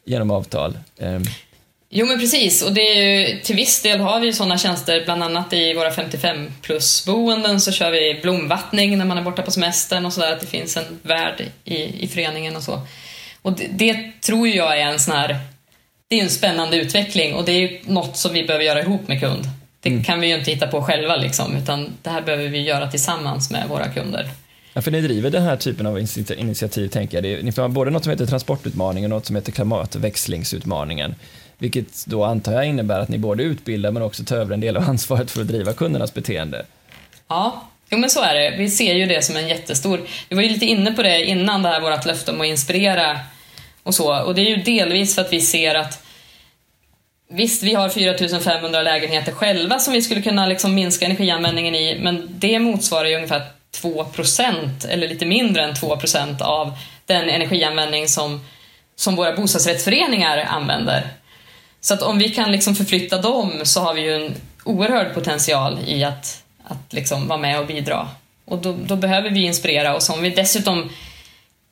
genom 0.06 0.32
avtal. 0.32 0.78
Ehm. 1.00 1.24
Jo 1.96 2.06
men 2.06 2.20
precis, 2.20 2.62
och 2.62 2.74
det 2.74 2.82
är 2.82 3.02
ju, 3.04 3.40
till 3.40 3.56
viss 3.56 3.82
del 3.82 4.00
har 4.00 4.20
vi 4.20 4.34
sådana 4.34 4.58
tjänster, 4.58 5.02
bland 5.06 5.24
annat 5.24 5.54
i 5.54 5.74
våra 5.74 5.92
55 5.92 6.52
plus 6.62 7.06
boenden 7.06 7.62
så 7.62 7.72
kör 7.72 7.92
vi 7.92 8.20
blomvattning 8.22 8.98
när 8.98 9.06
man 9.06 9.18
är 9.18 9.22
borta 9.22 9.42
på 9.42 9.52
semestern 9.52 10.06
och 10.06 10.14
sådär, 10.14 10.34
att 10.34 10.40
det 10.40 10.48
finns 10.48 10.78
en 10.78 11.00
värd 11.02 11.44
i, 11.64 12.04
i 12.04 12.08
föreningen 12.08 12.56
och 12.56 12.64
så. 12.64 12.82
Och 13.42 13.54
det, 13.54 13.68
det 13.72 14.22
tror 14.22 14.48
jag 14.48 14.80
är 14.80 14.86
en 14.86 15.00
sån 15.00 15.16
här, 15.16 15.40
det 16.08 16.20
är 16.20 16.24
en 16.24 16.30
spännande 16.30 16.78
utveckling 16.78 17.36
och 17.36 17.46
det 17.46 17.52
är 17.52 17.80
något 17.86 18.18
som 18.18 18.34
vi 18.34 18.44
behöver 18.44 18.66
göra 18.66 18.82
ihop 18.82 19.08
med 19.08 19.20
kund. 19.20 19.44
Det 19.80 19.90
mm. 19.90 20.04
kan 20.04 20.20
vi 20.20 20.28
ju 20.28 20.36
inte 20.38 20.52
hitta 20.52 20.68
på 20.68 20.82
själva 20.82 21.16
liksom, 21.16 21.58
utan 21.58 21.94
det 22.02 22.10
här 22.10 22.22
behöver 22.22 22.48
vi 22.48 22.62
göra 22.62 22.92
tillsammans 22.92 23.52
med 23.52 23.68
våra 23.70 23.88
kunder. 23.88 24.30
Ja, 24.74 24.82
för 24.82 24.92
ni 24.92 25.02
driver 25.02 25.30
den 25.30 25.44
här 25.44 25.58
typen 25.58 25.86
av 25.86 26.00
initiativ, 26.38 26.88
tänker 26.88 27.18
jag. 27.18 27.24
Det, 27.24 27.44
ni 27.44 27.62
har 27.62 27.70
både 27.70 27.92
något 27.92 28.04
som 28.04 28.12
heter 28.12 28.26
transportutmaningen 28.26 29.12
och 29.12 29.18
något 29.18 29.26
som 29.26 29.36
heter 29.36 29.52
klimatväxlingsutmaningen. 29.52 31.16
Vilket 31.58 32.06
då 32.06 32.24
antar 32.24 32.54
jag 32.54 32.66
innebär 32.66 33.00
att 33.00 33.10
ni 33.10 33.18
både 33.18 33.44
utbildar 33.44 33.92
men 33.92 34.04
också 34.04 34.24
tar 34.24 34.38
över 34.38 34.54
en 34.54 34.60
del 34.60 34.78
av 34.78 34.84
ansvaret 34.84 35.32
för 35.32 35.42
att 35.42 35.48
driva 35.48 35.74
kundernas 35.74 36.14
beteende. 36.14 36.66
Ja, 37.28 37.70
jo 37.90 37.98
men 37.98 38.10
så 38.10 38.22
är 38.22 38.36
det. 38.36 38.56
Vi 38.58 38.70
ser 38.70 38.94
ju 38.94 39.06
det 39.06 39.26
som 39.26 39.36
en 39.36 39.48
jättestor... 39.48 40.02
Vi 40.30 40.36
var 40.36 40.44
ju 40.44 40.50
lite 40.50 40.66
inne 40.66 40.92
på 40.92 41.04
det 41.04 41.26
innan 41.26 41.64
det 41.64 41.70
här 41.70 41.82
vårt 41.82 42.06
löfte 42.06 42.32
om 42.32 42.42
att 42.42 42.48
inspirera 42.48 43.20
och 43.84 43.96
så. 43.96 44.24
Och 44.24 44.36
det 44.36 44.42
är 44.42 44.58
ju 44.58 44.64
delvis 44.64 45.16
för 45.16 45.22
att 45.22 45.34
vi 45.34 45.42
ser 45.42 45.76
att 45.76 46.00
Visst, 47.30 47.64
vi 47.64 47.74
har 47.74 47.90
4500 47.90 48.82
lägenheter 48.82 49.32
själva 49.32 49.80
som 49.80 49.94
vi 49.94 50.02
skulle 50.02 50.22
kunna 50.22 50.46
liksom 50.46 50.76
minska 50.76 51.06
energianvändningen 51.06 51.76
i, 51.76 52.00
men 52.00 52.30
det 52.30 52.60
motsvarar 52.60 53.06
ju 53.06 53.16
ungefär 53.16 53.42
2% 53.82 54.88
eller 54.88 55.08
lite 55.08 55.26
mindre 55.26 55.64
än 55.64 55.74
2% 55.74 56.42
av 56.42 56.78
den 57.06 57.30
energianvändning 57.30 58.08
som, 58.08 58.46
som 58.96 59.16
våra 59.16 59.36
bostadsrättsföreningar 59.36 60.38
använder. 60.38 61.08
Så 61.82 61.94
att 61.94 62.02
om 62.02 62.18
vi 62.20 62.30
kan 62.30 62.52
liksom 62.52 62.76
förflytta 62.76 63.22
dem 63.22 63.62
så 63.64 63.82
har 63.82 63.94
vi 63.94 64.02
ju 64.02 64.16
en 64.16 64.36
oerhörd 64.64 65.14
potential 65.14 65.80
i 65.86 66.04
att, 66.04 66.44
att 66.64 66.94
liksom 66.94 67.28
vara 67.28 67.40
med 67.40 67.60
och 67.60 67.68
bidra. 67.68 68.10
Och 68.46 68.58
då, 68.58 68.76
då 68.86 68.96
behöver 68.96 69.30
vi 69.30 69.46
inspirera 69.46 69.96
och 69.96 70.10
om 70.10 70.22
vi 70.22 70.30
dessutom 70.30 70.90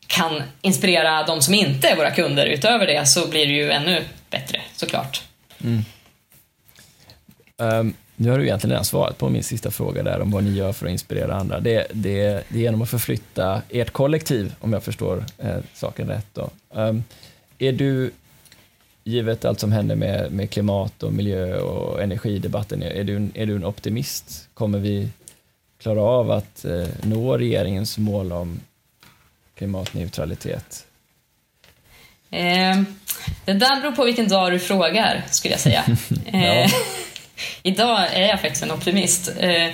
kan 0.08 0.43
inspirera 0.62 1.24
de 1.24 1.41
som 1.41 1.54
inte 1.54 1.88
är 1.88 1.95
våra 1.95 2.12
kunder 2.12 2.45
utöver 2.45 2.88
det 2.88 3.06
så 3.06 3.28
blir 3.28 3.47
det 3.47 3.54
ju 3.54 3.72
ännu 3.72 4.04
bättre 4.30 4.62
såklart. 4.76 5.22
Mm. 5.64 5.86
Um, 7.58 7.93
nu 8.22 8.30
har 8.30 8.38
du 8.38 8.43
egentligen 8.43 8.72
redan 8.72 8.86
svarat 8.86 9.17
på 9.17 9.30
min 9.30 9.43
sista 9.43 9.72
fråga 9.72 10.03
där 10.03 10.22
om 10.22 10.32
vad 10.32 10.43
ni 10.43 10.49
gör 10.49 10.74
för 10.74 10.86
att 10.86 10.91
inspirera 10.91 11.36
andra. 11.36 11.59
Det, 11.59 11.88
det, 11.93 12.43
det 12.49 12.59
är 12.59 12.61
genom 12.61 12.82
att 12.82 12.89
förflytta 12.89 13.61
ert 13.69 13.91
kollektiv, 13.91 14.55
om 14.59 14.74
jag 14.74 14.84
förstår 14.84 15.26
eh, 15.38 15.57
saken 15.74 16.07
rätt. 16.07 16.28
Då. 16.34 16.49
Um, 16.69 17.03
är 17.59 17.72
du, 17.72 18.11
givet 19.03 19.45
allt 19.45 19.59
som 19.59 19.72
händer 19.72 19.95
med, 19.95 20.32
med 20.32 20.49
klimat 20.49 21.03
och 21.03 21.13
miljö 21.13 21.57
och 21.57 22.01
energidebatten, 22.01 22.84
är 22.84 23.03
du, 23.03 23.30
är 23.34 23.45
du 23.45 23.55
en 23.55 23.65
optimist? 23.65 24.49
Kommer 24.53 24.80
vi 24.80 25.09
klara 25.80 26.01
av 26.01 26.32
att 26.32 26.65
eh, 26.65 26.88
nå 27.03 27.38
regeringens 27.38 27.97
mål 27.97 28.32
om 28.32 28.59
klimatneutralitet? 29.55 30.86
Eh, 32.32 32.82
det 33.45 33.53
där 33.53 33.82
beror 33.82 33.91
på 33.91 34.05
vilken 34.05 34.28
dag 34.28 34.51
du 34.51 34.59
frågar, 34.59 35.26
skulle 35.30 35.53
jag 35.53 35.61
säga. 35.61 35.84
eh, 36.26 36.72
idag 37.64 38.08
är 38.14 38.28
jag 38.28 38.42
faktiskt 38.42 38.64
en 38.64 38.72
optimist. 38.72 39.32
Eh, 39.39 39.70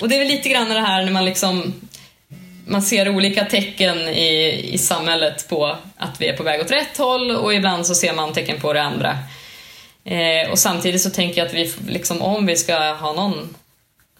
och 0.00 0.08
det 0.08 0.14
är 0.14 0.18
väl 0.18 0.28
lite 0.28 0.48
grann 0.48 0.68
det 0.68 0.80
här 0.80 1.04
när 1.04 1.12
man 1.12 1.24
liksom 1.24 1.74
man 2.66 2.82
ser 2.82 3.08
olika 3.08 3.44
tecken 3.44 3.98
i, 3.98 4.60
i 4.72 4.78
samhället 4.78 5.48
på 5.48 5.76
att 5.96 6.20
vi 6.20 6.26
är 6.26 6.36
på 6.36 6.42
väg 6.42 6.60
åt 6.60 6.70
rätt 6.70 6.96
håll 6.98 7.30
och 7.30 7.54
ibland 7.54 7.86
så 7.86 7.94
ser 7.94 8.14
man 8.14 8.32
tecken 8.32 8.60
på 8.60 8.72
det 8.72 8.82
andra. 8.82 9.18
Eh, 10.04 10.50
och 10.50 10.58
samtidigt 10.58 11.02
så 11.02 11.10
tänker 11.10 11.38
jag 11.38 11.46
att 11.46 11.54
vi, 11.54 11.72
liksom, 11.88 12.22
om 12.22 12.46
vi 12.46 12.56
ska 12.56 12.92
ha 12.92 13.12
någon 13.12 13.54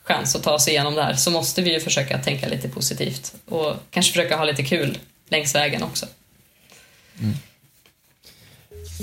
chans 0.03 0.37
att 0.37 0.43
ta 0.43 0.55
oss 0.55 0.69
igenom 0.69 0.95
det 0.95 1.03
här 1.03 1.15
så 1.15 1.31
måste 1.31 1.63
vi 1.63 1.73
ju 1.73 1.81
försöka 1.81 2.19
tänka 2.19 2.49
lite 2.49 2.69
positivt 2.69 3.35
och 3.49 3.75
kanske 3.91 4.13
försöka 4.13 4.37
ha 4.37 4.45
lite 4.45 4.63
kul 4.63 4.99
längs 5.29 5.55
vägen 5.55 5.83
också. 5.83 6.07
Mm. 7.21 7.35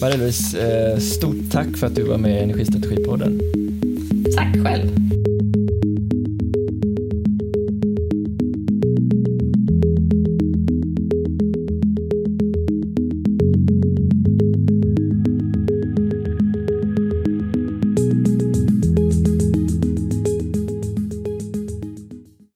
Marie-Louise, 0.01 0.59
eh, 0.59 0.99
stort 0.99 1.51
tack 1.51 1.77
för 1.79 1.87
att 1.87 1.95
du 1.95 2.03
var 2.03 2.17
med 2.17 2.31
i 2.31 2.43
Energistrategipodden. 2.43 3.39
Tack 4.35 4.55
själv. 4.63 5.32